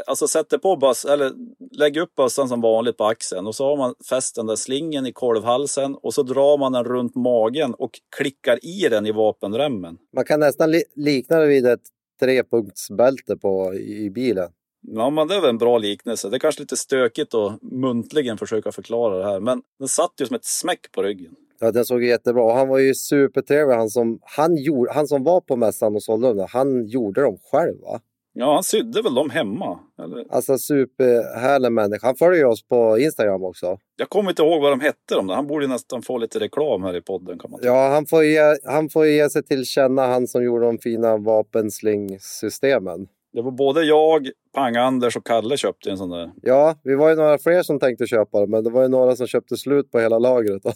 Alltså 0.08 0.28
sätter 0.28 0.58
på 0.58 0.76
böss, 0.76 1.06
eller 1.06 1.32
lägger 1.72 2.02
upp 2.02 2.16
bössan 2.16 2.50
som 2.50 2.62
vanligt 2.62 2.98
på 2.98 3.06
axeln 3.06 3.48
och 3.48 3.56
så 3.56 3.66
har 3.66 3.78
man 3.78 3.96
fäst 4.10 4.36
den 4.36 4.46
där 4.46 4.56
slingen 4.56 5.06
i 5.06 5.14
kolvhalsen 5.14 5.96
och 5.96 6.14
så 6.14 6.24
drar 6.24 6.58
man 6.58 6.72
den 6.72 6.84
runt 6.84 7.16
magen 7.16 7.74
och 7.74 7.92
klickar 8.18 8.66
i 8.66 8.90
den 8.90 9.06
i 9.06 9.12
vapenremmen. 9.12 9.98
Man 10.16 10.26
kan 10.26 10.40
nästan 10.40 10.72
li- 10.72 10.84
likna 10.96 11.38
det 11.40 11.48
vid 11.48 11.66
ett 11.66 11.84
trepunktsbälte 12.20 13.38
på, 13.38 13.74
i, 13.74 14.10
bilen. 14.10 14.50
Ja, 14.88 15.10
men 15.10 15.28
det 15.28 15.36
är 15.36 15.42
väl 15.42 15.50
en 15.50 15.58
bra 15.58 15.78
liknelse. 15.78 16.30
Det 16.30 16.38
är 16.38 16.40
kanske 16.40 16.62
lite 16.62 16.78
stökigt 16.78 17.34
att 17.34 17.62
muntligen 17.62 18.38
försöka 18.38 18.72
förklara 18.72 19.18
det 19.18 19.24
här, 19.24 19.40
men 19.40 19.62
den 19.80 19.88
satt 19.88 20.14
ju 20.20 20.26
som 20.26 20.36
ett 20.36 20.46
smäck 20.46 20.92
på 20.92 21.04
ryggen. 21.04 21.36
Ja, 21.60 21.72
den 21.72 21.86
såg 21.86 22.04
jättebra 22.04 22.54
han 22.54 22.68
var 22.68 22.80
ju 22.80 22.96
supertrevlig. 22.96 23.76
Han 23.76 23.90
som, 23.90 24.20
han, 24.24 24.58
gjorde, 24.58 24.94
han 24.94 25.08
som 25.08 25.24
var 25.24 25.42
på 25.42 25.56
mässan 25.56 25.96
och 25.96 26.04
sålde 26.04 26.34
dem, 26.34 26.48
han 26.50 26.88
gjorde 26.88 27.22
dem 27.22 27.38
själv 27.52 27.82
va? 27.82 28.00
Ja, 28.38 28.54
han 28.54 28.64
sydde 28.64 29.02
väl 29.02 29.16
dem 29.16 29.30
hemma. 29.30 29.80
Eller? 30.04 30.26
Alltså 30.30 30.58
superhärlig 30.58 31.72
människa. 31.72 32.08
Han 32.08 32.16
följer 32.16 32.46
oss 32.46 32.68
på 32.68 33.00
Instagram 33.00 33.44
också. 33.44 33.78
Jag 33.96 34.10
kommer 34.10 34.30
inte 34.30 34.42
ihåg 34.42 34.62
vad 34.62 34.72
de 34.72 34.80
hette 34.80 35.16
de 35.16 35.28
där. 35.28 35.36
Han 35.36 35.48
borde 35.48 35.68
nästan 35.68 36.02
få 36.02 36.18
lite 36.18 36.40
reklam 36.40 36.84
här 36.84 36.96
i 36.96 37.02
podden 37.02 37.40
kan 37.40 37.52
man. 37.52 37.60
Ja, 37.64 37.90
han 37.90 38.06
får, 38.06 38.24
ge, 38.24 38.58
han 38.64 38.90
får 38.90 39.06
ge 39.08 39.30
sig 39.30 39.44
till 39.44 39.66
känna, 39.66 40.08
han 40.08 40.28
som 40.28 40.44
gjorde 40.44 40.66
de 40.66 40.78
fina 40.78 41.18
vapenslingsystemen. 41.18 43.08
Det 43.34 43.42
var 43.42 43.52
både 43.52 43.84
jag, 43.84 44.30
Pang-Anders 44.54 45.18
och 45.18 45.26
Kalle 45.26 45.58
köpte 45.58 45.92
en 45.92 45.98
sån 45.98 46.10
där. 46.10 46.32
Ja, 46.42 46.76
vi 46.84 46.96
var 46.96 47.10
ju 47.10 47.16
några 47.16 47.38
fler 47.38 47.64
som 47.64 47.80
tänkte 47.80 48.08
köpa 48.08 48.40
det, 48.40 48.48
men 48.48 48.64
det 48.64 48.70
var 48.70 48.82
ju 48.82 48.88
några 48.88 49.16
som 49.16 49.28
köpte 49.28 49.58
slut 49.58 49.92
på 49.92 50.00
hela 50.00 50.20
lagret. 50.20 50.64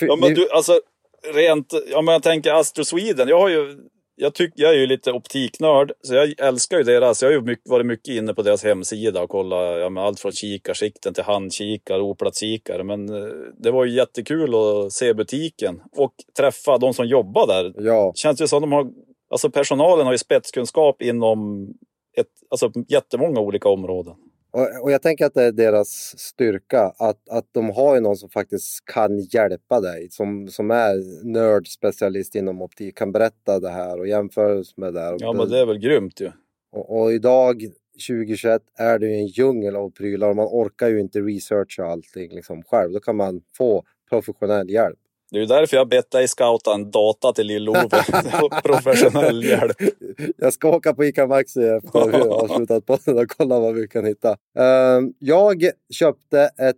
Ja, 0.00 0.16
men 0.20 0.34
du, 0.34 0.48
alltså 0.50 0.80
rent, 1.34 1.72
men 1.94 2.06
jag 2.06 2.22
tänker 2.22 2.52
Astro 2.52 2.84
Sweden. 2.84 3.28
Jag 3.28 3.40
har 3.40 3.48
ju, 3.48 3.76
jag, 4.16 4.34
tyck, 4.34 4.52
jag 4.56 4.70
är 4.70 4.78
ju 4.78 4.86
lite 4.86 5.12
optiknörd, 5.12 5.92
så 6.02 6.14
jag 6.14 6.40
älskar 6.40 6.78
ju 6.78 6.82
deras. 6.82 7.22
Jag 7.22 7.28
har 7.28 7.34
ju 7.34 7.40
mycket, 7.40 7.70
varit 7.70 7.86
mycket 7.86 8.14
inne 8.14 8.34
på 8.34 8.42
deras 8.42 8.64
hemsida 8.64 9.22
och 9.22 9.30
kollat 9.30 9.80
ja, 9.80 10.02
allt 10.02 10.20
från 10.20 10.32
kikarsikten 10.32 11.14
till 11.14 11.24
handkikare 11.24 12.02
och 12.02 12.08
oplatskikare. 12.08 12.84
Men 12.84 13.08
eh, 13.08 13.32
det 13.58 13.70
var 13.70 13.84
ju 13.84 13.96
jättekul 13.96 14.54
att 14.54 14.92
se 14.92 15.14
butiken 15.14 15.80
och 15.96 16.14
träffa 16.38 16.78
de 16.78 16.94
som 16.94 17.06
jobbar 17.06 17.46
där. 17.46 17.74
Ja, 17.86 18.12
Känns 18.14 18.40
ju 18.40 18.46
som 18.46 18.60
de 18.60 18.72
har, 18.72 18.86
alltså 19.30 19.50
personalen 19.50 20.06
har 20.06 20.12
ju 20.12 20.18
spetskunskap 20.18 21.02
inom 21.02 21.68
ett, 22.16 22.26
alltså 22.50 22.72
jättemånga 22.88 23.40
olika 23.40 23.68
områden. 23.68 24.14
Och, 24.50 24.82
och 24.82 24.92
jag 24.92 25.02
tänker 25.02 25.26
att 25.26 25.34
det 25.34 25.42
är 25.42 25.52
deras 25.52 26.18
styrka. 26.18 26.92
Att, 26.98 27.28
att 27.28 27.46
de 27.52 27.70
har 27.70 27.94
ju 27.94 28.00
någon 28.00 28.16
som 28.16 28.30
faktiskt 28.30 28.84
kan 28.84 29.18
hjälpa 29.18 29.80
dig. 29.80 30.08
Som, 30.10 30.48
som 30.48 30.70
är 30.70 31.24
nördspecialist 31.32 32.34
inom 32.34 32.62
optik. 32.62 32.96
Kan 32.96 33.12
berätta 33.12 33.60
det 33.60 33.70
här 33.70 34.00
och 34.00 34.08
jämföra 34.08 34.64
med 34.76 34.94
det 34.94 35.00
här. 35.00 35.16
Ja, 35.18 35.32
men 35.32 35.48
det 35.48 35.58
är 35.58 35.66
väl 35.66 35.78
grymt 35.78 36.20
ju. 36.20 36.30
Och, 36.72 37.00
och 37.00 37.12
idag 37.12 37.62
2021 38.08 38.62
är 38.78 38.98
det 38.98 39.06
ju 39.06 39.14
en 39.14 39.26
djungel 39.26 39.76
av 39.76 39.90
prylar 39.90 40.28
och 40.28 40.36
man 40.36 40.46
orkar 40.46 40.88
ju 40.88 41.00
inte 41.00 41.20
researcha 41.20 41.84
allting 41.84 42.34
liksom 42.34 42.62
själv. 42.62 42.92
Då 42.92 43.00
kan 43.00 43.16
man 43.16 43.42
få 43.56 43.84
professionell 44.10 44.70
hjälp. 44.70 44.98
Det 45.30 45.36
är 45.36 45.40
ju 45.40 45.46
därför 45.46 45.76
jag 45.76 45.88
bett 45.88 46.10
dig 46.10 46.28
scouta 46.28 46.74
en 46.74 46.90
data 46.90 47.32
till 47.32 47.46
Lill-Ove. 47.46 47.88
Professionell 48.62 49.44
hjälp. 49.44 49.76
Jag 50.36 50.52
ska 50.52 50.76
åka 50.76 50.94
på 50.94 51.04
ICA 51.04 51.26
Maxi 51.26 51.60
efter 51.60 52.06
vi 52.06 52.16
har 52.18 52.28
avslutat 52.44 52.86
podden 52.86 53.18
och 53.18 53.30
kolla 53.36 53.60
vad 53.60 53.74
vi 53.74 53.88
kan 53.88 54.04
hitta. 54.04 54.36
Ehm, 54.58 55.12
jag 55.18 55.64
köpte 55.90 56.40
ett 56.40 56.76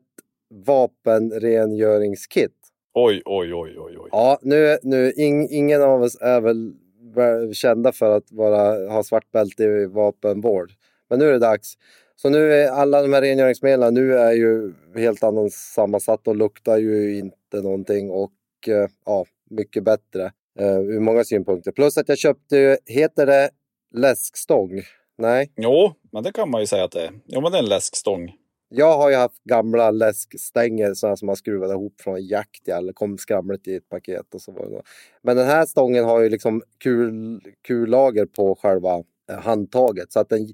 vapenrengöringskit. 0.67 2.53
Oj, 2.95 3.23
oj, 3.25 3.55
oj, 3.55 3.79
oj, 3.79 3.97
oj. 3.99 4.09
Ja, 4.13 4.39
nu, 4.43 4.79
nu 4.83 5.13
ing, 5.13 5.49
ingen 5.51 5.83
av 5.83 6.03
oss 6.03 6.17
är 6.21 6.41
väl 6.41 6.73
vä- 7.15 7.53
kända 7.53 7.93
för 7.93 8.17
att 8.17 8.33
vara, 8.33 8.93
ha 8.93 9.03
svart 9.03 9.31
bälte 9.33 9.65
i 9.65 9.87
vapenvård. 9.87 10.71
Men 11.11 11.19
nu 11.19 11.29
är 11.29 11.33
det 11.33 11.39
dags. 11.39 11.75
Så 12.17 12.29
nu 12.29 12.53
är 12.53 12.71
alla 12.71 13.03
de 13.03 13.13
här 13.13 13.21
rengöringsmedlen 13.21 13.95
nu 13.95 14.19
är 14.19 14.33
ju 14.33 14.73
helt 14.97 15.23
annan 15.23 15.51
sammansatt 15.51 16.29
och 16.29 16.37
luktar 16.37 16.77
ju 16.77 17.19
inte 17.19 17.63
någonting 17.63 18.11
och 18.11 18.31
eh, 18.69 18.87
ja, 19.07 19.25
mycket 19.51 19.85
bättre 19.85 20.33
eh, 20.59 20.79
ur 20.79 21.01
många 21.01 21.25
synpunkter. 21.25 21.73
Plus 21.73 21.99
att 21.99 22.09
jag 22.09 22.19
köpte, 22.19 22.79
heter 22.87 23.27
det 23.27 23.51
läskstång? 23.95 24.83
Nej, 25.19 25.53
Jo, 25.57 25.93
men 26.13 26.23
det 26.23 26.33
kan 26.33 26.51
man 26.51 26.61
ju 26.61 26.67
säga 26.67 26.85
att 26.85 26.93
det 26.93 27.03
är. 27.07 27.11
Jo, 27.27 27.41
men 27.41 27.53
det 27.53 27.59
är 27.59 27.63
en 27.63 27.69
läskstång. 27.69 28.33
jag 28.69 28.97
har 28.97 29.11
ju 29.11 29.17
haft 29.17 29.45
gamla 29.45 29.91
läskstänger 29.91 30.95
sådana 30.95 31.17
som 31.17 31.27
man 31.27 31.37
skruvade 31.37 31.73
ihop 31.73 32.01
från 32.01 32.27
jakt 32.27 32.69
eller 32.69 32.93
kom 32.93 33.19
skramligt 33.19 33.69
i 33.69 33.75
ett 33.75 33.89
paket 33.89 34.35
och 34.35 34.41
så 34.41 34.53
var 34.53 34.65
det 34.67 34.71
då. 34.71 34.83
Men 35.23 35.37
den 35.37 35.47
här 35.47 35.67
stången 35.67 36.05
har 36.05 36.21
ju 36.21 36.29
liksom 36.29 36.63
kul, 36.79 37.41
kullager 37.67 38.27
på 38.27 38.55
själva 38.55 39.03
eh, 39.31 39.39
handtaget 39.39 40.13
så 40.13 40.21
att 40.21 40.29
den 40.29 40.49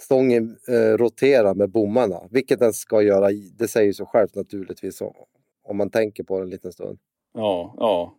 stången 0.00 0.56
eh, 0.68 0.96
roterar 0.96 1.54
med 1.54 1.70
bommarna, 1.70 2.20
vilket 2.30 2.58
den 2.58 2.72
ska 2.72 3.02
göra. 3.02 3.28
Det 3.58 3.68
säger 3.68 3.92
sig 3.92 4.06
självt 4.06 4.34
naturligtvis 4.34 5.00
om, 5.00 5.14
om 5.64 5.76
man 5.76 5.90
tänker 5.90 6.24
på 6.24 6.38
det 6.38 6.44
en 6.44 6.50
liten 6.50 6.72
stund. 6.72 6.98
Ja, 7.38 7.74
ja. 7.78 8.14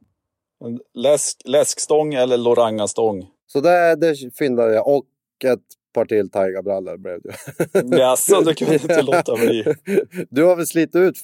Läsk, 0.94 1.42
läskstång 1.46 2.14
eller 2.14 2.38
lorangastång. 2.38 3.28
Så 3.48 3.62
det, 3.62 3.96
det 3.96 4.16
fyndade 4.40 4.74
jag 4.74 4.88
och 4.88 5.06
ett 5.46 5.60
par 5.94 6.06
till 6.06 6.30
Taiga-brallor 6.32 6.98
blev 6.98 7.20
det. 7.22 7.98
Jaså, 7.98 8.42
du 8.42 8.54
kunde 8.54 8.74
inte 8.74 9.02
låta 9.02 9.36
bli. 9.36 9.64
Du 10.30 10.44
har 10.44 10.56
väl 10.56 10.68
slitit 10.68 10.96
ut 10.96 11.16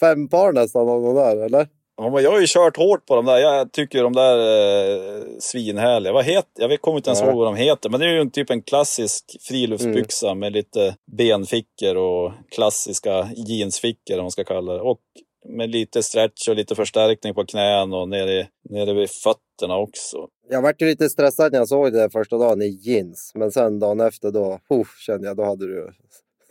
fem 0.00 0.28
par 0.28 0.52
nästan 0.52 0.88
av 0.88 1.02
de 1.02 1.14
där, 1.14 1.36
eller? 1.36 1.68
Ja, 1.96 2.10
men 2.10 2.22
jag 2.22 2.30
har 2.30 2.40
ju 2.40 2.46
kört 2.48 2.76
hårt 2.76 3.06
på 3.06 3.16
de 3.16 3.24
där. 3.26 3.38
Jag 3.38 3.72
tycker 3.72 4.02
de 4.02 4.12
där 4.12 4.38
eh, 4.38 5.22
svinhärliga. 5.38 6.12
Vad 6.12 6.24
heter 6.24 6.68
Jag 6.68 6.80
kommer 6.80 6.96
inte 6.98 7.10
ens 7.10 7.20
Ja. 7.20 7.26
ihåg 7.26 7.36
vad 7.38 7.46
de 7.46 7.56
heter. 7.56 7.90
Men 7.90 8.00
det 8.00 8.06
är 8.06 8.10
ju 8.12 8.20
en 8.20 8.30
typ 8.30 8.50
en 8.50 8.62
klassisk 8.62 9.36
friluftsbyxa 9.40 10.34
med 10.34 10.52
lite 10.52 10.96
benfickor 11.16 11.96
och 11.96 12.32
klassiska 12.50 13.28
jeansfickor 13.36 14.18
om 14.18 14.24
man 14.24 14.30
ska 14.30 14.44
kalla 14.44 14.72
det. 14.72 14.80
Och 14.80 15.00
med 15.48 15.70
lite 15.70 16.02
stretch 16.02 16.48
och 16.48 16.56
lite 16.56 16.74
förstärkning 16.74 17.34
på 17.34 17.46
knän 17.46 17.92
och 17.92 18.08
nere, 18.08 18.48
nere 18.70 18.94
vid 18.94 19.10
fötterna 19.10 19.76
också. 19.76 20.28
Jag 20.48 20.62
vart 20.62 20.80
lite 20.80 21.10
stressad 21.10 21.52
när 21.52 21.58
jag 21.58 21.68
såg 21.68 21.92
det 21.92 22.10
första 22.10 22.38
dagen 22.38 22.62
i 22.62 22.68
jeans. 22.68 23.32
Men 23.34 23.52
sen 23.52 23.78
dagen 23.78 24.00
efter 24.00 24.30
då, 24.30 24.58
oh, 24.68 24.86
kände 25.06 25.28
jag, 25.28 25.36
då 25.36 25.44
hade 25.44 25.66
du 25.66 25.92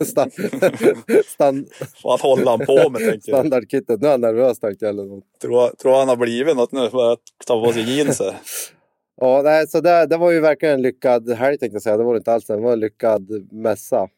stand, 1.26 1.68
Vad 2.04 2.20
håller 2.20 2.46
han 2.50 2.66
på 2.66 2.90
med 2.90 2.98
tänker 3.00 3.10
jag. 3.10 3.22
standardkittet. 3.38 4.00
Nu 4.00 4.06
är 4.06 4.10
han 4.10 4.20
nervös 4.20 4.60
tänkte 4.60 4.84
jag. 4.84 4.90
Eller 4.90 5.04
något. 5.04 5.24
Tror, 5.42 5.68
tror 5.68 5.98
han 5.98 6.08
har 6.08 6.16
blivit 6.16 6.56
något 6.56 6.72
nu 6.72 6.90
för 6.90 7.12
att 7.12 7.20
ta 7.46 7.64
på 7.64 7.72
sig 7.72 7.96
jeans 7.96 8.20
här. 8.20 8.36
Ja, 9.22 9.40
nej, 9.44 9.68
så 9.68 9.80
det, 9.80 10.06
det 10.06 10.16
var 10.16 10.30
ju 10.30 10.40
verkligen 10.40 10.74
en 10.74 10.82
lyckad 10.82 11.30
helg 11.32 11.58
tänkte 11.58 11.74
jag 11.74 11.82
säga. 11.82 11.96
Det 11.96 12.04
var 12.04 12.14
det 12.14 12.18
inte 12.18 12.32
alls. 12.32 12.46
Det 12.46 12.56
var 12.56 12.72
en 12.72 12.80
lyckad 12.80 13.30
mässa. 13.52 14.08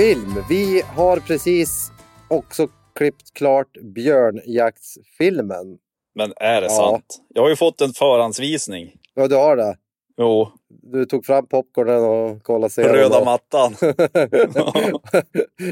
Film. 0.00 0.34
Vi 0.48 0.82
har 0.96 1.16
precis 1.16 1.90
också 2.28 2.68
klippt 2.94 3.34
klart 3.34 3.72
björnjaktsfilmen. 3.82 5.78
Men 6.14 6.32
är 6.36 6.60
det 6.60 6.66
Ja. 6.66 6.72
sant? 6.90 7.20
Jag 7.28 7.42
har 7.42 7.48
ju 7.48 7.56
fått 7.56 7.80
en 7.80 7.92
förhandsvisning. 7.92 8.92
Ja, 9.14 9.28
du 9.28 9.34
har 9.34 9.56
det. 9.56 9.76
Jo, 10.18 10.48
Du 10.92 11.04
tog 11.04 11.26
fram 11.26 11.46
popcornen 11.46 12.04
och 12.04 12.42
kollade 12.42 12.70
serien. 12.72 12.94
röda 12.94 13.24
mattan. 13.24 13.74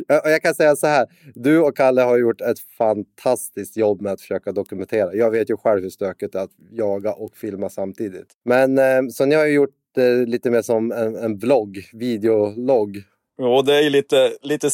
Jag 0.25 0.43
kan 0.43 0.55
säga 0.55 0.77
så 0.77 0.87
här. 0.87 1.07
Du 1.35 1.61
och 1.61 1.77
Kalle 1.77 2.03
har 2.03 2.19
gjort 2.19 2.41
ett 2.41 2.59
fantastiskt 2.79 3.77
jobb 3.77 4.01
med 4.01 4.13
att 4.13 4.21
försöka 4.21 4.53
dokumentera. 4.53 5.15
Jag 5.15 5.31
vet 5.31 5.51
ju 5.51 5.57
själv 5.57 5.83
hur 5.83 5.91
stökigt 5.91 6.33
det 6.33 6.39
är 6.39 6.43
att 6.43 6.57
jaga 6.71 7.13
och 7.13 7.37
filma 7.37 7.69
samtidigt. 7.69 8.29
Men 8.45 8.79
eh, 8.79 9.01
så 9.11 9.25
ni 9.27 9.35
har 9.35 9.47
ju 9.47 9.53
gjort 9.55 9.75
det 9.95 10.27
lite 10.27 10.51
mer 10.51 10.63
som 10.63 10.93
en, 10.93 11.17
en 11.17 11.39
vlogg, 11.39 11.79
videologg. 11.93 13.03
Jo, 13.39 13.63
det 13.63 13.75
är 13.75 13.83
ju 13.83 13.91
lite, 13.91 14.33
lite, 14.43 14.71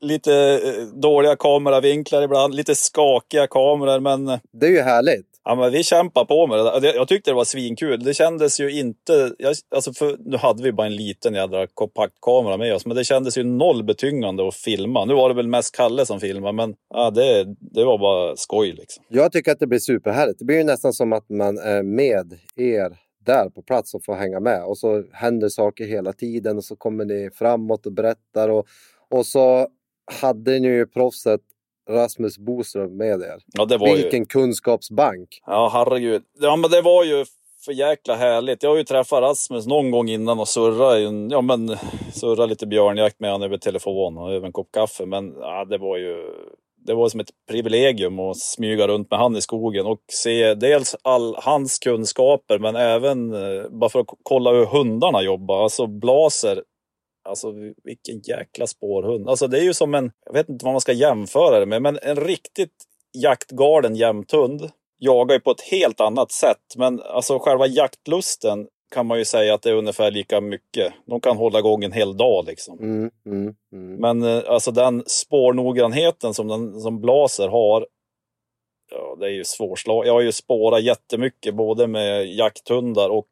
lite 0.00 0.34
eh, 0.34 1.00
dåliga 1.00 1.36
kameravinklar 1.36 2.22
ibland, 2.22 2.54
lite 2.54 2.74
skakiga 2.74 3.46
kameror, 3.46 4.00
men, 4.00 4.28
eh, 4.28 4.38
Det 4.52 4.66
är 4.66 4.70
ju 4.70 4.80
härligt. 4.80 5.26
ja, 5.44 5.54
men 5.54 5.72
vi 5.72 5.82
kämpar 5.84 6.24
på 6.24 6.46
med 6.46 6.58
det 6.58 6.80
där. 6.80 6.94
Jag 6.94 7.08
tyckte 7.08 7.30
det 7.30 7.34
var 7.34 7.44
svinkul. 7.44 8.04
Det 8.04 8.14
kändes 8.14 8.60
ju 8.60 8.78
inte... 8.78 9.30
Jag, 9.38 9.54
alltså 9.74 9.92
för, 9.92 10.16
nu 10.18 10.36
hade 10.36 10.62
vi 10.62 10.72
bara 10.72 10.86
en 10.86 10.96
liten 10.96 11.34
jädra 11.34 11.66
kompaktkamera 11.66 12.56
med 12.56 12.74
oss, 12.74 12.86
men 12.86 12.96
det 12.96 13.04
kändes 13.04 13.38
ju 13.38 13.44
noll 13.44 13.84
betyngande 13.84 14.48
att 14.48 14.54
filma. 14.54 15.04
Nu 15.04 15.14
var 15.14 15.28
det 15.28 15.34
väl 15.34 15.48
mest 15.48 15.76
Kalle 15.76 16.06
som 16.06 16.20
filmade, 16.20 16.52
men 16.52 16.74
ja, 16.94 17.10
det, 17.10 17.44
det 17.60 17.84
var 17.84 17.98
bara 17.98 18.36
skoj 18.36 18.72
liksom. 18.72 19.04
Jag 19.08 19.32
tycker 19.32 19.52
att 19.52 19.60
det 19.60 19.66
blir 19.66 19.78
superhärligt. 19.78 20.38
Det 20.38 20.44
blir 20.44 20.56
ju 20.56 20.64
nästan 20.64 20.92
som 20.92 21.12
att 21.12 21.28
man 21.28 21.58
är 21.58 21.82
med 21.82 22.32
er 22.56 23.03
där 23.24 23.50
på 23.50 23.62
plats 23.62 23.94
och 23.94 24.04
får 24.04 24.14
hänga 24.14 24.40
med. 24.40 24.64
Och 24.64 24.78
så 24.78 25.04
händer 25.12 25.48
saker 25.48 25.84
hela 25.84 26.12
tiden 26.12 26.56
och 26.56 26.64
så 26.64 26.76
kommer 26.76 27.04
ni 27.04 27.30
framåt 27.34 27.86
och 27.86 27.92
berättar. 27.92 28.48
Och, 28.48 28.66
och 29.10 29.26
så 29.26 29.68
hade 30.20 30.58
ni 30.58 30.68
ju 30.68 30.86
proffset 30.86 31.40
Rasmus 31.90 32.38
Boström 32.38 32.96
med 32.96 33.20
er. 33.20 33.42
Ja, 33.46 33.64
det 33.64 33.78
var 33.78 33.88
ju... 33.88 34.02
Vilken 34.02 34.26
kunskapsbank! 34.26 35.28
Ja, 35.46 35.70
herregud. 35.72 36.22
Ja, 36.40 36.56
men 36.56 36.70
det 36.70 36.82
var 36.82 37.04
ju 37.04 37.24
för 37.64 37.72
jäkla 37.72 38.14
härligt. 38.14 38.62
Jag 38.62 38.70
har 38.70 38.76
ju 38.76 38.84
träffat 38.84 39.22
Rasmus 39.22 39.66
någon 39.66 39.90
gång 39.90 40.08
innan 40.08 40.40
och 40.40 40.48
surrat, 40.48 41.30
ja, 41.30 41.40
men, 41.40 41.76
surrat 42.12 42.48
lite 42.48 42.66
björnjakt 42.66 43.20
med 43.20 43.32
honom 43.32 43.46
över 43.46 43.58
telefon 43.58 44.18
och 44.18 44.32
över 44.32 44.46
en 44.46 44.52
kopp 44.52 44.72
kaffe. 44.72 45.06
Men 45.06 45.34
ja, 45.40 45.64
det 45.64 45.78
var 45.78 45.96
ju 45.96 46.16
det 46.86 46.94
var 46.94 47.08
som 47.08 47.20
ett 47.20 47.30
privilegium 47.50 48.18
att 48.18 48.38
smyga 48.38 48.88
runt 48.88 49.10
med 49.10 49.20
han 49.20 49.36
i 49.36 49.40
skogen 49.40 49.86
och 49.86 50.00
se 50.12 50.54
dels 50.54 50.96
all 51.02 51.36
hans 51.38 51.78
kunskaper 51.78 52.58
men 52.58 52.76
även 52.76 53.34
eh, 53.34 53.68
bara 53.70 53.90
för 53.90 54.00
att 54.00 54.06
kolla 54.22 54.50
hur 54.50 54.66
hundarna 54.66 55.22
jobbar. 55.22 55.62
Alltså 55.62 55.86
Blaser, 55.86 56.62
alltså 57.28 57.52
vilken 57.84 58.20
jäkla 58.20 58.66
spårhund. 58.66 59.28
Alltså 59.28 59.46
det 59.46 59.58
är 59.58 59.62
ju 59.62 59.74
som 59.74 59.94
en, 59.94 60.10
jag 60.26 60.32
vet 60.32 60.48
inte 60.48 60.64
vad 60.64 60.74
man 60.74 60.80
ska 60.80 60.92
jämföra 60.92 61.60
det 61.60 61.66
med, 61.66 61.82
men 61.82 61.98
en 62.02 62.16
riktigt 62.16 62.74
jaktgalen 63.22 63.96
jämthund 63.96 64.70
jagar 64.98 65.34
ju 65.34 65.40
på 65.40 65.50
ett 65.50 65.60
helt 65.60 66.00
annat 66.00 66.32
sätt. 66.32 66.76
Men 66.76 67.02
alltså 67.02 67.38
själva 67.38 67.66
jaktlusten 67.66 68.66
kan 68.94 69.06
man 69.06 69.18
ju 69.18 69.24
säga 69.24 69.54
att 69.54 69.62
det 69.62 69.70
är 69.70 69.74
ungefär 69.74 70.10
lika 70.10 70.40
mycket. 70.40 70.92
De 71.06 71.20
kan 71.20 71.36
hålla 71.36 71.58
igång 71.58 71.84
en 71.84 71.92
hel 71.92 72.16
dag 72.16 72.44
liksom. 72.46 72.78
Mm, 72.78 73.10
mm, 73.26 73.54
mm. 73.72 73.96
Men 73.96 74.22
eh, 74.22 74.42
alltså 74.46 74.70
den 74.70 75.02
spårnoggrannheten 75.06 76.34
som, 76.34 76.48
den, 76.48 76.80
som 76.80 77.00
Blaser 77.00 77.48
har, 77.48 77.86
ja, 78.90 79.16
det 79.20 79.26
är 79.26 79.30
ju 79.30 79.44
svårslag. 79.44 80.06
Jag 80.06 80.12
har 80.12 80.20
ju 80.20 80.32
spårat 80.32 80.82
jättemycket 80.82 81.54
både 81.54 81.86
med 81.86 82.26
jakthundar 82.26 83.08
och 83.08 83.30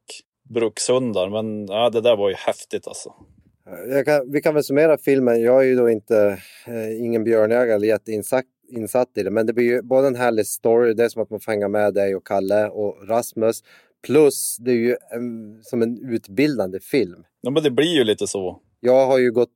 brukshundar. 0.55 1.29
Men 1.29 1.67
ja, 1.67 1.91
det 1.91 2.01
där 2.01 2.17
var 2.17 2.29
ju 2.29 2.35
häftigt 2.35 2.89
alltså. 2.89 3.15
Jag 3.89 4.05
kan, 4.05 4.33
vi 4.33 4.41
kan 4.41 4.55
väl 4.55 4.65
summera 4.65 4.99
filmen. 4.99 5.43
Jag 5.43 5.63
är 5.63 5.67
ju 5.67 5.77
då 5.77 5.91
inte 5.91 6.39
eh, 6.67 7.05
ingen 7.05 7.25
björnjägare 7.25 7.75
eller 7.75 7.89
jätteinsatt 7.89 8.45
insatt 8.73 9.09
i 9.17 9.23
det. 9.23 9.31
Men 9.31 9.47
det 9.47 9.53
blir 9.53 9.65
ju 9.65 9.83
både 9.83 10.07
en 10.07 10.17
härlig 10.17 10.47
story. 10.47 10.95
Det 10.95 11.05
är 11.05 11.09
som 11.09 11.23
att 11.23 11.31
man 11.31 11.41
får 11.41 11.53
hänga 11.53 11.69
med 11.69 11.95
dig 11.95 12.15
och 12.15 12.27
Kalle 12.27 12.69
och 12.69 13.09
Rasmus. 13.09 13.63
Plus 14.07 14.57
det 14.61 14.71
är 14.71 14.77
ju 14.77 14.97
en, 15.11 15.59
som 15.63 15.83
en 15.83 16.11
utbildande 16.13 16.81
film. 16.81 17.25
Ja, 17.41 17.51
men 17.51 17.63
det 17.63 17.71
blir 17.71 17.95
ju 17.95 18.05
lite 18.05 18.27
så. 18.27 18.61
Jag 18.81 19.07
har 19.07 19.19
ju 19.19 19.33
gått, 19.33 19.51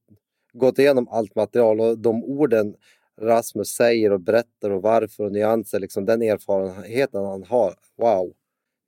gått 0.52 0.78
igenom 0.78 1.08
allt 1.10 1.34
material 1.34 1.80
och 1.80 1.98
de 1.98 2.24
orden 2.24 2.74
Rasmus 3.20 3.68
säger 3.68 4.12
och 4.12 4.20
berättar 4.20 4.70
och 4.70 4.82
varför 4.82 5.24
och 5.24 5.32
nyanser, 5.32 5.80
liksom 5.80 6.04
den 6.04 6.22
erfarenheten 6.22 7.24
han 7.24 7.44
har. 7.44 7.74
Wow! 7.98 8.32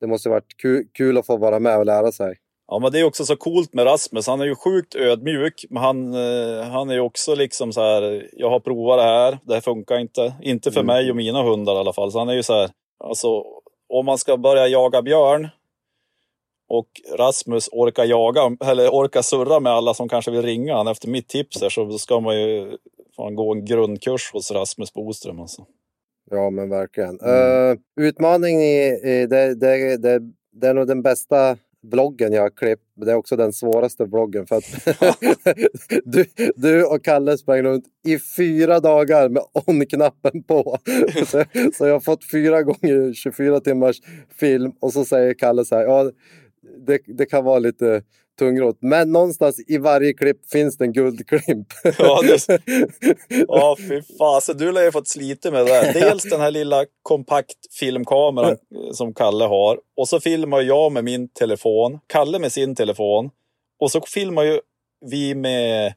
Det 0.01 0.07
måste 0.07 0.29
varit 0.29 0.57
kul, 0.63 0.85
kul 0.95 1.19
att 1.19 1.27
få 1.27 1.37
vara 1.37 1.59
med 1.59 1.79
och 1.79 1.87
lära 1.87 2.13
sig. 2.13 2.37
Ja, 2.71 2.79
men 2.79 2.93
det 2.93 3.01
är 3.01 3.05
också 3.05 3.25
så 3.25 3.37
coolt 3.37 3.75
med 3.75 3.87
Rasmus. 3.87 4.27
Han 4.27 4.41
är 4.41 4.45
ju 4.45 4.55
sjukt 4.55 4.95
ödmjuk, 4.95 5.65
men 5.71 5.83
han, 5.83 6.15
eh, 6.15 6.63
han 6.63 6.91
är 6.91 6.95
ju 6.95 7.01
också 7.01 7.35
liksom 7.35 7.73
så 7.73 7.81
här. 7.81 8.29
Jag 8.33 8.51
har 8.51 8.61
provat 8.61 8.99
det 8.99 9.03
här, 9.03 9.39
det 9.43 9.55
här 9.55 9.61
funkar 9.61 9.99
inte. 9.99 10.35
Inte 10.43 10.71
för 10.73 10.81
Mm. 10.81 10.87
mig 10.87 11.11
och 11.11 11.17
mina 11.17 11.43
hundar 11.43 11.75
i 11.75 11.79
alla 11.79 11.93
fall. 11.93 12.13
Så 12.13 12.19
han 12.19 12.29
är 12.29 12.35
ju 12.35 12.43
så 12.43 12.53
här. 12.53 12.71
Alltså, 13.05 13.45
om 13.89 14.07
man 14.07 14.19
ska 14.19 14.37
börja 14.37 14.67
jaga 14.67 15.03
björn 15.03 15.49
och 16.69 16.89
Rasmus 17.19 17.69
orkar 17.73 18.05
jaga, 18.05 18.57
eller 18.65 18.89
orkar 18.89 19.23
surra 19.23 19.61
med 19.61 19.73
alla 19.73 19.95
som 19.95 20.09
kanske 20.09 20.31
vill 20.31 20.43
ringa 20.43 20.77
han 20.77 20.89
efter 20.89 21.09
mitt 21.09 21.29
tips 21.29 21.63
här, 21.63 21.69
så 21.69 21.99
ska 21.99 22.21
man 22.21 22.41
ju 22.41 22.77
fan 23.17 23.35
gå 23.35 23.53
en 23.53 23.65
grundkurs 23.65 24.33
hos 24.33 24.51
Rasmus 24.51 24.93
Boström. 24.93 25.41
Alltså. 25.41 25.67
Ja, 26.31 26.51
men 26.51 26.71
verkligen. 26.71 27.21
Mm. 27.21 27.71
Eh, 27.71 27.79
utmaning 28.01 28.61
i, 28.61 29.01
i 29.05 29.27
det, 29.27 29.55
det, 29.55 29.97
det, 29.97 30.21
det 30.53 30.69
är 30.69 30.75
nog 30.75 30.87
den 30.87 31.03
bästa 31.03 31.57
vloggen 31.83 32.33
jag 32.33 32.57
klippt. 32.57 32.83
Det 32.97 33.11
är 33.11 33.15
också 33.15 33.37
den 33.37 33.53
svåraste 33.53 34.05
vloggen 34.05 34.47
för 34.47 34.57
att 34.57 34.65
du, 36.05 36.25
du 36.57 36.85
och 36.85 37.05
Kalle 37.05 37.39
sprang 37.39 37.63
runt 37.63 37.85
i 38.07 38.19
fyra 38.19 38.81
dagar 38.81 39.29
med 39.29 39.43
on-knappen 39.67 40.43
på. 40.43 40.79
så, 41.27 41.45
så 41.75 41.87
jag 41.87 41.93
har 41.93 42.01
fått 42.01 42.31
fyra 42.31 42.63
gånger 42.63 43.13
24 43.13 43.61
timmars 43.61 44.01
film 44.41 44.73
och 44.81 44.93
så 44.93 45.05
säger 45.05 45.35
Kalle 45.35 45.65
så 45.65 45.77
här. 45.77 45.83
Ja, 45.83 46.11
det, 46.87 47.01
det 47.07 47.27
kan 47.27 47.45
vara 47.45 47.59
lite 47.59 48.03
tungrot, 48.39 48.79
men 48.81 49.13
någonstans 49.13 49.61
i 49.69 49.79
varje 49.79 50.13
klipp 50.13 50.51
finns 50.51 50.77
det 50.79 50.85
en 50.85 50.93
guldklimp. 50.93 51.67
Ja, 51.99 52.21
det- 52.23 52.59
Ja, 53.49 53.77
fy 53.89 54.03
fasen. 54.19 54.57
Du 54.59 54.73
lär 54.73 54.83
ju 54.85 54.93
fått 54.93 55.09
slita 55.09 55.51
med 55.51 55.67
det 55.67 55.73
där. 55.73 55.93
Dels 55.93 56.23
den 56.23 56.41
här 56.41 56.51
lilla 56.51 56.85
kompakt 57.03 57.75
filmkameran 57.81 58.57
som 58.93 59.15
Kalle 59.15 59.45
har. 59.45 59.79
Och 59.97 60.09
så 60.09 60.21
filmar 60.21 60.61
jag 60.61 60.93
med 60.93 61.05
min 61.05 61.29
telefon. 61.29 61.99
Kalle 62.07 62.39
med 62.39 62.53
sin 62.53 62.75
telefon. 62.75 63.31
Och 63.81 63.91
så 63.91 64.01
filmar 64.01 64.43
ju 64.45 64.61
vi 65.11 65.35
med 65.35 65.93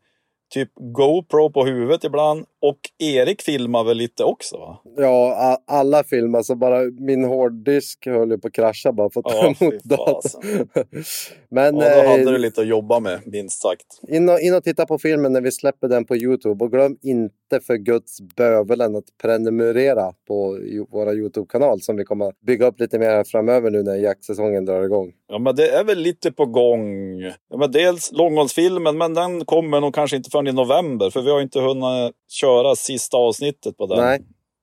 typ 0.53 0.69
GoPro 0.93 1.51
på 1.51 1.65
huvudet 1.65 2.03
ibland. 2.03 2.45
Och 2.62 2.80
Erik 2.99 3.41
filmar 3.41 3.84
väl 3.84 3.97
lite 3.97 4.24
också 4.24 4.57
va? 4.57 4.82
Ja, 4.97 5.57
alla 5.68 6.03
filmer. 6.03 6.41
Så 6.41 6.55
bara 6.55 6.82
min 6.99 7.24
hårddisk 7.24 8.05
höll 8.05 8.32
ju 8.32 8.38
på 8.38 8.47
att 8.47 8.53
krascha 8.53 8.91
bara 8.91 9.09
för 9.09 9.20
att 9.20 9.26
ta 9.26 9.36
Ja, 9.36 9.55
emot 9.59 9.84
datorn. 9.84 10.68
Men 11.49 11.78
Ja, 11.78 11.95
då 12.03 12.09
hade 12.09 12.22
eh, 12.24 12.32
du 12.32 12.38
lite 12.38 12.62
att 12.62 12.68
jobba 12.68 12.99
med, 12.99 13.20
minst 13.26 13.62
sagt. 13.62 13.86
in, 14.07 14.30
och, 14.30 14.39
in 14.39 14.53
och 14.55 14.64
titta 14.64 14.86
på 14.86 14.97
filmen 14.99 15.34
när 15.34 15.41
vi 15.41 15.51
släpper 15.51 15.88
den 15.88 16.05
på 16.05 16.16
Youtube. 16.16 16.66
Och 16.66 16.72
glöm 16.72 16.97
inte 17.01 17.59
för 17.68 17.76
guds 17.76 18.22
bövelen 18.36 18.95
att 18.95 19.03
prenumerera 19.22 20.14
på 20.28 20.57
våra 20.89 21.14
Youtube-kanal 21.14 21.82
som 21.82 21.95
vi 21.97 22.03
kommer 22.03 22.26
att 22.26 22.39
bygga 22.39 22.68
upp 22.68 22.80
lite 22.80 22.99
mer 22.99 23.24
framöver 23.24 23.72
nu 23.72 23.84
när 23.84 23.95
jaktsäsongen 23.95 24.66
drar 24.66 24.84
igång. 24.84 25.12
Ja, 25.28 25.39
men 25.39 25.55
det 25.55 25.70
är 25.70 25.84
väl 25.84 25.97
lite 25.99 26.32
på 26.32 26.45
gång. 26.45 27.20
Ja, 27.22 27.57
men 27.57 27.72
dels 27.72 28.12
långhållsfilmen, 28.12 28.97
men 28.97 29.14
den 29.14 29.45
kommer 29.45 29.82
nog 29.82 29.95
kanske 29.95 30.18
inte 30.18 30.30
förrän 30.30 30.47
i 30.47 30.51
november. 30.51 31.09
För 31.09 31.22
vi 31.22 31.32
har 31.32 31.41
inte 31.41 31.59
hunnit 31.59 32.14
köra 32.30 32.51
sista 32.76 33.18
avsnittet 33.18 33.78
på 33.78 33.86
den. 33.86 33.97
Nej, 33.97 34.20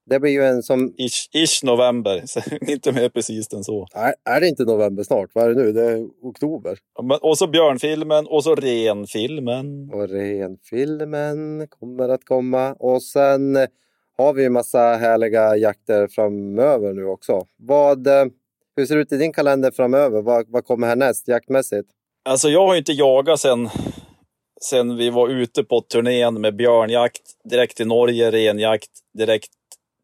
det 0.06 0.20
blir 0.20 0.30
ju 0.30 0.44
en 0.44 0.62
som... 0.62 0.94
Ish, 0.98 1.28
ish 1.32 1.64
november, 1.64 2.22
inte 2.70 2.92
mer 2.92 3.08
precis 3.08 3.52
än 3.52 3.64
så. 3.64 3.86
Är, 3.94 4.14
är 4.24 4.40
det 4.40 4.48
inte 4.48 4.64
november 4.64 5.02
snart? 5.02 5.30
Vad 5.32 5.44
är 5.44 5.48
det 5.48 5.62
nu? 5.62 5.72
Det 5.72 5.84
är 5.84 6.06
oktober. 6.22 6.78
Ja, 6.94 7.02
men, 7.02 7.18
och 7.22 7.38
så 7.38 7.46
björnfilmen 7.46 8.26
och 8.26 8.44
så 8.44 8.54
renfilmen. 8.54 9.90
Och 9.92 10.08
renfilmen 10.08 11.68
kommer 11.68 12.08
att 12.08 12.24
komma. 12.24 12.72
Och 12.72 13.02
sen 13.02 13.56
har 14.16 14.32
vi 14.32 14.42
ju 14.42 14.50
massa 14.50 14.78
härliga 14.78 15.56
jakter 15.56 16.06
framöver 16.06 16.92
nu 16.92 17.04
också. 17.04 17.46
Vad, 17.56 18.06
eh, 18.06 18.24
hur 18.76 18.86
ser 18.86 18.94
det 18.94 19.00
ut 19.00 19.12
i 19.12 19.16
din 19.16 19.32
kalender 19.32 19.70
framöver? 19.70 20.22
Vad, 20.22 20.44
vad 20.48 20.64
kommer 20.64 20.86
härnäst 20.86 21.28
jaktmässigt? 21.28 21.88
Alltså 22.24 22.48
jag 22.48 22.66
har 22.66 22.74
ju 22.74 22.78
inte 22.78 22.92
jagat 22.92 23.40
sen, 23.40 23.68
sen 24.60 24.96
vi 24.96 25.10
var 25.10 25.28
ute 25.28 25.64
på 25.64 25.80
turnén 25.80 26.40
med 26.40 26.56
björnjakt, 26.56 27.22
direkt 27.44 27.76
till 27.76 27.86
Norge, 27.86 28.30
renjakt, 28.30 28.90
direkt 29.18 29.50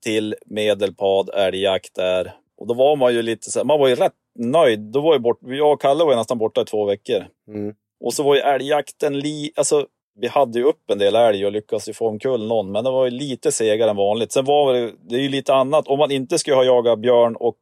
till 0.05 0.35
Medelpad, 0.47 1.31
älgjakt 1.35 1.95
där. 1.95 2.35
Och 2.57 2.67
då 2.67 2.75
var 2.75 2.97
man 2.97 3.15
ju 3.15 3.23
lite 3.23 3.51
så 3.51 3.59
här, 3.59 3.65
man 3.65 3.81
var 3.81 3.89
ju 3.89 3.95
rätt 3.95 4.13
nöjd. 4.39 4.81
Då 4.81 5.01
var 5.01 5.15
ju 5.15 5.19
bort, 5.21 5.39
jag 5.41 5.73
och 5.73 5.81
Kalle 5.81 6.05
var 6.05 6.13
ju 6.13 6.17
nästan 6.17 6.39
borta 6.39 6.61
i 6.61 6.65
två 6.65 6.85
veckor. 6.85 7.27
Mm. 7.49 7.75
Och 8.01 8.15
så 8.15 8.23
var 8.23 8.35
ju 8.35 8.41
älgjakten 8.41 9.19
li... 9.19 9.53
Alltså, 9.57 9.87
vi 10.21 10.27
hade 10.27 10.59
ju 10.59 10.65
upp 10.65 10.91
en 10.91 10.99
del 10.99 11.15
älg 11.15 11.47
och 11.47 11.53
lyckades 11.53 11.89
ju 11.89 11.93
få 11.93 12.09
omkull 12.09 12.47
någon, 12.47 12.73
men 12.73 12.85
det 12.85 12.91
var 12.91 13.05
ju 13.05 13.11
lite 13.11 13.53
segare 13.53 13.91
än 13.91 13.97
vanligt. 13.97 14.33
Sen 14.33 14.45
var 14.45 14.75
det, 14.75 14.93
det 15.09 15.15
är 15.15 15.21
ju 15.21 15.29
lite 15.29 15.55
annat. 15.55 15.89
Om 15.89 15.99
man 15.99 16.11
inte 16.11 16.39
skulle 16.39 16.57
ha 16.57 16.65
jagat 16.65 16.99
björn 16.99 17.37
och 17.37 17.59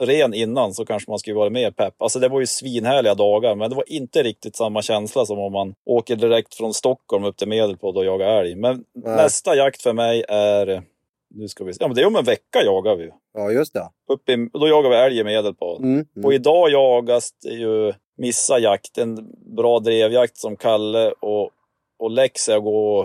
ren 0.00 0.34
innan 0.34 0.74
så 0.74 0.84
kanske 0.84 1.10
man 1.10 1.18
skulle 1.18 1.36
vara 1.36 1.50
mer 1.50 1.70
pepp. 1.70 2.02
Alltså 2.02 2.18
det 2.18 2.28
var 2.28 2.40
ju 2.40 2.46
svinhärliga 2.46 3.14
dagar, 3.14 3.54
men 3.54 3.70
det 3.70 3.76
var 3.76 3.92
inte 3.92 4.22
riktigt 4.22 4.56
samma 4.56 4.82
känsla 4.82 5.26
som 5.26 5.38
om 5.38 5.52
man 5.52 5.74
åker 5.84 6.16
direkt 6.16 6.54
från 6.54 6.74
Stockholm 6.74 7.24
upp 7.24 7.36
till 7.36 7.48
Medelpad 7.48 7.96
och 7.96 8.04
jagar 8.04 8.26
älg. 8.26 8.54
Men 8.54 8.84
Nej. 8.92 9.16
nästa 9.16 9.56
jakt 9.56 9.82
för 9.82 9.92
mig 9.92 10.24
är... 10.28 10.82
Nu 11.36 11.48
ska 11.48 11.64
vi 11.64 11.72
se. 11.72 11.78
Ja, 11.80 11.88
men 11.88 11.94
det 11.94 12.02
är 12.02 12.06
om 12.06 12.16
en 12.16 12.24
vecka 12.24 12.62
jagar 12.64 12.96
vi. 12.96 13.10
Ja, 13.34 13.50
just 13.50 13.72
det. 13.72 13.88
Upp 14.08 14.28
i, 14.28 14.48
då 14.52 14.68
jagar 14.68 14.90
vi 14.90 14.96
älg 14.96 15.18
i 15.18 15.24
Medelpad. 15.24 15.78
Mm. 15.78 16.06
Mm. 16.16 16.24
Och 16.24 16.34
idag 16.34 16.70
jagas 16.70 17.32
det 17.42 17.54
ju 17.54 17.92
missa 18.16 18.58
jakt, 18.58 18.98
en 18.98 19.32
bra 19.56 19.78
drevjakt 19.78 20.36
som 20.36 20.56
Kalle 20.56 21.12
och, 21.20 21.50
och 21.98 22.10
Lex 22.10 22.48
är 22.48 22.56
att 22.56 22.62
gå, 22.62 23.04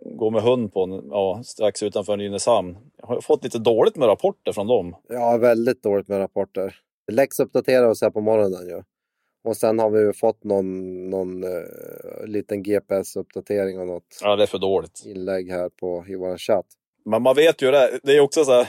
gå 0.00 0.30
med 0.30 0.42
hund 0.42 0.72
på 0.72 1.02
ja, 1.10 1.42
strax 1.44 1.82
utanför 1.82 2.16
Nynäshamn. 2.16 2.76
Har 3.06 3.20
fått 3.20 3.44
lite 3.44 3.58
dåligt 3.58 3.96
med 3.96 4.08
rapporter 4.08 4.52
från 4.52 4.66
dem. 4.66 4.96
Ja, 5.08 5.36
väldigt 5.36 5.82
dåligt 5.82 6.08
med 6.08 6.18
rapporter. 6.18 6.76
Lex 7.12 7.40
uppdaterar 7.40 7.88
oss 7.88 8.02
här 8.02 8.10
på 8.10 8.20
morgonen 8.20 8.68
ju. 8.68 8.82
Och 9.44 9.56
sen 9.56 9.78
har 9.78 9.90
vi 9.90 10.00
ju 10.00 10.12
fått 10.12 10.44
någon, 10.44 11.10
någon 11.10 11.44
eh, 11.44 12.26
liten 12.26 12.62
GPS-uppdatering 12.62 13.80
och 13.80 13.86
något 13.86 14.18
Ja, 14.22 14.36
det 14.36 14.42
är 14.42 14.46
för 14.46 14.58
dåligt. 14.58 15.02
inlägg 15.06 15.50
här 15.50 15.68
på, 15.68 16.04
i 16.08 16.14
vår 16.14 16.38
chatt. 16.38 16.66
Men 17.04 17.22
man 17.22 17.36
vet 17.36 17.62
ju 17.62 17.70
det. 17.70 17.98
Det 18.02 18.16
är 18.16 18.20
också 18.20 18.44
så 18.44 18.52
här, 18.52 18.68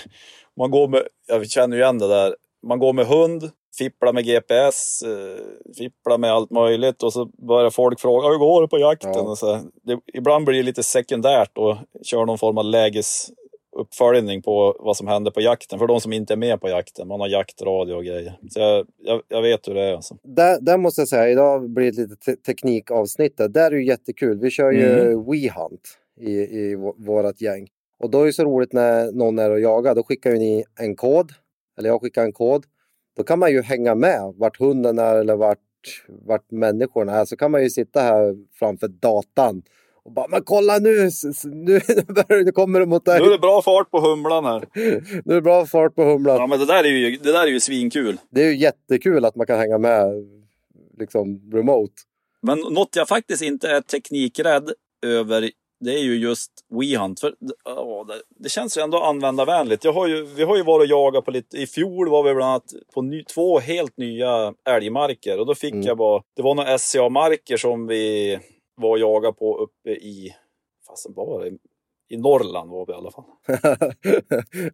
man 0.57 0.71
går 0.71 0.87
med, 0.87 1.01
jag 1.27 1.49
känner 1.49 1.77
ju 1.77 1.83
igen 1.83 1.99
det 1.99 2.07
där. 2.07 2.35
Man 2.67 2.79
går 2.79 2.93
med 2.93 3.05
hund, 3.05 3.49
fipplar 3.77 4.13
med 4.13 4.25
GPS, 4.25 5.01
eh, 5.01 5.73
fipplar 5.77 6.17
med 6.17 6.31
allt 6.31 6.51
möjligt 6.51 7.03
och 7.03 7.13
så 7.13 7.25
börjar 7.25 7.69
folk 7.69 7.99
fråga 7.99 8.27
hur 8.27 8.37
går 8.37 8.61
det 8.61 8.67
på 8.67 8.79
jakten? 8.79 9.11
Ja. 9.13 9.21
Och 9.21 9.37
så 9.37 9.61
det, 9.83 9.99
ibland 10.13 10.45
blir 10.45 10.57
det 10.57 10.63
lite 10.63 10.83
sekundärt 10.83 11.57
och 11.57 11.77
kör 12.03 12.25
någon 12.25 12.37
form 12.37 12.57
av 12.57 12.65
lägesuppföljning 13.75 14.41
på 14.41 14.75
vad 14.79 14.97
som 14.97 15.07
händer 15.07 15.31
på 15.31 15.41
jakten. 15.41 15.79
För 15.79 15.87
de 15.87 16.01
som 16.01 16.13
inte 16.13 16.33
är 16.33 16.37
med 16.37 16.61
på 16.61 16.69
jakten, 16.69 17.07
man 17.07 17.19
har 17.19 17.27
jaktradio 17.27 17.93
och 17.93 18.03
grejer. 18.03 18.39
Så 18.49 18.59
jag, 18.59 18.87
jag, 18.97 19.21
jag 19.27 19.41
vet 19.41 19.67
hur 19.67 19.73
det 19.73 19.81
är. 19.81 19.93
Alltså. 19.93 20.17
Där, 20.23 20.57
där 20.61 20.77
måste 20.77 21.01
jag 21.01 21.07
säga, 21.07 21.29
idag 21.29 21.69
blir 21.69 21.91
det 21.91 22.01
lite 22.01 22.15
te- 22.15 22.35
teknikavsnitt. 22.35 23.37
där. 23.37 23.47
Där 23.47 23.71
är 23.71 23.75
ju 23.75 23.85
jättekul. 23.85 24.39
Vi 24.39 24.49
kör 24.49 24.71
ju 24.71 24.85
Mm. 25.01 25.25
WeHunt 25.31 25.81
i, 26.21 26.31
i 26.31 26.75
v- 26.75 27.05
vårat 27.05 27.41
gäng. 27.41 27.67
Och 28.03 28.09
då 28.09 28.21
är 28.21 28.25
det 28.25 28.33
så 28.33 28.43
roligt 28.43 28.73
när 28.73 29.11
någon 29.11 29.39
är 29.39 29.51
och 29.51 29.59
jagar. 29.59 29.95
Då 29.95 30.03
skickar 30.03 30.31
ju 30.31 30.37
ni 30.37 30.63
en 30.79 30.95
kod. 30.95 31.31
Eller 31.77 31.89
jag 31.89 32.01
skickar 32.01 32.23
en 32.23 32.33
kod. 32.33 32.65
Då 33.17 33.23
kan 33.23 33.39
man 33.39 33.51
ju 33.51 33.61
hänga 33.61 33.95
med 33.95 34.33
vart 34.35 34.59
hunden 34.59 34.99
är 34.99 35.15
eller 35.15 35.35
vart, 35.35 35.59
vart 36.25 36.51
människorna 36.51 37.11
är. 37.13 37.25
Så 37.25 37.35
kan 37.37 37.51
man 37.51 37.63
ju 37.63 37.69
sitta 37.69 38.01
här 38.01 38.35
framför 38.59 38.87
datan 38.87 39.61
och 40.05 40.11
bara, 40.11 40.27
men 40.27 40.43
kolla 40.43 40.79
nu, 40.79 41.09
nu, 41.43 41.81
nu 42.45 42.51
kommer 42.51 42.79
det 42.79 42.85
mot 42.85 43.05
dig. 43.05 43.19
Nu 43.19 43.25
är 43.25 43.31
det 43.31 43.39
bra 43.39 43.61
fart 43.61 43.91
på 43.91 43.99
humlan 43.99 44.45
här. 44.45 44.65
Nu 45.25 45.31
är 45.31 45.35
det 45.35 45.41
bra 45.41 45.65
fart 45.65 45.95
på 45.95 46.03
humlan. 46.03 46.35
Ja, 46.35 46.47
men 46.47 46.59
det 46.59 46.65
där 46.65 46.83
är 46.83 46.87
ju, 46.87 47.17
det 47.17 47.31
där 47.31 47.43
är 47.43 47.51
ju 47.51 47.59
svinkul. 47.59 48.17
Det 48.29 48.41
är 48.43 48.45
ju 48.51 48.57
jättekul 48.57 49.25
att 49.25 49.35
man 49.35 49.47
kan 49.47 49.59
hänga 49.59 49.77
med 49.77 50.25
liksom 50.99 51.51
remote. 51.53 51.93
Men 52.41 52.59
något 52.59 52.95
jag 52.95 53.07
faktiskt 53.07 53.41
inte 53.41 53.69
är 53.69 53.81
teknikrädd 53.81 54.71
över, 55.05 55.49
det 55.79 55.93
är 55.93 56.03
ju 56.03 56.15
just 56.15 56.51
WeHunt. 56.79 57.19
För 57.19 57.35
ja, 57.65 58.05
det, 58.07 58.43
det 58.43 58.49
känns 58.49 58.77
ju 58.77 58.81
ändå 58.81 58.99
användarvänligt. 58.99 59.83
Jag 59.83 59.93
har 59.93 60.07
ju, 60.07 60.25
vi 60.25 60.43
har 60.43 60.57
ju 60.57 60.63
varit 60.63 60.81
och 60.81 60.89
jagat 60.89 61.25
på 61.25 61.31
lite, 61.31 61.57
i 61.57 61.67
fjol 61.67 62.09
var 62.09 62.23
vi 62.23 62.33
bland 62.33 62.51
annat 62.51 62.73
på 62.93 63.01
ny, 63.01 63.23
två 63.23 63.59
helt 63.59 63.97
nya 63.97 64.53
älgmarker. 64.69 65.39
Och 65.39 65.45
då 65.45 65.55
fick 65.55 65.73
Mm. 65.73 65.85
jag 65.85 65.97
bara, 65.97 66.23
det 66.35 66.41
var 66.41 66.55
några 66.55 66.77
SCA-marker 66.77 67.57
som 67.57 67.87
vi 67.87 68.39
var 68.75 68.89
och 68.89 68.99
jagade 68.99 69.33
på 69.33 69.57
uppe 69.57 69.89
i, 69.89 70.35
fasen 70.87 71.13
var 71.15 71.45
det? 71.45 71.57
I 72.09 72.17
Norrland 72.17 72.71
var 72.71 72.85
vi 72.85 72.93
i 72.93 72.95
alla 72.95 73.11
fall. 73.11 73.25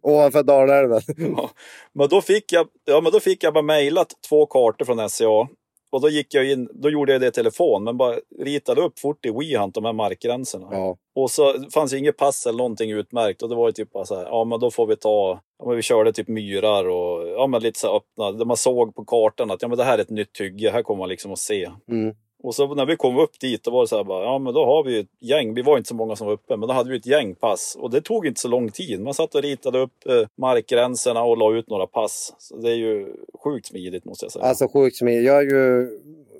Ovanför 0.02 0.42
Dalälven. 0.42 1.00
Ja. 1.16 1.50
Men 1.92 2.08
då 2.08 2.20
fick 2.20 2.52
jag, 2.52 2.68
ja, 2.84 3.00
men 3.00 3.12
då 3.12 3.20
fick 3.20 3.44
jag 3.44 3.54
bara 3.54 3.62
mejlat 3.62 4.12
två 4.28 4.46
kartor 4.46 4.84
från 4.84 5.10
SCA. 5.10 5.48
Och 5.92 6.00
då 6.00 6.08
gick 6.08 6.34
jag 6.34 6.50
in, 6.50 6.68
då 6.72 6.90
gjorde 6.90 7.12
jag 7.12 7.20
det 7.20 7.26
i 7.26 7.30
telefon, 7.30 7.84
men 7.84 7.96
bara 7.96 8.16
ritade 8.38 8.80
upp 8.80 8.98
fort 8.98 9.26
i 9.26 9.30
WeHunt 9.30 9.74
de 9.74 9.84
här 9.84 9.92
markgränserna. 9.92 10.68
Ja. 10.70 10.96
Och 11.14 11.30
så 11.30 11.54
fanns 11.74 11.92
inget 11.92 12.16
pass 12.16 12.46
eller 12.46 12.58
någonting 12.58 12.90
utmärkt 12.90 13.42
och 13.42 13.48
det 13.48 13.54
var 13.54 13.68
ju 13.68 13.72
typ 13.72 13.92
bara 13.92 14.04
så 14.04 14.16
här, 14.16 14.24
ja 14.24 14.44
men 14.44 14.60
då 14.60 14.70
får 14.70 14.86
vi 14.86 14.96
ta, 14.96 15.40
ja 15.58 15.66
men 15.66 15.76
vi 15.76 15.82
körde 15.82 16.12
typ 16.12 16.28
myrar 16.28 16.88
och 16.88 17.28
ja 17.28 17.46
men 17.46 17.62
lite 17.62 17.78
så 17.78 17.86
här 17.86 17.96
öppna, 17.96 18.32
där 18.32 18.44
man 18.44 18.56
såg 18.56 18.94
på 18.94 19.04
kartan 19.04 19.50
att 19.50 19.62
ja 19.62 19.68
men 19.68 19.78
det 19.78 19.84
här 19.84 19.98
är 19.98 20.02
ett 20.02 20.10
nytt 20.10 20.40
hygge, 20.40 20.70
här 20.70 20.82
kommer 20.82 20.98
man 20.98 21.08
liksom 21.08 21.32
att 21.32 21.38
se. 21.38 21.70
Mm. 21.88 22.14
Och 22.42 22.54
så 22.54 22.74
när 22.74 22.86
vi 22.86 22.96
kom 22.96 23.18
upp 23.18 23.40
dit, 23.40 23.64
då 23.64 23.70
var 23.70 23.80
det 23.80 23.88
så 23.88 23.96
här 23.96 24.04
bara, 24.04 24.24
ja 24.24 24.38
men 24.38 24.54
då 24.54 24.64
har 24.64 24.84
vi 24.84 24.98
ett 25.00 25.06
gäng. 25.20 25.54
Vi 25.54 25.62
var 25.62 25.76
inte 25.76 25.88
så 25.88 25.94
många 25.94 26.16
som 26.16 26.26
var 26.26 26.34
uppe, 26.34 26.56
men 26.56 26.68
då 26.68 26.74
hade 26.74 26.90
vi 26.90 26.96
ett 26.96 27.06
gäng 27.06 27.34
pass. 27.34 27.76
Och 27.80 27.90
det 27.90 28.00
tog 28.00 28.26
inte 28.26 28.40
så 28.40 28.48
lång 28.48 28.70
tid. 28.70 29.00
Man 29.00 29.14
satt 29.14 29.34
och 29.34 29.42
ritade 29.42 29.78
upp 29.78 30.06
eh, 30.06 30.26
markgränserna 30.38 31.22
och 31.22 31.38
la 31.38 31.54
ut 31.54 31.68
några 31.70 31.86
pass. 31.86 32.34
Så 32.38 32.56
det 32.56 32.70
är 32.70 32.76
ju 32.76 33.16
sjukt 33.44 33.66
smidigt 33.66 34.04
måste 34.04 34.24
jag 34.24 34.32
säga. 34.32 34.44
Alltså 34.44 34.68
sjukt 34.68 34.96
smidigt. 34.96 35.26
Jag 35.26 35.36
är 35.36 35.42
ju 35.42 35.88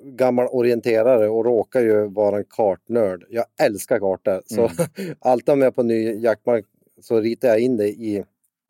gammal 0.04 0.46
orienterare 0.50 1.28
och 1.28 1.44
råkar 1.44 1.80
ju 1.80 2.08
vara 2.08 2.36
en 2.36 2.44
kartnörd. 2.48 3.24
Jag 3.30 3.44
älskar 3.62 3.98
kartor. 3.98 4.42
Så 4.46 4.60
Mm. 4.60 5.14
alltid 5.20 5.48
om 5.52 5.60
jag 5.60 5.66
är 5.66 5.70
på 5.72 5.82
ny 5.82 6.12
jaktmark 6.12 6.64
så 7.00 7.20
ritar 7.20 7.48
jag 7.48 7.60
in 7.60 7.76
det 7.76 7.88
i, 7.88 8.24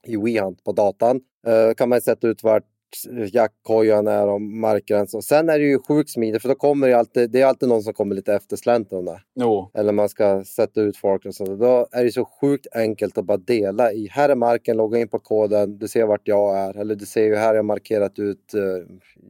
i 0.06 0.16
WeHunt 0.16 0.64
på 0.64 0.72
datan. 0.72 1.20
Eh, 1.46 1.74
kan 1.74 1.88
man 1.88 2.00
sätta 2.00 2.28
ut 2.28 2.42
vart 2.42 2.64
jaktkojan 3.32 4.06
är 4.06 4.28
och 4.28 4.40
markgräns. 4.40 5.14
Och 5.14 5.24
sen 5.24 5.48
är 5.48 5.58
det 5.58 5.64
ju 5.64 5.78
sjukt 5.78 6.10
smidigt 6.10 6.42
för 6.42 6.48
då 6.48 6.54
kommer 6.54 6.88
det 6.88 6.98
alltid, 6.98 7.30
det 7.30 7.40
är 7.40 7.46
alltid 7.46 7.68
någon 7.68 7.82
som 7.82 7.94
kommer 7.94 8.14
lite 8.14 8.34
eftersläntrande. 8.34 9.20
Jo, 9.34 9.70
Eller 9.74 9.92
man 9.92 10.08
ska 10.08 10.44
sätta 10.44 10.80
ut 10.80 10.96
folk 10.96 11.26
och 11.26 11.34
så. 11.34 11.44
Då 11.44 11.86
är 11.92 12.04
det 12.04 12.12
så 12.12 12.24
sjukt 12.40 12.66
enkelt 12.74 13.18
att 13.18 13.24
bara 13.24 13.36
dela 13.36 13.92
i. 13.92 14.08
Här 14.10 14.28
är 14.28 14.34
marken, 14.34 14.76
logga 14.76 14.98
in 14.98 15.08
på 15.08 15.18
koden. 15.18 15.78
Du 15.78 15.88
ser 15.88 16.06
vart 16.06 16.28
jag 16.28 16.58
är. 16.58 16.76
Eller 16.76 16.94
du 16.94 17.06
ser 17.06 17.24
ju 17.24 17.36
här 17.36 17.54
jag 17.54 17.64
markerat 17.64 18.18
ut 18.18 18.54
uh, 18.54 18.62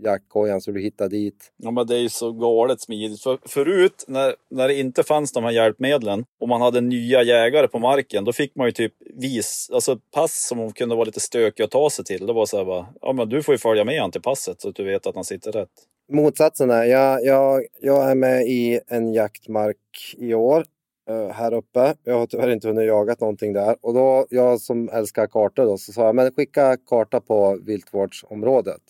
jaktkojan 0.04 0.60
så 0.60 0.70
du 0.70 0.80
hittar 0.80 1.08
dit. 1.08 1.52
Ja, 1.56 1.70
men 1.70 1.86
det 1.86 1.96
är 1.96 2.00
ju 2.00 2.08
så 2.08 2.32
galet 2.32 2.80
smidigt. 2.80 3.22
För, 3.22 3.38
förut, 3.44 4.04
när, 4.08 4.34
när 4.50 4.68
det 4.68 4.74
inte 4.74 5.02
fanns 5.02 5.32
de 5.32 5.44
här 5.44 5.50
hjälpmedlen 5.50 6.24
och 6.40 6.48
man 6.48 6.60
hade 6.60 6.80
nya 6.80 7.22
jägare 7.22 7.68
på 7.68 7.78
marken, 7.78 8.24
då 8.24 8.32
fick 8.32 8.56
man 8.56 8.66
ju 8.66 8.72
typ 8.72 8.92
vis, 9.14 9.70
alltså 9.72 9.98
pass 10.14 10.46
som 10.48 10.72
kunde 10.72 10.94
vara 10.94 11.04
lite 11.04 11.20
stökiga 11.20 11.64
att 11.64 11.70
ta 11.70 11.90
sig 11.90 12.04
till. 12.04 12.26
Det 12.26 12.32
var 12.32 12.46
så 12.46 12.56
här 12.56 12.64
bara, 12.64 12.86
ja 13.00 13.12
men 13.12 13.28
du 13.28 13.42
får 13.42 13.51
får 13.52 13.54
ju 13.54 13.58
följa 13.58 13.84
med 13.84 14.00
han 14.00 14.10
till 14.10 14.22
passet 14.22 14.60
så 14.60 14.68
att 14.68 14.74
du 14.74 14.84
vet 14.84 15.06
att 15.06 15.14
han 15.14 15.24
sitter 15.24 15.52
rätt. 15.52 15.68
Motsatsen 16.12 16.70
är, 16.70 16.84
jag, 16.84 17.24
jag, 17.24 17.64
jag 17.80 18.10
är 18.10 18.14
med 18.14 18.42
i 18.42 18.80
en 18.88 19.12
jaktmark 19.12 19.76
i 20.18 20.34
år. 20.34 20.64
Eh, 21.08 21.28
här 21.28 21.54
uppe. 21.54 21.94
Jag 22.04 22.18
har 22.18 22.26
tyvärr 22.26 22.50
inte 22.50 22.68
hunnit 22.68 22.86
jaga 22.86 23.16
någonting 23.20 23.52
där. 23.52 23.76
Och 23.80 23.94
då, 23.94 24.26
jag 24.30 24.60
som 24.60 24.88
älskar 24.88 25.26
kartor 25.26 25.64
då, 25.64 25.78
så 25.78 25.92
sa 25.92 26.06
jag, 26.06 26.14
men 26.14 26.32
skicka 26.32 26.76
karta 26.76 27.20
på 27.20 27.58
viltvårdsområdet. 27.66 28.82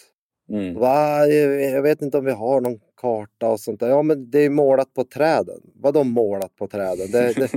Mm. 0.51 0.75
Va? 0.75 1.27
Jag 1.73 1.83
vet 1.83 2.03
inte 2.03 2.19
om 2.19 2.25
vi 2.25 2.33
har 2.33 2.61
någon 2.61 2.79
karta 3.01 3.49
och 3.49 3.61
sånt 3.61 3.81
där. 3.81 3.89
Ja, 3.89 4.03
men 4.03 4.31
det 4.31 4.39
är 4.39 4.51
målat 4.51 4.95
på 4.95 5.05
träden. 5.05 5.61
Vadå 5.75 6.05
målat 6.05 6.57
på 6.57 6.67
träden? 6.67 7.11
Det, 7.13 7.33
det, 7.33 7.51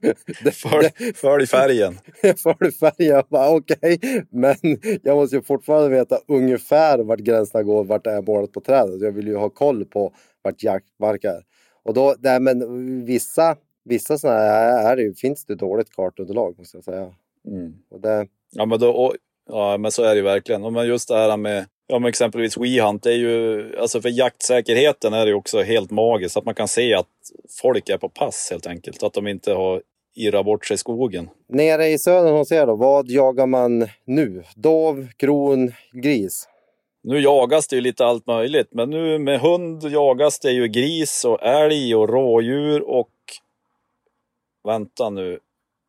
det, 0.44 0.50
Följ, 0.52 0.90
följ 1.14 1.46
färgen. 1.46 1.94
följer 2.22 2.70
färgen. 2.70 3.22
Okej, 3.30 3.98
men 4.30 4.54
jag 5.02 5.16
måste 5.16 5.36
ju 5.36 5.42
fortfarande 5.42 5.88
veta 5.88 6.18
ungefär 6.28 6.98
vart 6.98 7.20
gränserna 7.20 7.62
går, 7.62 7.84
vart 7.84 8.04
det 8.04 8.10
är 8.10 8.22
målat 8.22 8.52
på 8.52 8.60
träden. 8.60 8.98
Jag 9.00 9.12
vill 9.12 9.26
ju 9.26 9.36
ha 9.36 9.48
koll 9.50 9.84
på 9.84 10.12
vart 10.42 10.62
jaktmark 10.62 11.24
är. 11.24 11.42
Och 11.82 11.94
då, 11.94 12.14
nej, 12.18 12.40
men 12.40 13.04
vissa, 13.04 13.56
vissa 13.84 14.18
sådana 14.18 14.38
här 14.38 14.92
är 14.92 14.96
det, 14.96 15.02
ju- 15.02 15.14
finns 15.14 15.44
det 15.44 15.54
dåligt 15.54 15.90
kartunderlag 15.90 16.58
måste 16.58 16.76
jag 16.76 16.84
säga. 16.84 17.12
Mm. 17.48 17.72
Och 17.90 18.00
det, 18.00 18.26
Ja 18.50 18.66
men, 18.66 18.78
då, 18.78 18.90
och, 18.90 19.14
ja 19.48 19.78
men 19.78 19.90
så 19.90 20.02
är 20.02 20.08
det 20.08 20.16
ju 20.16 20.22
verkligen. 20.22 20.64
Och 20.64 20.72
Men 20.72 20.86
just 20.86 21.08
det 21.08 21.14
här 21.16 21.36
med 21.36 21.66
ja, 21.86 21.98
men 21.98 22.08
exempelvis 22.08 22.56
WeHunt, 22.56 23.06
är 23.06 23.10
ju, 23.10 23.76
alltså 23.78 24.02
för 24.02 24.08
jaktsäkerheten 24.08 25.12
är 25.12 25.24
det 25.24 25.30
ju 25.30 25.34
också 25.34 25.62
helt 25.62 25.90
magiskt. 25.90 26.36
Att 26.36 26.44
man 26.44 26.54
kan 26.54 26.68
se 26.68 26.94
att 26.94 27.06
folk 27.60 27.88
är 27.88 27.98
på 27.98 28.08
pass 28.08 28.48
helt 28.50 28.66
enkelt. 28.66 29.02
Att 29.02 29.12
de 29.12 29.26
inte 29.26 29.52
har 29.52 29.82
irrat 30.16 30.44
bort 30.44 30.66
sig 30.66 30.74
i 30.74 30.78
skogen. 30.78 31.28
nere 31.48 31.86
i 31.86 31.98
södern 31.98 32.36
hos 32.36 32.52
er 32.52 32.66
då, 32.66 32.76
vad 32.76 33.08
jagar 33.08 33.46
man 33.46 33.88
nu? 34.04 34.44
Dov, 34.54 35.06
kron, 35.16 35.72
gris? 35.92 36.48
Nu 37.02 37.20
jagas 37.20 37.68
det 37.68 37.76
ju 37.76 37.82
lite 37.82 38.04
allt 38.04 38.26
möjligt, 38.26 38.68
men 38.70 38.90
nu 38.90 39.18
med 39.18 39.40
hund 39.40 39.82
jagas 39.82 40.38
det 40.38 40.50
ju 40.50 40.68
gris 40.68 41.24
och 41.24 41.42
älg 41.42 41.94
och 41.94 42.08
rådjur 42.08 42.90
och... 42.90 43.10
Vänta 44.64 45.10
nu. 45.10 45.38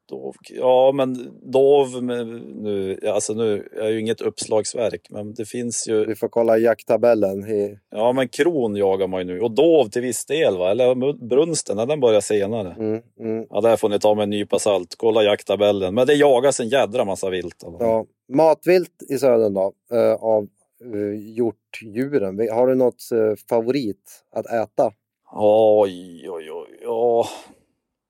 Dov, 0.10 0.36
ja, 0.50 0.92
men 0.92 1.40
dov 1.52 2.04
men 2.04 2.38
nu, 2.38 3.00
alltså 3.08 3.34
nu 3.34 3.70
är 3.82 3.90
ju 3.90 4.00
inget 4.00 4.22
uppslagsverk, 4.22 5.08
men 5.10 5.34
det 5.34 5.46
finns 5.46 5.88
ju... 5.88 6.06
Vi 6.06 6.16
får 6.16 6.28
kolla 6.28 6.58
jakttabellen. 6.58 7.48
I, 7.50 7.78
Ja, 7.90 8.12
men 8.12 8.28
kron 8.28 8.76
jagar 8.76 9.08
man 9.08 9.20
ju 9.20 9.26
nu 9.26 9.42
och 9.42 9.52
dov 9.52 9.90
till 9.90 10.02
viss 10.02 10.26
del, 10.26 10.58
va? 10.58 10.72
Eller 10.72 11.14
brunsten, 11.28 11.78
den 11.88 12.00
börjar 12.00 12.22
senare. 12.22 12.76
mm, 12.80 13.02
mm, 13.20 13.46
Ja, 13.50 13.62
där 13.62 13.78
får 13.78 13.90
ni 13.90 14.00
ta 14.00 14.16
med 14.16 14.24
en 14.24 14.30
nypa 14.30 14.60
salt. 14.60 14.96
Kolla 14.98 15.24
jakttabellen. 15.24 15.96
Men 15.96 16.08
det 16.08 16.14
jagas 16.14 16.60
en 16.60 16.70
jädra 16.70 17.06
massa 17.06 17.30
vilt. 17.30 17.64
Alltså. 17.64 17.84
ja. 17.84 18.06
Matvilt 18.34 19.04
i 19.10 19.18
södern 19.18 19.54
då, 19.54 19.74
eh, 19.92 20.14
av 20.14 20.48
eh, 20.94 21.36
hjortdjuren. 21.36 22.50
Har 22.52 22.68
du 22.68 22.76
något 22.76 23.12
eh, 23.12 23.36
favorit 23.50 24.24
att 24.32 24.46
äta? 24.46 24.92
Oj, 25.36 26.30
oj, 26.30 26.52
oj. 26.52 26.80
Ja. 26.82 27.28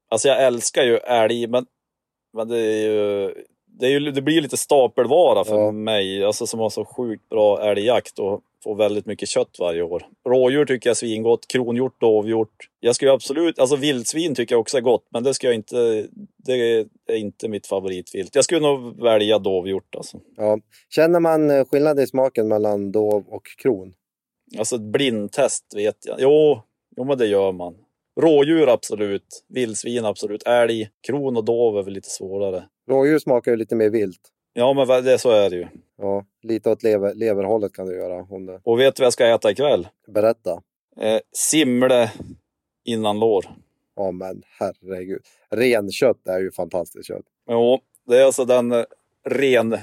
Alltså 0.10 0.28
jag 0.28 0.43
älskar 0.43 0.84
ju 0.84 0.98
älg, 0.98 1.48
men, 1.48 1.66
men 2.34 2.47
det, 2.47 2.57
är 2.59 2.88
ju, 2.91 3.34
det, 3.80 3.86
är 3.86 3.89
ju, 3.89 3.99
det 4.11 4.21
blir 4.21 4.36
ju 4.36 4.41
lite 4.41 4.57
stapelvara 4.57 5.43
för 5.43 5.55
Ja. 5.55 5.71
mig, 5.71 6.23
alltså 6.23 6.47
som 6.47 6.59
har 6.59 6.69
så 6.69 6.86
sjukt 6.86 7.30
bra 7.30 7.61
älgjakt 7.71 8.19
och 8.19 8.41
får 8.63 8.75
väldigt 8.75 9.05
mycket 9.05 9.30
kött 9.30 9.55
varje 9.59 9.82
år. 9.82 10.03
Rådjur 10.30 10.65
tycker 10.65 10.89
jag 10.89 10.91
är 10.91 10.95
svingott, 10.95 11.47
kronhjort, 11.47 12.01
dovhjort. 12.01 12.69
Jag 12.80 12.95
skulle 12.95 13.11
absolut, 13.11 13.59
alltså 13.59 13.75
vildsvin 13.75 14.36
tycker 14.36 14.55
jag 14.55 14.59
också 14.59 14.78
är 14.78 14.82
gott, 14.82 15.05
men 15.09 15.23
det 15.23 15.34
ska 15.34 15.47
jag 15.47 15.55
inte, 15.55 16.07
det 16.38 16.53
är 17.07 17.15
inte 17.15 17.47
mitt 17.47 17.67
favoritvilt. 17.67 18.36
Jag 18.36 18.43
skulle 18.43 18.61
nog 18.61 19.03
välja 19.03 19.39
dovhjort 19.39 19.95
alltså. 19.95 20.19
Ja. 20.38 20.59
Känner 20.89 21.19
man 21.19 21.49
eh, 21.51 21.65
skillnad 21.65 21.99
i 21.99 22.07
smaken 22.07 22.47
mellan 22.47 22.91
dov 22.91 23.25
och 23.30 23.43
kron? 23.61 23.93
Alltså 24.57 24.75
ett 24.75 24.82
blindtest 24.82 25.73
vet 25.75 25.97
jag. 26.05 26.15
Jo, 26.19 26.59
jo 26.97 27.03
men 27.03 27.17
det 27.17 27.28
gör 27.28 27.51
man. 27.51 27.75
Rådjur 28.20 28.68
absolut, 28.68 29.45
vildsvin 29.47 30.05
absolut, 30.05 30.43
älg, 30.43 30.89
kron 31.07 31.38
och 31.38 31.45
dov 31.45 31.78
är 31.78 31.84
väl 31.84 31.93
lite 31.93 32.09
svårare. 32.09 32.63
Rådjur 32.89 33.20
smakar 33.20 33.51
ju 33.51 33.57
lite 33.57 33.76
mer 33.76 33.89
vilt. 33.89 34.22
Ja 34.53 34.74
men 34.74 35.03
det, 35.03 35.20
så 35.20 35.32
är 35.32 35.49
det 35.49 35.55
ju. 35.55 35.68
Ja, 35.97 36.26
lite 36.43 36.70
åt 36.70 36.84
lever, 36.84 37.13
leverhållet 37.13 37.74
kan 37.74 37.88
du 37.88 37.95
göra. 37.95 38.28
Om 38.30 38.45
det. 38.45 38.61
Och 38.63 38.80
vet 38.80 38.95
du 38.95 39.01
vad 39.01 39.05
jag 39.05 39.13
ska 39.13 39.28
äta 39.28 39.51
ikväll? 39.51 39.88
Berätta. 40.07 40.61
Eh, 40.99 41.20
simle 41.32 42.11
innan 42.86 43.20
lår. 43.20 43.45
Ja 43.95 44.11
men 44.11 44.43
herregud. 44.59 45.22
Renkött 45.49 46.28
är 46.28 46.39
ju 46.39 46.51
fantastiskt 46.51 47.07
kött. 47.07 47.26
Jo, 47.49 47.80
det 48.07 48.18
är 48.18 48.26
alltså 48.26 48.45
den 48.45 48.72
eh, 48.72 48.84
ren 49.26 49.78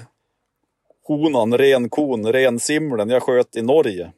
honan, 1.06 1.58
renkon, 1.58 2.32
rensimlen 2.32 3.08
jag 3.08 3.22
sköt 3.22 3.56
i 3.56 3.62
Norge. 3.62 4.12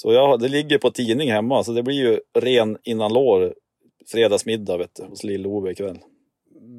Så 0.00 0.12
jag, 0.12 0.40
det 0.40 0.48
ligger 0.48 0.78
på 0.78 0.90
tidning 0.90 1.32
hemma, 1.32 1.64
så 1.64 1.72
det 1.72 1.82
blir 1.82 1.94
ju 1.94 2.20
ren 2.38 2.78
innan 2.84 3.12
lår 3.12 3.54
fredagsmiddag 4.12 4.78
vet 4.78 4.94
du, 4.94 5.02
hos 5.02 5.24
Lill-Ove 5.24 5.70
ikväll. 5.70 5.98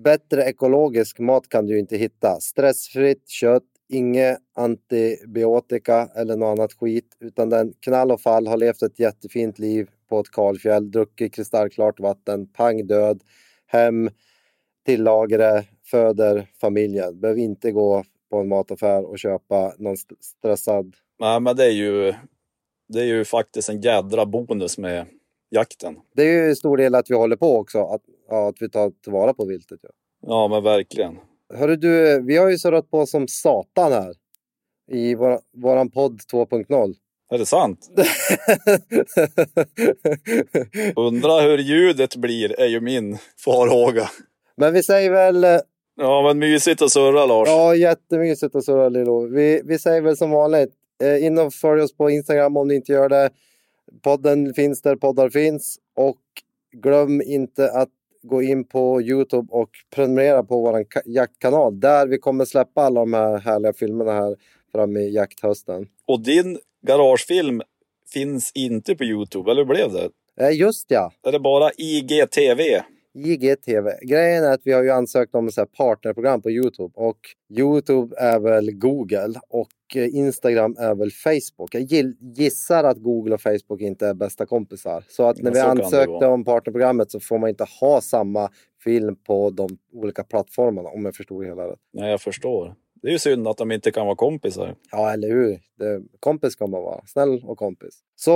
Bättre 0.03 0.43
ekologisk 0.43 1.19
mat 1.19 1.49
kan 1.49 1.65
du 1.65 1.79
inte 1.79 1.97
hitta. 1.97 2.39
Stressfritt 2.41 3.29
kött, 3.29 3.63
inget 3.89 4.37
antibiotika 4.55 6.09
eller 6.15 6.37
något 6.37 6.59
annat 6.59 6.73
skit. 6.73 7.17
Utan 7.19 7.49
den 7.49 7.73
knall 7.79 8.11
och 8.11 8.21
fall 8.21 8.47
har 8.47 8.57
levt 8.57 8.81
ett 8.81 8.99
jättefint 8.99 9.59
liv 9.59 9.87
på 10.09 10.19
ett 10.19 10.31
kalfjäll, 10.31 10.91
druckit 10.91 11.33
kristallklart 11.33 11.99
vatten, 11.99 12.47
pang 12.47 12.87
död, 12.87 13.21
hem, 13.65 14.09
tillagare, 14.85 15.63
föder 15.85 16.47
familjen. 16.61 17.19
Behöver 17.19 17.41
inte 17.41 17.71
gå 17.71 18.03
på 18.29 18.37
en 18.37 18.47
mataffär 18.47 19.05
och 19.05 19.19
köpa 19.19 19.73
någon 19.77 19.93
st- 19.93 20.15
stressad. 20.19 20.95
Nej, 21.19 21.39
men 21.39 21.55
det 21.55 21.65
är 21.65 21.71
ju, 21.71 22.13
det 22.89 22.99
är 22.99 23.05
ju 23.05 23.25
faktiskt 23.25 23.69
en 23.69 23.81
jädra 23.81 24.25
bonus 24.25 24.77
med 24.77 25.05
jakten. 25.49 25.95
Det 26.15 26.23
är 26.23 26.47
ju 26.47 26.55
stor 26.55 26.77
del 26.77 26.95
att 26.95 27.09
vi 27.11 27.15
håller 27.15 27.35
på 27.35 27.57
också, 27.57 27.79
att, 27.83 28.01
ja, 28.29 28.49
att 28.49 28.55
vi 28.61 28.69
tar 28.69 28.91
tillvara 29.03 29.33
på 29.33 29.45
viltet. 29.45 29.79
Ja. 29.83 29.89
Ja, 30.21 30.47
men 30.47 30.63
verkligen. 30.63 31.17
Hörru 31.53 31.75
du, 31.75 32.21
vi 32.21 32.37
har 32.37 32.49
ju 32.49 32.57
surrat 32.57 32.91
på 32.91 33.05
som 33.05 33.27
satan 33.27 33.91
här 33.91 34.13
i 34.91 35.15
vår, 35.15 35.39
våran 35.57 35.89
podd 35.91 36.19
2.0. 36.33 36.95
Är 37.31 37.37
det 37.37 37.45
sant? 37.45 37.89
Undrar 40.95 41.41
hur 41.49 41.57
ljudet 41.57 42.15
blir, 42.15 42.59
är 42.59 42.65
ju 42.67 42.81
min 42.81 43.17
farhåga. 43.45 44.09
Men 44.57 44.73
vi 44.73 44.83
säger 44.83 45.11
väl, 45.11 45.43
eh, 45.43 45.59
Ja, 45.95 46.21
men 46.27 46.39
mysigt 46.39 46.81
att 46.81 46.91
surra 46.91 47.25
Lars. 47.25 47.47
ja 47.47 47.75
jättemysigt 47.75 48.55
att 48.55 48.65
surra 48.65 48.89
Lilo. 48.89 49.27
Vi, 49.27 49.61
vi 49.65 49.79
säger 49.79 50.01
väl 50.01 50.17
som 50.17 50.31
vanligt, 50.31 50.71
eh, 51.03 51.25
in 51.25 51.37
och 51.37 51.53
följ 51.53 51.81
oss 51.81 51.97
på 51.97 52.09
Instagram 52.09 52.57
om 52.57 52.67
ni 52.67 52.75
inte 52.75 52.91
gör 52.91 53.09
det. 53.09 53.29
Podden 54.01 54.53
finns 54.53 54.81
där 54.81 54.95
poddar 54.95 55.29
finns 55.29 55.79
och 55.95 56.19
glöm 56.71 57.21
inte 57.21 57.71
att 57.71 57.89
gå 58.23 58.41
in 58.41 58.63
på 58.63 59.01
Youtube 59.01 59.47
och 59.51 59.69
prenumerera 59.95 60.43
på 60.43 60.61
vår 60.61 60.85
jaktkanal 61.05 61.79
där 61.79 62.07
vi 62.07 62.17
kommer 62.17 62.45
släppa 62.45 62.81
alla 62.81 62.99
de 62.99 63.13
här 63.13 63.39
härliga 63.39 63.73
filmerna 63.73 64.11
här 64.11 64.35
fram 64.71 64.97
i 64.97 65.09
jakthösten. 65.09 65.87
Och 66.05 66.23
din 66.23 66.59
garagefilm 66.87 67.61
finns 68.13 68.51
inte 68.55 68.95
på 68.95 69.03
Youtube, 69.03 69.51
eller 69.51 69.61
hur 69.61 69.73
blev 69.73 69.91
det? 69.91 70.09
Eh, 70.45 70.59
just 70.59 70.85
ja, 70.91 71.11
Är 71.23 71.31
det 71.31 71.39
bara 71.39 71.71
IGTV? 71.77 72.81
IGTV. 73.13 73.89
Grejen 74.01 74.43
är 74.43 74.51
att 74.51 74.61
vi 74.63 74.71
har 74.71 74.83
ju 74.83 74.89
ansökt 74.89 75.35
om 75.35 75.47
ett 75.47 75.71
partnerprogram 75.77 76.41
på 76.41 76.51
Youtube 76.51 76.93
och 76.95 77.19
Youtube 77.57 78.15
är 78.17 78.39
väl 78.39 78.71
Google 78.71 79.33
och 79.49 79.95
eh, 79.95 80.15
Instagram 80.15 80.75
är 80.79 80.95
väl 80.95 81.11
Facebook. 81.11 81.75
Jag 81.75 82.13
gissar 82.35 82.83
att 82.83 82.97
Google 82.97 83.33
och 83.33 83.41
Facebook 83.41 83.81
inte 83.81 84.07
är 84.07 84.13
bästa 84.13 84.45
kompisar. 84.45 85.03
Så 85.09 85.23
att 85.23 85.37
när 85.37 85.51
vi 85.51 85.59
ansökte 85.59 86.25
om 86.25 86.45
partnerprogrammet 86.45 87.11
så 87.11 87.19
får 87.19 87.39
man 87.39 87.49
inte 87.49 87.65
ha 87.81 88.01
samma 88.01 88.49
film 88.83 89.15
på 89.15 89.49
de 89.49 89.69
olika 89.93 90.23
plattformarna 90.23 90.89
om 90.89 91.05
jag 91.05 91.15
förstod 91.15 91.45
hela 91.45 91.67
rätt. 91.67 91.79
Nej, 91.93 92.11
jag 92.11 92.21
förstår. 92.21 92.75
Det 93.01 93.07
är 93.07 93.11
ju 93.11 93.19
synd 93.19 93.47
att 93.47 93.57
de 93.57 93.71
inte 93.71 93.91
kan 93.91 94.05
vara 94.05 94.15
kompisar. 94.15 94.75
Ja, 94.91 95.11
eller 95.13 95.27
hur? 95.27 95.59
Kompis 96.19 96.55
kan 96.55 96.69
man 96.69 96.81
vara. 96.81 97.01
Snäll 97.05 97.43
och 97.45 97.57
kompis. 97.57 97.99
Så 98.15 98.33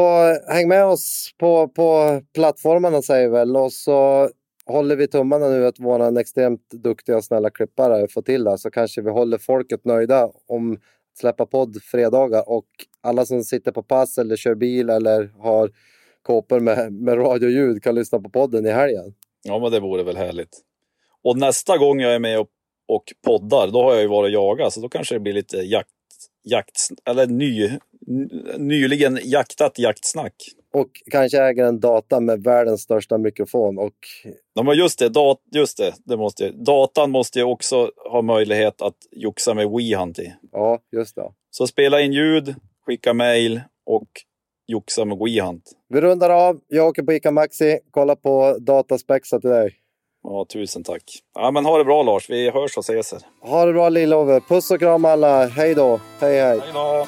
häng 0.47 0.67
med 0.67 0.85
oss 0.85 1.31
på, 1.37 1.67
på 1.67 2.21
plattformarna 2.33 3.01
säger 3.01 3.29
väl. 3.29 3.55
Och 3.57 3.73
så 3.73 4.29
håller 4.65 4.95
vi 4.95 5.07
tummarna 5.07 5.49
nu 5.49 5.65
att 5.65 5.79
våran 5.79 6.17
extremt 6.17 6.69
duktiga 6.69 7.17
och 7.17 7.23
snälla 7.23 7.49
klippare 7.49 8.07
får 8.07 8.21
till 8.21 8.43
det. 8.43 8.57
Så 8.57 8.71
kanske 8.71 9.01
vi 9.01 9.09
håller 9.09 9.37
folket 9.37 9.85
nöjda 9.85 10.29
om 10.47 10.73
att 10.73 10.79
släppa 11.19 11.45
podd 11.45 11.83
fredagar. 11.83 12.49
Och 12.49 12.67
alla 13.01 13.25
som 13.25 13.43
sitter 13.43 13.71
på 13.71 13.83
pass 13.83 14.17
eller 14.17 14.35
kör 14.35 14.55
bil 14.55 14.89
eller 14.89 15.31
har 15.39 15.71
kåpor 16.21 16.59
med, 16.59 16.93
med 16.93 17.17
radioljud 17.17 17.83
kan 17.83 17.95
lyssna 17.95 18.19
på 18.19 18.29
podden 18.29 18.65
i 18.65 18.71
helgen. 18.71 19.13
Ja, 19.43 19.59
men 19.59 19.71
det 19.71 19.79
vore 19.79 20.03
väl 20.03 20.17
härligt. 20.17 20.61
Och 21.23 21.37
nästa 21.37 21.77
gång 21.77 21.99
jag 21.99 22.15
är 22.15 22.19
med 22.19 22.39
och 22.39 22.49
och 22.85 23.13
poddar, 23.25 23.67
då 23.67 23.83
har 23.83 23.93
jag 23.93 24.01
ju 24.01 24.07
varit 24.07 24.27
och 24.27 24.43
jagat 24.43 24.73
så 24.73 24.81
då 24.81 24.89
kanske 24.89 25.15
det 25.15 25.19
blir 25.19 25.33
lite 25.33 25.57
jakt, 25.57 25.89
jakt 26.43 26.89
eller 27.05 27.27
ny, 27.27 27.71
nyligen 28.57 29.19
jaktat 29.23 29.79
jaktsnack. 29.79 30.33
Och 30.73 30.87
kanske 31.11 31.43
äger 31.43 31.65
en 31.65 31.79
data 31.79 32.19
med 32.19 32.43
världens 32.43 32.81
största 32.81 33.17
mikrofon 33.17 33.77
och... 33.77 33.93
Ja, 34.53 34.63
men 34.63 34.77
just 34.77 34.99
det, 34.99 35.09
dat, 35.09 35.39
just 35.51 35.77
det, 35.77 35.93
det 36.05 36.17
måste, 36.17 36.49
datan 36.49 37.11
måste 37.11 37.39
ju 37.39 37.45
också 37.45 37.91
ha 38.11 38.21
möjlighet 38.21 38.81
att 38.81 38.97
joxa 39.11 39.53
med 39.53 39.69
WeHunt 39.69 40.19
i. 40.19 40.33
Ja, 40.51 40.79
just 40.91 41.15
det. 41.15 41.31
Så 41.51 41.67
spela 41.67 42.01
in 42.01 42.13
ljud, 42.13 42.55
skicka 42.85 43.13
mail 43.13 43.61
och 43.85 44.07
joxa 44.67 45.05
med 45.05 45.17
WeHunt. 45.17 45.71
Vi 45.89 46.01
rundar 46.01 46.29
av. 46.29 46.59
Jag 46.67 46.87
åker 46.87 47.03
på 47.03 47.13
ICA 47.13 47.31
Maxi. 47.31 47.79
Kolla 47.91 48.15
på 48.15 48.57
dataspexa 48.59 49.39
till 49.39 49.49
dig. 49.49 49.75
Ja, 50.23 50.45
tusen 50.53 50.83
tack. 50.83 51.03
Ja, 51.35 51.51
men 51.51 51.65
ha 51.65 51.77
det 51.77 51.83
bra 51.85 52.03
Lars. 52.03 52.29
Vi 52.29 52.49
hörs 52.49 52.77
och 52.77 52.83
ses. 52.83 53.11
Här. 53.11 53.21
Ha 53.49 53.65
det 53.65 53.73
bra 53.73 53.89
Lillove. 53.89 54.39
Puss 54.39 54.71
och 54.71 54.79
kram 54.79 55.05
alla. 55.05 55.47
Hej 55.47 55.75
då. 55.75 55.99
Hej 56.19 56.41
hej. 56.41 56.59
Hej 56.59 56.71
då. 56.73 57.07